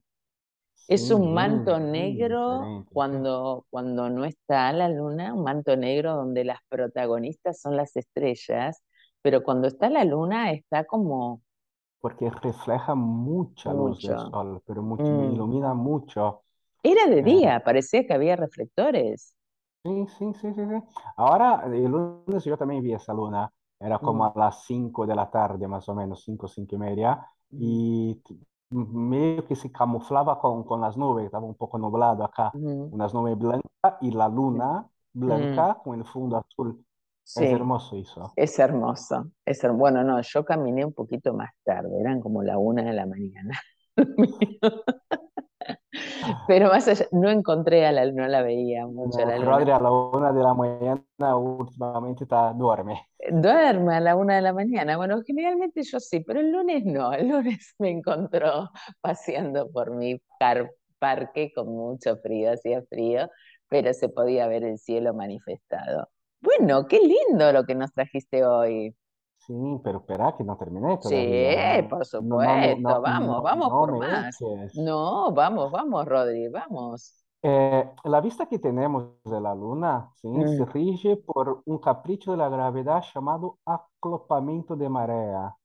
Es 0.88 1.12
un 1.12 1.34
manto 1.34 1.80
negro 1.80 2.74
cuando, 2.94 3.68
cuando 3.70 4.10
no 4.10 4.26
está 4.26 4.74
la 4.74 4.90
luna, 4.90 5.34
un 5.34 5.44
manto 5.44 5.78
negro 5.78 6.16
donde 6.16 6.46
las 6.46 6.60
protagonistas 6.70 7.62
son 7.62 7.78
las 7.78 7.96
estrellas, 7.98 8.84
pero 9.22 9.44
cuando 9.44 9.68
está 9.68 9.90
la 9.90 10.06
luna 10.06 10.52
está 10.54 10.86
como 10.86 11.42
Porque 12.00 12.30
refleja 12.30 12.96
mucha 12.96 13.74
luz 13.74 14.02
del 14.02 14.18
sol, 14.18 14.62
pero 14.66 14.82
mucho, 14.82 15.04
Mm. 15.14 15.26
ilumina 15.26 15.74
mucho. 15.74 16.45
Era 16.92 17.08
de 17.08 17.22
día, 17.22 17.62
parecía 17.66 18.06
que 18.08 18.14
había 18.14 18.36
reflectores. 18.38 19.36
sí, 19.84 20.06
sí, 20.18 20.34
sí, 20.42 20.54
sí, 20.54 20.62
sí. 20.68 20.84
Ahora, 21.18 21.64
el 21.66 21.84
lunes 21.86 22.44
yo 22.46 22.58
también 22.58 22.84
vi 22.84 22.94
esa 22.94 23.14
luna. 23.14 23.52
Era 23.80 24.00
como 24.00 24.26
Mm, 24.26 24.26
a 24.26 24.34
las 24.36 24.64
5 24.66 25.06
de 25.06 25.16
la 25.16 25.30
tarde, 25.30 25.68
más 25.68 25.88
o 25.90 25.96
menos, 25.96 26.24
5, 26.24 26.48
5 26.48 26.76
y 26.76 26.78
media. 26.80 27.26
y 27.58 28.22
medio 28.72 29.46
que 29.46 29.56
se 29.56 29.72
camuflaba 29.72 30.40
con, 30.40 30.64
con 30.64 30.82
las 30.82 30.98
nubes, 30.98 31.26
estaba 31.26 31.46
un 31.46 31.56
poco 31.56 31.78
nublado 31.78 32.24
acá, 32.26 32.58
unas 32.90 33.14
nubes 33.14 33.38
blancas 33.38 33.64
y 34.02 34.12
la 34.12 34.28
luna 34.28 34.86
blanca 35.14 35.80
con 35.84 36.00
el 36.00 36.06
fondo 36.06 36.38
azul. 36.38 36.84
Es 37.36 37.52
hermoso 37.52 37.96
eso. 37.98 38.38
Es 38.38 38.60
hermoso. 38.60 39.32
Es 39.46 39.62
Bueno, 39.74 40.04
no, 40.04 40.22
yo 40.22 40.46
caminé 40.46 40.86
un 40.86 40.94
poquito 40.94 41.34
más 41.34 41.52
tarde, 41.64 42.00
eran 42.00 42.22
como 42.22 42.44
la 42.44 42.58
una 42.58 42.84
de 42.84 42.94
la 42.94 43.06
mañana. 43.06 43.60
Pero 46.48 46.70
más 46.70 46.88
allá, 46.88 47.06
no 47.12 47.30
encontré 47.30 47.86
a 47.86 47.92
la 47.92 48.06
no 48.12 48.28
la 48.28 48.42
veía 48.42 48.86
mucho 48.86 49.20
la 49.26 49.38
luna. 49.38 49.76
a 49.76 49.80
la 49.82 49.92
una 49.92 50.34
de 50.34 50.44
la 50.44 50.54
mañana 50.54 51.38
últimamente 51.38 52.24
está, 52.24 52.54
duerme. 52.54 53.08
Duerme 53.30 53.96
a 53.96 54.00
la 54.00 54.16
una 54.16 54.36
de 54.36 54.42
la 54.42 54.54
mañana. 54.54 54.98
Bueno, 54.98 55.22
generalmente 55.26 55.84
yo 55.84 56.00
sí, 56.00 56.20
pero 56.22 56.40
el 56.40 56.52
lunes 56.52 56.86
no. 56.86 57.14
El 57.14 57.30
lunes 57.30 57.76
me 57.80 57.90
encontró 57.90 58.70
paseando 59.02 59.70
por 59.72 59.96
mi 59.96 60.22
parque 61.00 61.52
con 61.54 61.68
mucho 61.68 62.18
frío, 62.18 62.52
hacía 62.52 62.82
frío, 62.90 63.30
pero 63.68 63.94
se 63.94 64.10
podía 64.10 64.48
ver 64.48 64.64
el 64.64 64.78
cielo 64.78 65.14
manifestado. 65.14 66.10
Bueno, 66.42 66.86
qué 66.88 67.00
lindo 67.00 67.52
lo 67.52 67.64
que 67.66 67.76
nos 67.76 67.92
trajiste 67.94 68.46
hoy. 68.46 68.96
Sí, 69.38 69.54
pero 69.84 70.00
espera 70.00 70.36
que 70.36 70.44
no 70.44 70.58
terminé 70.58 70.98
todavía. 70.98 71.76
Sí, 71.76 71.88
por 71.88 72.06
supuesto. 72.06 73.02
vamos, 73.02 73.44
vamos 73.44 73.70
por 73.70 73.98
más. 74.00 74.38
No, 74.76 75.32
vamos, 75.32 75.72
vamos, 75.72 76.06
Rodri, 76.06 76.48
vamos. 76.48 77.26
Eh, 77.48 77.92
la 78.06 78.22
vista 78.22 78.48
que 78.48 78.58
tenemos 78.58 79.22
de 79.24 79.40
la 79.40 79.54
luna 79.54 80.10
¿sí? 80.16 80.30
se 80.58 80.66
mm. 80.66 80.70
rige 80.72 81.18
por 81.18 81.62
un 81.66 81.78
capricho 81.78 82.32
de 82.32 82.38
la 82.38 82.50
gravedad 82.50 83.04
llamado 83.14 83.60
acoplamiento 83.66 84.76
de 84.76 84.90
marea. 84.90 85.56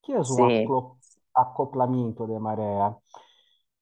¿Qué 0.00 0.16
es 0.16 0.30
un 0.30 0.96
acoplamiento 1.34 2.28
de 2.28 2.38
marea? 2.38 2.96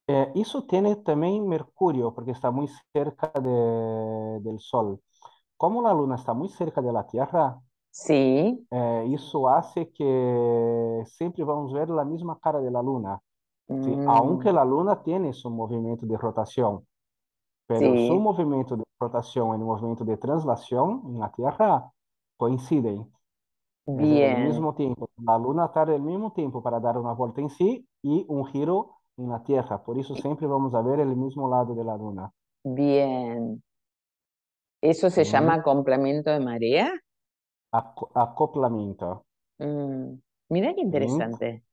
Eh, 0.07 0.32
eso 0.34 0.64
tiene 0.64 0.97
también 0.97 1.47
Mercurio, 1.47 2.14
porque 2.14 2.30
está 2.30 2.51
muy 2.51 2.68
cerca 2.93 3.30
del 3.38 4.59
Sol. 4.59 5.01
Como 5.57 5.82
la 5.82 5.93
luna 5.93 6.16
está 6.16 6.32
muy 6.32 6.49
cerca 6.49 6.80
de 6.80 6.93
la 6.93 7.07
Tierra, 7.07 7.61
Sí. 7.93 8.66
Eh, 8.70 9.05
isso 9.09 9.47
hace 9.49 9.90
que 9.93 11.03
sempre 11.05 11.45
vamos 11.45 11.72
ver 11.72 11.90
a 11.90 12.05
mesma 12.05 12.38
cara 12.40 12.59
da 12.59 12.80
luna. 12.80 13.20
¿sí? 13.68 13.95
Mm. 13.95 14.09
Aunque 14.09 14.49
a 14.49 14.64
luna 14.64 14.97
tem 14.97 15.30
seu 15.34 15.51
movimento 15.51 16.07
de 16.07 16.16
rotação, 16.16 16.82
pero 17.68 17.95
sí. 17.95 18.09
su 18.09 18.18
movimento 18.18 18.76
de 18.76 18.82
rotação 19.01 19.55
e 19.55 19.62
o 19.62 19.66
movimento 19.66 20.05
de 20.05 20.16
translação 20.16 21.03
na 21.05 21.28
Terra 21.28 21.84
coincidem. 22.38 23.07
Bien. 23.86 24.36
Al 24.36 24.45
mismo 24.45 24.74
tiempo, 24.74 25.11
la 25.18 25.36
luna 25.36 25.68
tarda 25.68 25.95
el 25.95 26.03
mismo 26.03 26.32
tiempo 26.32 26.62
para 26.62 26.80
dar 26.80 26.97
una 26.97 27.12
vuelta 27.12 27.43
en 27.43 27.51
sí 27.51 27.86
y 28.03 28.24
un 28.28 28.47
giro 28.47 29.01
en 29.18 29.28
la 29.28 29.43
Tierra. 29.43 29.82
Por 29.82 29.99
eso 29.99 30.14
siempre 30.14 30.47
vamos 30.47 30.74
a 30.74 30.80
ver 30.80 31.01
el 31.01 31.14
mismo 31.14 31.49
lado 31.49 31.74
de 31.74 31.84
la 31.84 31.97
luna. 31.97 32.32
Bien. 32.64 33.62
¿Eso 34.80 35.11
se 35.11 35.24
llama 35.24 35.62
complemento 35.62 36.30
de 36.30 36.40
marea? 36.40 36.93
Acoplamiento. 37.72 39.24
Mm, 39.58 40.14
mira 40.50 40.74
qué 40.74 40.80
interesante. 40.80 41.64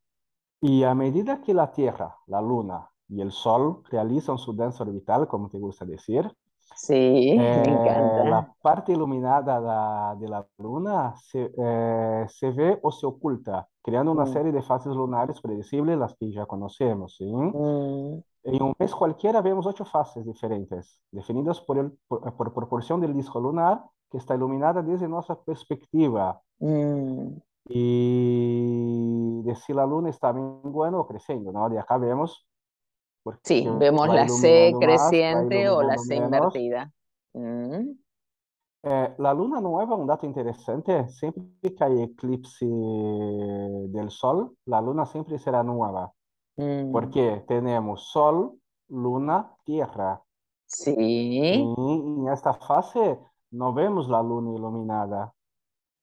Y 0.62 0.84
a 0.84 0.94
medida 0.94 1.42
que 1.42 1.54
la 1.54 1.72
Tierra, 1.72 2.16
la 2.28 2.42
Luna 2.42 2.90
y 3.08 3.22
el 3.22 3.32
Sol 3.32 3.82
realizan 3.90 4.38
su 4.38 4.54
danza 4.54 4.84
orbital, 4.84 5.28
como 5.28 5.50
te 5.50 5.58
gusta 5.58 5.86
decir, 5.86 6.30
sí, 6.76 6.94
me 7.38 7.62
eh, 7.62 7.64
encanta. 7.66 8.24
la 8.26 8.54
parte 8.62 8.92
iluminada 8.92 10.16
de 10.16 10.28
la 10.28 10.46
Luna 10.58 11.16
se, 11.18 11.52
eh, 11.58 12.26
se, 12.28 12.52
ve 12.52 12.80
o 12.82 12.92
se 12.92 13.06
oculta, 13.06 13.68
creando 13.82 14.12
una 14.12 14.26
mm. 14.26 14.34
serie 14.34 14.52
de 14.52 14.62
fases 14.62 14.94
lunares 14.94 15.40
predecibles, 15.42 15.98
las 15.98 16.16
que 16.16 16.32
ya 16.32 16.46
conocemos. 16.46 17.16
¿sí? 17.16 17.26
Mm. 17.26 18.22
En 18.44 18.64
un 18.64 18.74
mes 18.78 18.94
cualquiera 18.94 19.42
vemos 19.42 19.66
ocho 19.66 19.86
fases 19.86 20.26
diferentes, 20.26 21.02
definidas 21.12 21.62
por, 21.62 21.78
el, 21.78 21.92
por 22.08 22.54
proporción 22.54 23.02
del 23.02 23.14
disco 23.14 23.40
lunar 23.40 23.82
que 24.10 24.18
está 24.18 24.36
iluminada 24.36 24.82
desde 24.82 25.08
nuestra 25.08 25.36
perspectiva. 25.36 26.42
Mm. 26.60 27.38
Y 27.72 29.42
de 29.44 29.56
si 29.56 29.74
la 29.74 29.86
luna 29.86 30.10
está 30.10 30.34
menguando 30.34 31.00
o 31.00 31.08
creciendo, 31.08 31.52
¿no? 31.52 31.70
De 31.70 31.80
acá 31.80 31.98
vemos. 31.98 32.46
Sí, 33.44 33.68
vemos 33.78 34.08
la 34.08 34.28
C 34.28 34.74
creciente 34.80 35.70
o 35.70 35.84
la 35.84 35.98
C 35.98 36.16
invertida. 36.16 36.92
Mm. 37.34 37.92
Eh, 38.82 39.16
la 39.18 39.34
luna 39.34 39.60
nueva, 39.60 39.96
un 39.96 40.08
dato 40.08 40.26
interesante, 40.26 41.10
siempre 41.10 41.76
que 41.76 41.84
hay 41.84 42.02
eclipse 42.02 42.66
del 42.66 44.10
sol, 44.10 44.56
la 44.66 44.82
luna 44.82 45.06
siempre 45.06 45.38
será 45.38 45.64
nueva. 45.64 46.12
Mm. 46.56 46.92
Porque 46.92 47.44
tenemos 47.48 48.10
sol, 48.10 48.58
luna, 48.88 49.56
tierra. 49.64 50.24
Sí. 50.66 50.96
Y 50.98 51.62
en 51.62 52.28
esta 52.30 52.54
fase 52.54 53.20
no 53.52 53.74
vemos 53.74 54.08
la 54.10 54.22
luna 54.22 54.54
iluminada, 54.54 55.34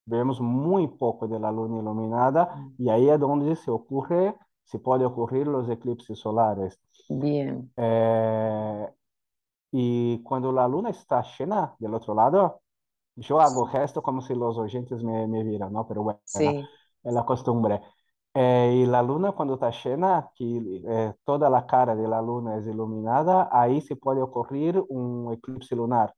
vemos 0.05 0.41
muy 0.41 0.87
poco 0.87 1.27
de 1.29 1.39
la 1.39 1.51
luna 1.51 1.79
iluminada 1.79 2.57
mm. 2.57 2.75
y 2.79 2.89
ahí 2.91 3.09
es 3.09 3.19
donde 3.19 3.57
se 3.57 3.71
ocurre, 3.71 4.37
se 4.65 4.79
puede 4.79 5.05
ocurrir 5.05 5.47
los 5.47 5.69
eclipses 5.69 6.19
solares. 6.19 6.81
Bien. 7.09 7.73
Eh, 7.77 8.89
y 9.73 10.23
cuando 10.23 10.53
la 10.53 10.67
luna 10.67 10.91
está 10.91 11.23
llena 11.39 11.75
del 11.79 11.95
otro 11.95 12.15
lado, 12.15 12.61
yo 13.17 13.41
hago 13.41 13.67
gesto 13.67 14.03
como 14.03 14.21
si 14.21 14.35
los 14.35 14.59
oyentes 14.59 15.03
me, 15.03 15.27
me 15.27 15.43
vieran, 15.43 15.73
¿no? 15.73 15.87
Pero 15.87 16.03
bueno, 16.03 16.21
sí. 16.25 16.47
es 17.03 17.13
la 17.13 17.25
costumbre. 17.25 17.81
Eh, 18.39 18.83
y 18.83 18.87
la 18.87 19.03
luna 19.03 19.33
cuando 19.33 19.55
está 19.55 19.71
llena, 19.71 20.31
que 20.35 20.83
eh, 20.87 21.15
toda 21.25 21.49
la 21.49 21.67
cara 21.67 21.97
de 21.97 22.07
la 22.07 22.21
luna 22.21 22.59
es 22.59 22.67
iluminada, 22.67 23.49
ahí 23.51 23.81
se 23.81 23.97
puede 23.97 24.21
ocurrir 24.21 24.85
un 24.91 25.33
eclipse 25.33 25.75
lunar. 25.75 26.15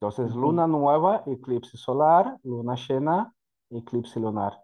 Entonces, 0.00 0.34
luna 0.34 0.66
nueva, 0.66 1.22
eclipse 1.26 1.76
solar, 1.76 2.38
luna 2.42 2.74
llena, 2.74 3.34
eclipse 3.68 4.18
lunar. 4.18 4.54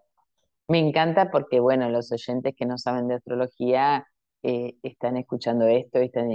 Me 0.67 0.79
encanta 0.79 1.31
porque, 1.31 1.61
bueno, 1.61 1.91
los 1.91 2.11
oyentes 2.11 2.55
que 2.57 2.65
no 2.65 2.79
saben 2.79 3.07
de 3.09 3.17
astrología 3.17 4.07
eh, 4.43 4.77
están 4.83 5.19
escuchando 5.19 5.67
esto, 5.67 5.99
están 5.99 6.31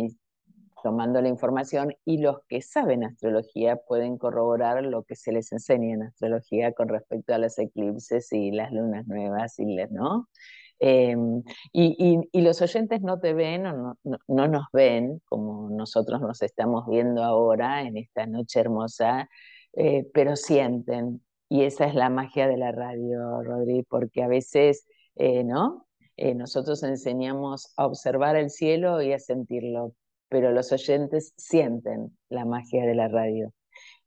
tomando 0.84 1.20
la 1.20 1.30
información 1.30 1.96
y 2.06 2.20
los 2.20 2.42
que 2.48 2.62
saben 2.62 3.04
astrología 3.04 3.78
pueden 3.78 4.20
corroborar 4.20 4.84
lo 4.84 5.02
que 5.02 5.16
se 5.16 5.32
les 5.32 5.52
enseña 5.52 5.96
en 5.96 6.04
astrología 6.04 6.74
con 6.74 6.88
respecto 6.88 7.34
a 7.34 7.40
los 7.40 7.58
eclipses 7.58 8.32
y 8.32 8.52
las 8.52 8.72
lunas 8.72 9.08
nuevas, 9.08 9.58
y, 9.58 9.66
¿no? 9.90 10.28
Em, 10.84 11.44
y, 11.72 12.42
los 12.42 12.60
oyentes 12.64 13.02
no 13.04 13.20
te 13.20 13.34
ven 13.34 13.68
o 13.68 13.74
no, 14.04 14.18
no, 14.28 14.48
nos 14.48 14.66
ven 14.74 15.22
como 15.26 15.70
nosotros 15.70 16.22
nos 16.22 16.42
estamos 16.42 16.88
viendo 16.88 17.24
ahora 17.24 17.84
en 17.84 17.98
esta 17.98 18.26
noche 18.26 18.62
hermosa, 18.62 19.30
eh, 19.74 20.10
pero 20.12 20.36
sienten. 20.36 21.22
Y 21.50 21.66
esa 21.66 21.86
es 21.86 21.94
la 21.94 22.10
magia 22.10 22.48
de 22.48 22.58
la 22.58 22.72
radio, 22.72 23.44
Rodri, 23.44 23.84
porque 23.84 24.24
a 24.24 24.28
veces, 24.28 24.88
eh, 25.16 25.44
¿no? 25.44 25.86
Eh, 26.18 26.34
nosotros 26.34 26.82
enseñamos 26.82 27.72
a 27.78 27.86
observar 27.86 28.36
el 28.36 28.50
cielo 28.50 29.04
y 29.04 29.14
a 29.14 29.20
sentirlo, 29.20 29.94
pero 30.30 30.52
los 30.52 30.72
oyentes 30.72 31.34
sienten 31.38 32.18
la 32.30 32.46
magia 32.46 32.86
de 32.88 32.96
la 32.96 33.08
radio. 33.08 33.54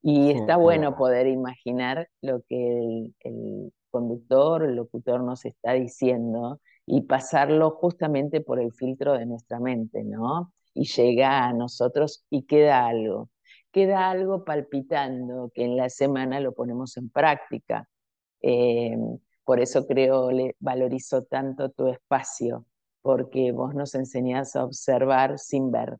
Y 0.02 0.32
está 0.32 0.56
bueno 0.56 0.96
poder 0.96 1.28
imaginar 1.28 2.08
lo 2.20 2.42
que 2.48 3.12
el 3.20 3.72
conductor, 3.94 4.64
el 4.64 4.74
locutor 4.74 5.22
nos 5.22 5.44
está 5.44 5.74
diciendo 5.74 6.60
y 6.84 7.02
pasarlo 7.02 7.70
justamente 7.70 8.40
por 8.40 8.58
el 8.58 8.72
filtro 8.72 9.12
de 9.12 9.24
nuestra 9.24 9.60
mente, 9.60 10.02
¿no? 10.02 10.52
Y 10.74 10.86
llega 10.86 11.46
a 11.46 11.52
nosotros 11.52 12.26
y 12.28 12.42
queda 12.42 12.86
algo, 12.86 13.30
queda 13.70 14.10
algo 14.10 14.44
palpitando 14.44 15.52
que 15.54 15.64
en 15.64 15.76
la 15.76 15.88
semana 15.90 16.40
lo 16.40 16.52
ponemos 16.54 16.96
en 16.96 17.08
práctica. 17.08 17.88
Eh, 18.42 18.96
por 19.44 19.60
eso 19.60 19.86
creo, 19.86 20.32
le 20.32 20.56
valorizo 20.58 21.22
tanto 21.22 21.70
tu 21.70 21.86
espacio, 21.86 22.66
porque 23.00 23.52
vos 23.52 23.74
nos 23.76 23.94
enseñás 23.94 24.56
a 24.56 24.64
observar 24.64 25.38
sin 25.38 25.70
ver. 25.70 25.98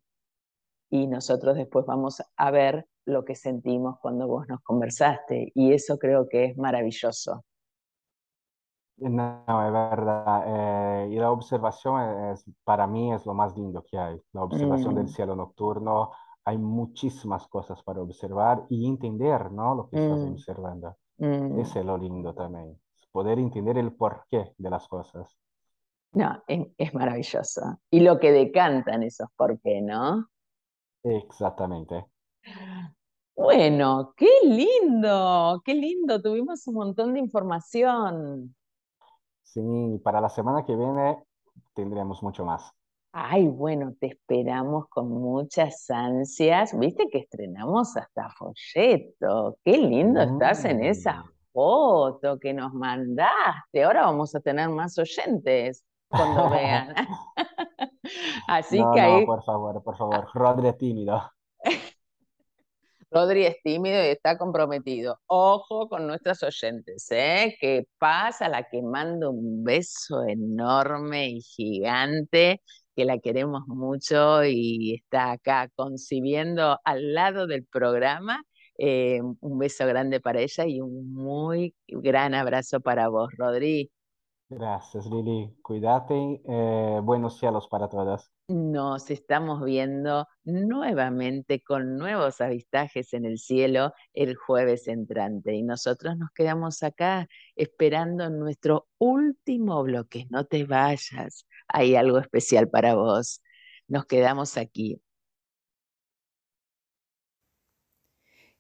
Y 0.91 1.07
nosotros 1.07 1.57
después 1.57 1.87
vamos 1.87 2.21
a 2.37 2.51
ver 2.51 2.87
lo 3.05 3.25
que 3.25 3.37
sentimos 3.37 3.99
cuando 4.01 4.27
vos 4.27 4.49
nos 4.49 4.61
conversaste. 4.63 5.53
Y 5.55 5.73
eso 5.75 5.97
creo 5.99 6.29
que 6.29 6.47
es 6.47 6.57
maravilloso. 6.57 7.45
No, 8.97 9.67
es 9.67 9.73
verdad. 9.73 10.45
Eh, 10.47 11.09
y 11.11 11.17
la 11.17 11.31
observación 11.31 12.31
es, 12.33 12.45
para 12.63 12.87
mí 12.87 13.13
es 13.13 13.27
lo 13.27 13.35
más 13.35 13.57
lindo 13.57 13.85
que 13.85 13.99
hay. 13.99 14.21
La 14.33 14.45
observación 14.45 14.95
del 14.95 15.05
mm. 15.05 15.09
cielo 15.09 15.37
nocturno. 15.37 16.13
Hay 16.45 16.59
muchísimas 16.59 17.47
cosas 17.49 17.83
para 17.83 18.03
observar 18.03 18.65
y 18.69 18.87
entender, 18.87 19.51
¿no? 19.51 19.75
Lo 19.75 19.89
que 19.89 19.97
estás 19.97 20.19
mm. 20.19 20.33
observando. 20.33 20.97
Mm. 21.19 21.59
Ese 21.59 21.81
es 21.81 21.87
lo 21.87 21.99
lindo 21.99 22.35
también. 22.35 22.79
Poder 23.11 23.39
entender 23.39 23.79
el 23.79 23.93
porqué 23.93 24.53
de 24.57 24.71
las 24.71 24.87
cosas. 24.89 25.37
No, 26.13 26.43
es, 26.47 26.67
es 26.79 26.95
maravilloso. 26.95 27.79
Y 27.91 28.01
lo 28.01 28.21
que 28.21 28.33
decantan 28.33 29.03
esos 29.03 29.29
por 29.37 29.61
qué, 29.61 29.81
¿no? 29.81 30.29
Exactamente. 31.03 32.07
Bueno, 33.37 34.15
qué 34.17 34.31
lindo, 34.45 35.61
qué 35.65 35.75
lindo. 35.75 36.23
Tuvimos 36.23 36.67
un 36.69 36.75
montón 36.75 37.15
de 37.15 37.21
información. 37.21 38.55
Sí, 39.55 40.01
para 40.03 40.21
la 40.21 40.29
semana 40.29 40.65
que 40.65 40.75
viene 40.75 41.23
tendremos 41.75 42.23
mucho 42.25 42.45
más. 42.45 42.73
Ay, 43.13 43.47
bueno, 43.47 43.95
te 44.01 44.09
esperamos 44.09 44.89
con 44.89 45.09
muchas 45.09 45.89
ansias. 45.89 46.77
Viste 46.77 47.09
que 47.09 47.19
estrenamos 47.19 47.97
hasta 47.97 48.29
folleto. 48.31 49.57
Qué 49.65 49.79
lindo 49.79 50.21
estás 50.21 50.65
en 50.65 50.83
esa 50.85 51.23
Mm. 51.23 51.31
foto 51.53 52.41
que 52.41 52.53
nos 52.53 52.75
mandaste. 52.75 53.85
Ahora 53.85 54.07
vamos 54.07 54.35
a 54.35 54.41
tener 54.41 54.69
más 54.71 54.99
oyentes 54.99 55.85
cuando 56.09 56.51
vean. 56.51 56.93
Así 58.49 58.81
No, 58.81 58.91
que 58.93 59.03
no, 59.21 59.27
por 59.27 59.45
favor, 59.45 59.81
por 59.85 59.97
favor. 59.97 60.27
Rodri 60.35 60.67
es 60.69 60.79
tímido. 60.79 61.23
Rodri 63.15 63.45
es 63.47 63.63
tímido 63.63 63.97
y 64.05 64.09
está 64.09 64.37
comprometido. 64.39 65.21
Ojo 65.27 65.89
con 65.89 66.07
nuestros 66.09 66.43
oyentes, 66.43 67.07
¿eh? 67.13 67.57
Que 67.61 67.87
pasa 67.99 68.49
la 68.49 68.65
que 68.69 68.83
manda 68.83 69.31
un 69.31 69.63
beso 69.65 70.25
enorme 70.25 71.29
y 71.31 71.41
gigante, 71.41 72.61
que 72.97 73.05
la 73.05 73.19
queremos 73.21 73.63
mucho 73.69 74.45
y 74.45 74.95
está 74.97 75.33
acá 75.33 75.69
concibiendo 75.77 76.79
al 76.85 77.15
lado 77.15 77.47
del 77.47 77.65
programa. 77.67 78.43
Eh, 78.79 79.21
un 79.41 79.59
beso 79.59 79.87
grande 79.87 80.21
para 80.21 80.41
ella 80.41 80.67
y 80.67 80.81
un 80.81 81.13
muy 81.15 81.75
gran 81.87 82.35
abrazo 82.35 82.81
para 82.81 83.09
vos, 83.09 83.31
Rodri. 83.39 83.93
Gracias, 84.49 85.07
Lili. 85.07 85.55
Cuídate. 85.63 86.15
eh, 86.47 87.01
buenos 87.03 87.39
cielos 87.39 87.69
para 87.69 87.89
todas. 87.91 88.34
Nos 88.49 89.11
estamos 89.11 89.65
viendo 89.65 90.29
nuevamente 90.45 91.63
con 91.63 91.97
nuevos 91.97 92.43
avistajes 92.43 93.15
en 93.15 93.25
el 93.25 93.39
cielo 93.39 93.95
el 94.13 94.37
jueves 94.37 94.87
entrante 94.87 95.55
y 95.55 95.63
nosotros 95.63 96.19
nos 96.19 96.31
quedamos 96.33 96.83
acá 96.83 97.27
esperando 97.57 98.29
nuestro 98.29 98.87
último 98.99 99.83
bloque. 99.83 100.27
No 100.29 100.45
te 100.45 100.65
vayas, 100.65 101.47
hay 101.69 101.97
algo 101.97 102.19
especial 102.19 102.69
para 102.69 102.95
vos. 102.95 103.41
Nos 103.89 104.05
quedamos 104.05 104.59
aquí. 104.59 105.01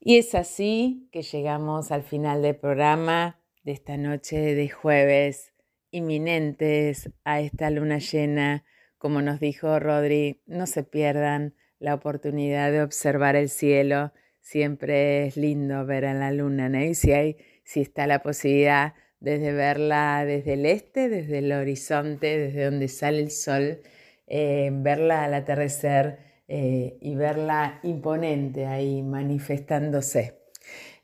Y 0.00 0.16
es 0.16 0.34
así 0.34 1.10
que 1.12 1.20
llegamos 1.22 1.90
al 1.90 2.04
final 2.04 2.40
del 2.40 2.56
programa 2.56 3.38
de 3.64 3.72
esta 3.72 3.98
noche 3.98 4.54
de 4.54 4.70
jueves, 4.70 5.52
inminentes 5.90 7.10
a 7.24 7.40
esta 7.40 7.68
luna 7.68 7.98
llena 7.98 8.64
como 9.04 9.20
nos 9.20 9.38
dijo 9.38 9.78
Rodri, 9.80 10.40
no 10.46 10.66
se 10.66 10.82
pierdan 10.82 11.52
la 11.78 11.92
oportunidad 11.92 12.72
de 12.72 12.80
observar 12.80 13.36
el 13.36 13.50
cielo. 13.50 14.14
Siempre 14.40 15.26
es 15.26 15.36
lindo 15.36 15.84
ver 15.84 16.06
a 16.06 16.14
la 16.14 16.32
luna, 16.32 16.70
¿no? 16.70 16.82
Y 16.82 16.94
si, 16.94 17.12
hay, 17.12 17.36
si 17.64 17.82
está 17.82 18.06
la 18.06 18.22
posibilidad 18.22 18.94
desde 19.20 19.52
verla 19.52 20.24
desde 20.24 20.54
el 20.54 20.64
este, 20.64 21.10
desde 21.10 21.40
el 21.40 21.52
horizonte, 21.52 22.38
desde 22.38 22.64
donde 22.64 22.88
sale 22.88 23.20
el 23.20 23.30
sol, 23.30 23.82
eh, 24.26 24.70
verla 24.72 25.24
al 25.24 25.34
atardecer 25.34 26.20
eh, 26.48 26.96
y 27.02 27.14
verla 27.14 27.80
imponente 27.82 28.64
ahí 28.64 29.02
manifestándose. 29.02 30.43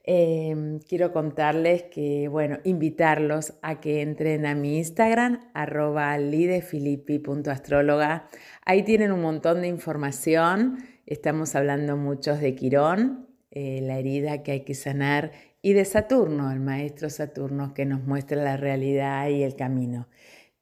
Eh, 0.04 0.80
quiero 0.88 1.12
contarles 1.12 1.84
que, 1.84 2.28
bueno, 2.28 2.58
invitarlos 2.64 3.54
a 3.62 3.80
que 3.80 4.02
entren 4.02 4.46
a 4.46 4.54
mi 4.54 4.78
Instagram, 4.78 5.40
arroba 5.54 6.16
lidefilippi.astróloga. 6.18 8.28
Ahí 8.64 8.82
tienen 8.82 9.12
un 9.12 9.20
montón 9.20 9.60
de 9.60 9.68
información. 9.68 10.78
Estamos 11.06 11.54
hablando 11.54 11.96
muchos 11.96 12.40
de 12.40 12.54
Quirón, 12.54 13.28
eh, 13.50 13.80
la 13.82 13.98
herida 13.98 14.42
que 14.42 14.52
hay 14.52 14.60
que 14.60 14.74
sanar, 14.74 15.32
y 15.62 15.74
de 15.74 15.84
Saturno, 15.84 16.50
el 16.50 16.60
maestro 16.60 17.10
Saturno 17.10 17.74
que 17.74 17.84
nos 17.84 18.02
muestra 18.02 18.42
la 18.42 18.56
realidad 18.56 19.28
y 19.28 19.42
el 19.42 19.56
camino. 19.56 20.08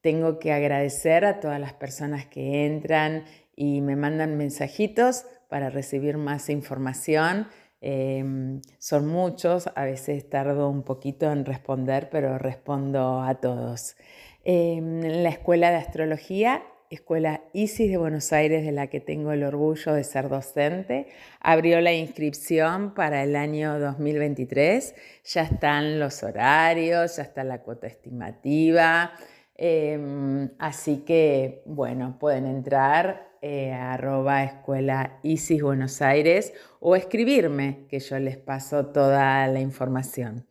Tengo 0.00 0.38
que 0.38 0.52
agradecer 0.52 1.24
a 1.24 1.40
todas 1.40 1.60
las 1.60 1.74
personas 1.74 2.26
que 2.26 2.66
entran 2.66 3.24
y 3.54 3.80
me 3.80 3.96
mandan 3.96 4.36
mensajitos 4.36 5.24
para 5.48 5.70
recibir 5.70 6.16
más 6.16 6.48
información. 6.48 7.48
Eh, 7.80 8.60
son 8.78 9.06
muchos, 9.06 9.70
a 9.74 9.84
veces 9.84 10.28
tardo 10.28 10.68
un 10.68 10.82
poquito 10.82 11.30
en 11.30 11.44
responder, 11.44 12.08
pero 12.10 12.38
respondo 12.38 13.22
a 13.22 13.36
todos. 13.36 13.96
Eh, 14.44 14.80
la 14.82 15.28
Escuela 15.28 15.70
de 15.70 15.76
Astrología, 15.76 16.62
Escuela 16.90 17.42
ISIS 17.52 17.90
de 17.90 17.98
Buenos 17.98 18.32
Aires, 18.32 18.64
de 18.64 18.72
la 18.72 18.86
que 18.86 19.00
tengo 19.00 19.32
el 19.32 19.44
orgullo 19.44 19.92
de 19.92 20.04
ser 20.04 20.28
docente, 20.30 21.08
abrió 21.40 21.80
la 21.82 21.92
inscripción 21.92 22.94
para 22.94 23.22
el 23.22 23.36
año 23.36 23.78
2023. 23.78 24.94
Ya 25.24 25.42
están 25.42 26.00
los 26.00 26.22
horarios, 26.22 27.16
ya 27.16 27.22
está 27.24 27.44
la 27.44 27.60
cuota 27.60 27.86
estimativa. 27.86 29.12
Eh, 29.54 30.48
así 30.58 31.04
que, 31.04 31.62
bueno, 31.66 32.16
pueden 32.18 32.46
entrar 32.46 33.27
eh, 33.42 33.72
arroba 33.72 34.44
escuela 34.44 35.18
ISIS 35.22 35.62
Buenos 35.62 36.02
Aires 36.02 36.52
o 36.80 36.96
escribirme, 36.96 37.86
que 37.88 38.00
yo 38.00 38.18
les 38.18 38.36
paso 38.36 38.86
toda 38.86 39.46
la 39.46 39.60
información. 39.60 40.46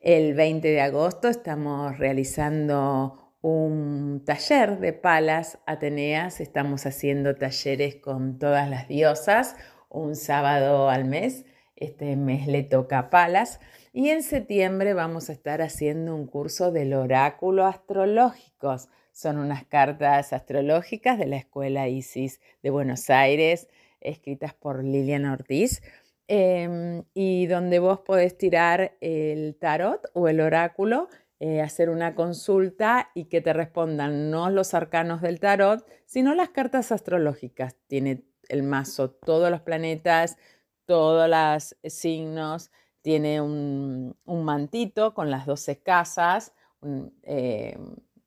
El 0.00 0.34
20 0.34 0.68
de 0.68 0.80
agosto 0.80 1.28
estamos 1.28 1.98
realizando 1.98 3.36
un 3.42 4.22
taller 4.24 4.78
de 4.78 4.92
palas 4.92 5.58
ateneas, 5.66 6.40
estamos 6.40 6.86
haciendo 6.86 7.36
talleres 7.36 7.96
con 7.96 8.38
todas 8.38 8.68
las 8.68 8.88
diosas, 8.88 9.56
un 9.88 10.16
sábado 10.16 10.88
al 10.88 11.04
mes, 11.04 11.44
este 11.76 12.16
mes 12.16 12.46
le 12.46 12.62
toca 12.62 13.10
palas. 13.10 13.60
Y 13.92 14.10
en 14.10 14.22
septiembre 14.22 14.94
vamos 14.94 15.30
a 15.30 15.32
estar 15.32 15.62
haciendo 15.62 16.14
un 16.14 16.26
curso 16.26 16.70
del 16.70 16.94
oráculo 16.94 17.66
astrológicos. 17.66 18.88
Son 19.12 19.38
unas 19.38 19.64
cartas 19.64 20.32
astrológicas 20.32 21.18
de 21.18 21.26
la 21.26 21.36
Escuela 21.36 21.88
ISIS 21.88 22.40
de 22.62 22.70
Buenos 22.70 23.10
Aires, 23.10 23.68
escritas 24.00 24.54
por 24.54 24.84
Liliana 24.84 25.32
Ortiz, 25.32 25.82
eh, 26.28 27.02
y 27.12 27.46
donde 27.46 27.80
vos 27.80 28.00
podés 28.00 28.38
tirar 28.38 28.96
el 29.00 29.56
tarot 29.56 30.06
o 30.14 30.28
el 30.28 30.40
oráculo, 30.40 31.08
eh, 31.40 31.60
hacer 31.60 31.90
una 31.90 32.14
consulta 32.14 33.10
y 33.14 33.24
que 33.24 33.40
te 33.40 33.52
respondan 33.52 34.30
no 34.30 34.50
los 34.50 34.74
arcanos 34.74 35.22
del 35.22 35.40
tarot, 35.40 35.84
sino 36.06 36.34
las 36.34 36.50
cartas 36.50 36.92
astrológicas. 36.92 37.76
Tiene 37.86 38.24
el 38.48 38.62
mazo 38.62 39.10
todos 39.10 39.50
los 39.50 39.62
planetas, 39.62 40.36
todos 40.84 41.28
los 41.28 41.76
signos, 41.92 42.70
tiene 43.02 43.40
un, 43.40 44.16
mantito 44.26 45.14
con 45.14 45.30
las 45.30 45.46
12 45.46 45.80
casas, 45.80 46.52
un, 46.80 47.12
eh, 47.22 47.76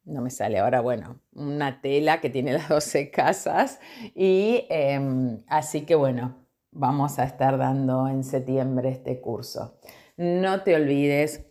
no 0.05 0.21
me 0.21 0.29
sale 0.29 0.59
ahora, 0.59 0.81
bueno, 0.81 1.21
una 1.33 1.81
tela 1.81 2.21
que 2.21 2.29
tiene 2.29 2.53
las 2.53 2.69
12 2.69 3.11
casas 3.11 3.79
y 4.15 4.65
eh, 4.69 5.39
así 5.47 5.81
que 5.81 5.95
bueno, 5.95 6.43
vamos 6.71 7.19
a 7.19 7.23
estar 7.23 7.57
dando 7.57 8.07
en 8.07 8.23
septiembre 8.23 8.89
este 8.89 9.21
curso. 9.21 9.79
No 10.17 10.63
te 10.63 10.75
olvides 10.75 11.45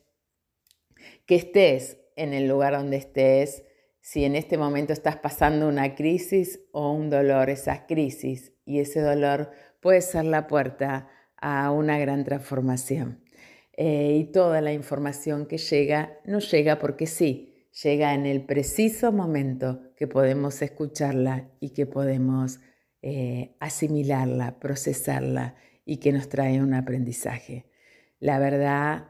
que 1.27 1.37
estés 1.37 1.99
en 2.17 2.35
el 2.35 2.47
lugar 2.47 2.75
donde 2.75 2.97
estés, 2.97 3.65
si 4.01 4.25
en 4.25 4.37
este 4.37 4.59
momento 4.59 4.93
estás 4.93 5.17
pasando 5.17 5.69
una 5.69 5.95
crisis 5.95 6.61
o 6.73 6.93
un 6.93 7.09
dolor, 7.09 7.51
esa 7.51 7.87
crisis 7.87 8.53
y 8.65 8.81
ese 8.81 9.01
dolor 9.01 9.51
puede 9.81 10.01
ser 10.01 10.25
la 10.25 10.47
puerta 10.47 11.09
a 11.37 11.71
una 11.71 11.99
gran 11.99 12.25
transformación. 12.25 13.25
Eh, 13.75 14.17
y 14.21 14.25
toda 14.25 14.61
la 14.61 14.73
información 14.73 15.47
que 15.47 15.59
llega 15.59 16.19
no 16.25 16.41
llega 16.41 16.79
porque 16.79 17.07
sí, 17.07 17.52
llega 17.83 18.15
en 18.15 18.27
el 18.27 18.45
preciso 18.45 19.13
momento 19.13 19.95
que 19.97 20.07
podemos 20.07 20.61
escucharla 20.63 21.49
y 21.61 21.71
que 21.71 21.87
podemos 21.87 22.61
eh, 23.01 23.57
asimilarla, 23.61 24.59
procesarla 24.59 25.57
y 25.85 25.97
que 25.97 26.13
nos 26.13 26.29
trae 26.29 26.63
un 26.63 26.75
aprendizaje. 26.75 27.67
La 28.21 28.39
verdad, 28.39 29.09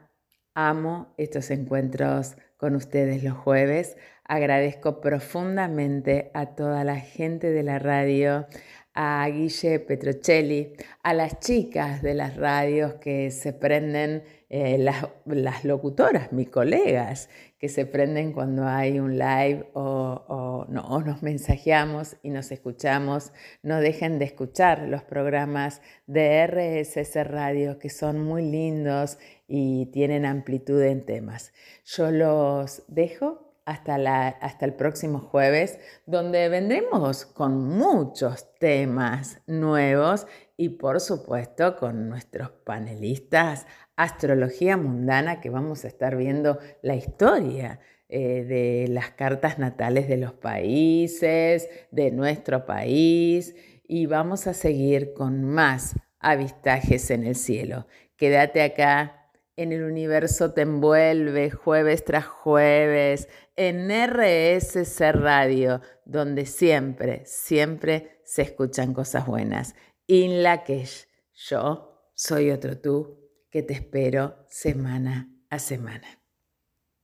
amo 0.55 1.13
estos 1.17 1.51
encuentros 1.51 2.35
con 2.57 2.75
ustedes 2.75 3.23
los 3.23 3.37
jueves. 3.37 3.97
Agradezco 4.23 5.01
profundamente 5.01 6.31
a 6.33 6.55
toda 6.55 6.83
la 6.83 6.99
gente 6.99 7.51
de 7.51 7.63
la 7.63 7.77
radio, 7.77 8.47
a 8.93 9.27
Guille 9.29 9.79
Petrocelli, 9.79 10.73
a 11.01 11.13
las 11.13 11.39
chicas 11.39 12.01
de 12.01 12.13
las 12.13 12.37
radios 12.37 12.95
que 12.95 13.31
se 13.31 13.53
prenden, 13.53 14.23
eh, 14.49 14.77
las, 14.77 15.07
las, 15.25 15.65
locutoras, 15.65 16.31
mis 16.31 16.49
colegas, 16.49 17.29
que 17.57 17.69
se 17.69 17.85
prenden 17.85 18.33
cuando 18.33 18.67
hay 18.67 18.99
un 18.99 19.17
live 19.17 19.69
o, 19.73 20.23
o, 20.27 20.65
no, 20.69 20.81
o, 20.81 21.01
nos 21.01 21.23
mensajeamos 21.23 22.17
y 22.21 22.29
nos 22.29 22.51
escuchamos. 22.51 23.31
No 23.63 23.79
dejen 23.79 24.19
de 24.19 24.25
escuchar 24.25 24.87
los 24.87 25.03
programas 25.03 25.81
de 26.05 26.45
RSS 26.45 27.25
Radio, 27.25 27.79
que 27.79 27.89
son 27.89 28.23
muy 28.23 28.43
lindos 28.43 29.17
y 29.47 29.87
tienen 29.87 30.25
amplitud 30.25 30.81
en 30.83 31.05
temas. 31.05 31.51
Yo 31.85 32.11
los 32.11 32.83
dejo 32.87 33.42
hasta, 33.65 33.97
la, 33.97 34.27
hasta, 34.27 34.65
el 34.65 34.73
próximo 34.73 35.19
jueves, 35.19 35.79
donde 36.05 36.49
vendremos 36.49 37.25
con 37.25 37.67
muchos 37.67 38.53
temas 38.59 39.41
nuevos 39.47 40.27
y 40.57 40.69
por 40.69 40.99
supuesto 40.99 41.75
con 41.77 42.09
nuestros 42.09 42.51
panelistas 42.65 43.65
Astrología 43.95 44.75
Mundana, 44.77 45.39
que 45.39 45.49
vamos 45.49 45.85
a 45.85 45.87
estar 45.87 46.15
viendo 46.15 46.59
la 46.81 46.95
historia 46.95 47.79
eh, 48.09 48.43
de 48.43 48.87
las 48.89 49.11
cartas 49.11 49.59
natales 49.59 50.07
de 50.07 50.17
los 50.17 50.33
países, 50.33 51.69
de 51.91 52.11
nuestro 52.11 52.65
país, 52.65 53.55
y 53.87 54.07
vamos 54.07 54.47
a 54.47 54.53
seguir 54.53 55.13
con 55.13 55.43
más 55.43 55.95
avistajes 56.19 57.11
en 57.11 57.23
el 57.25 57.35
cielo. 57.35 57.85
Quédate 58.15 58.61
acá 58.61 59.22
en 59.55 59.71
el 59.71 59.83
universo 59.83 60.53
te 60.53 60.61
envuelve 60.61 61.51
jueves 61.51 62.03
tras 62.03 62.25
jueves 62.25 63.27
en 63.55 63.89
RSC 63.89 65.11
Radio, 65.11 65.81
donde 66.05 66.45
siempre, 66.45 67.23
siempre 67.25 68.21
se 68.25 68.41
escuchan 68.43 68.93
cosas 68.93 69.27
buenas. 69.27 69.75
In 70.07 70.43
la 70.43 70.63
que 70.63 70.85
yo 71.33 72.09
soy 72.13 72.51
otro 72.51 72.79
tú 72.79 73.29
que 73.49 73.63
te 73.63 73.73
espero 73.73 74.45
semana 74.47 75.29
a 75.49 75.59
semana. 75.59 76.22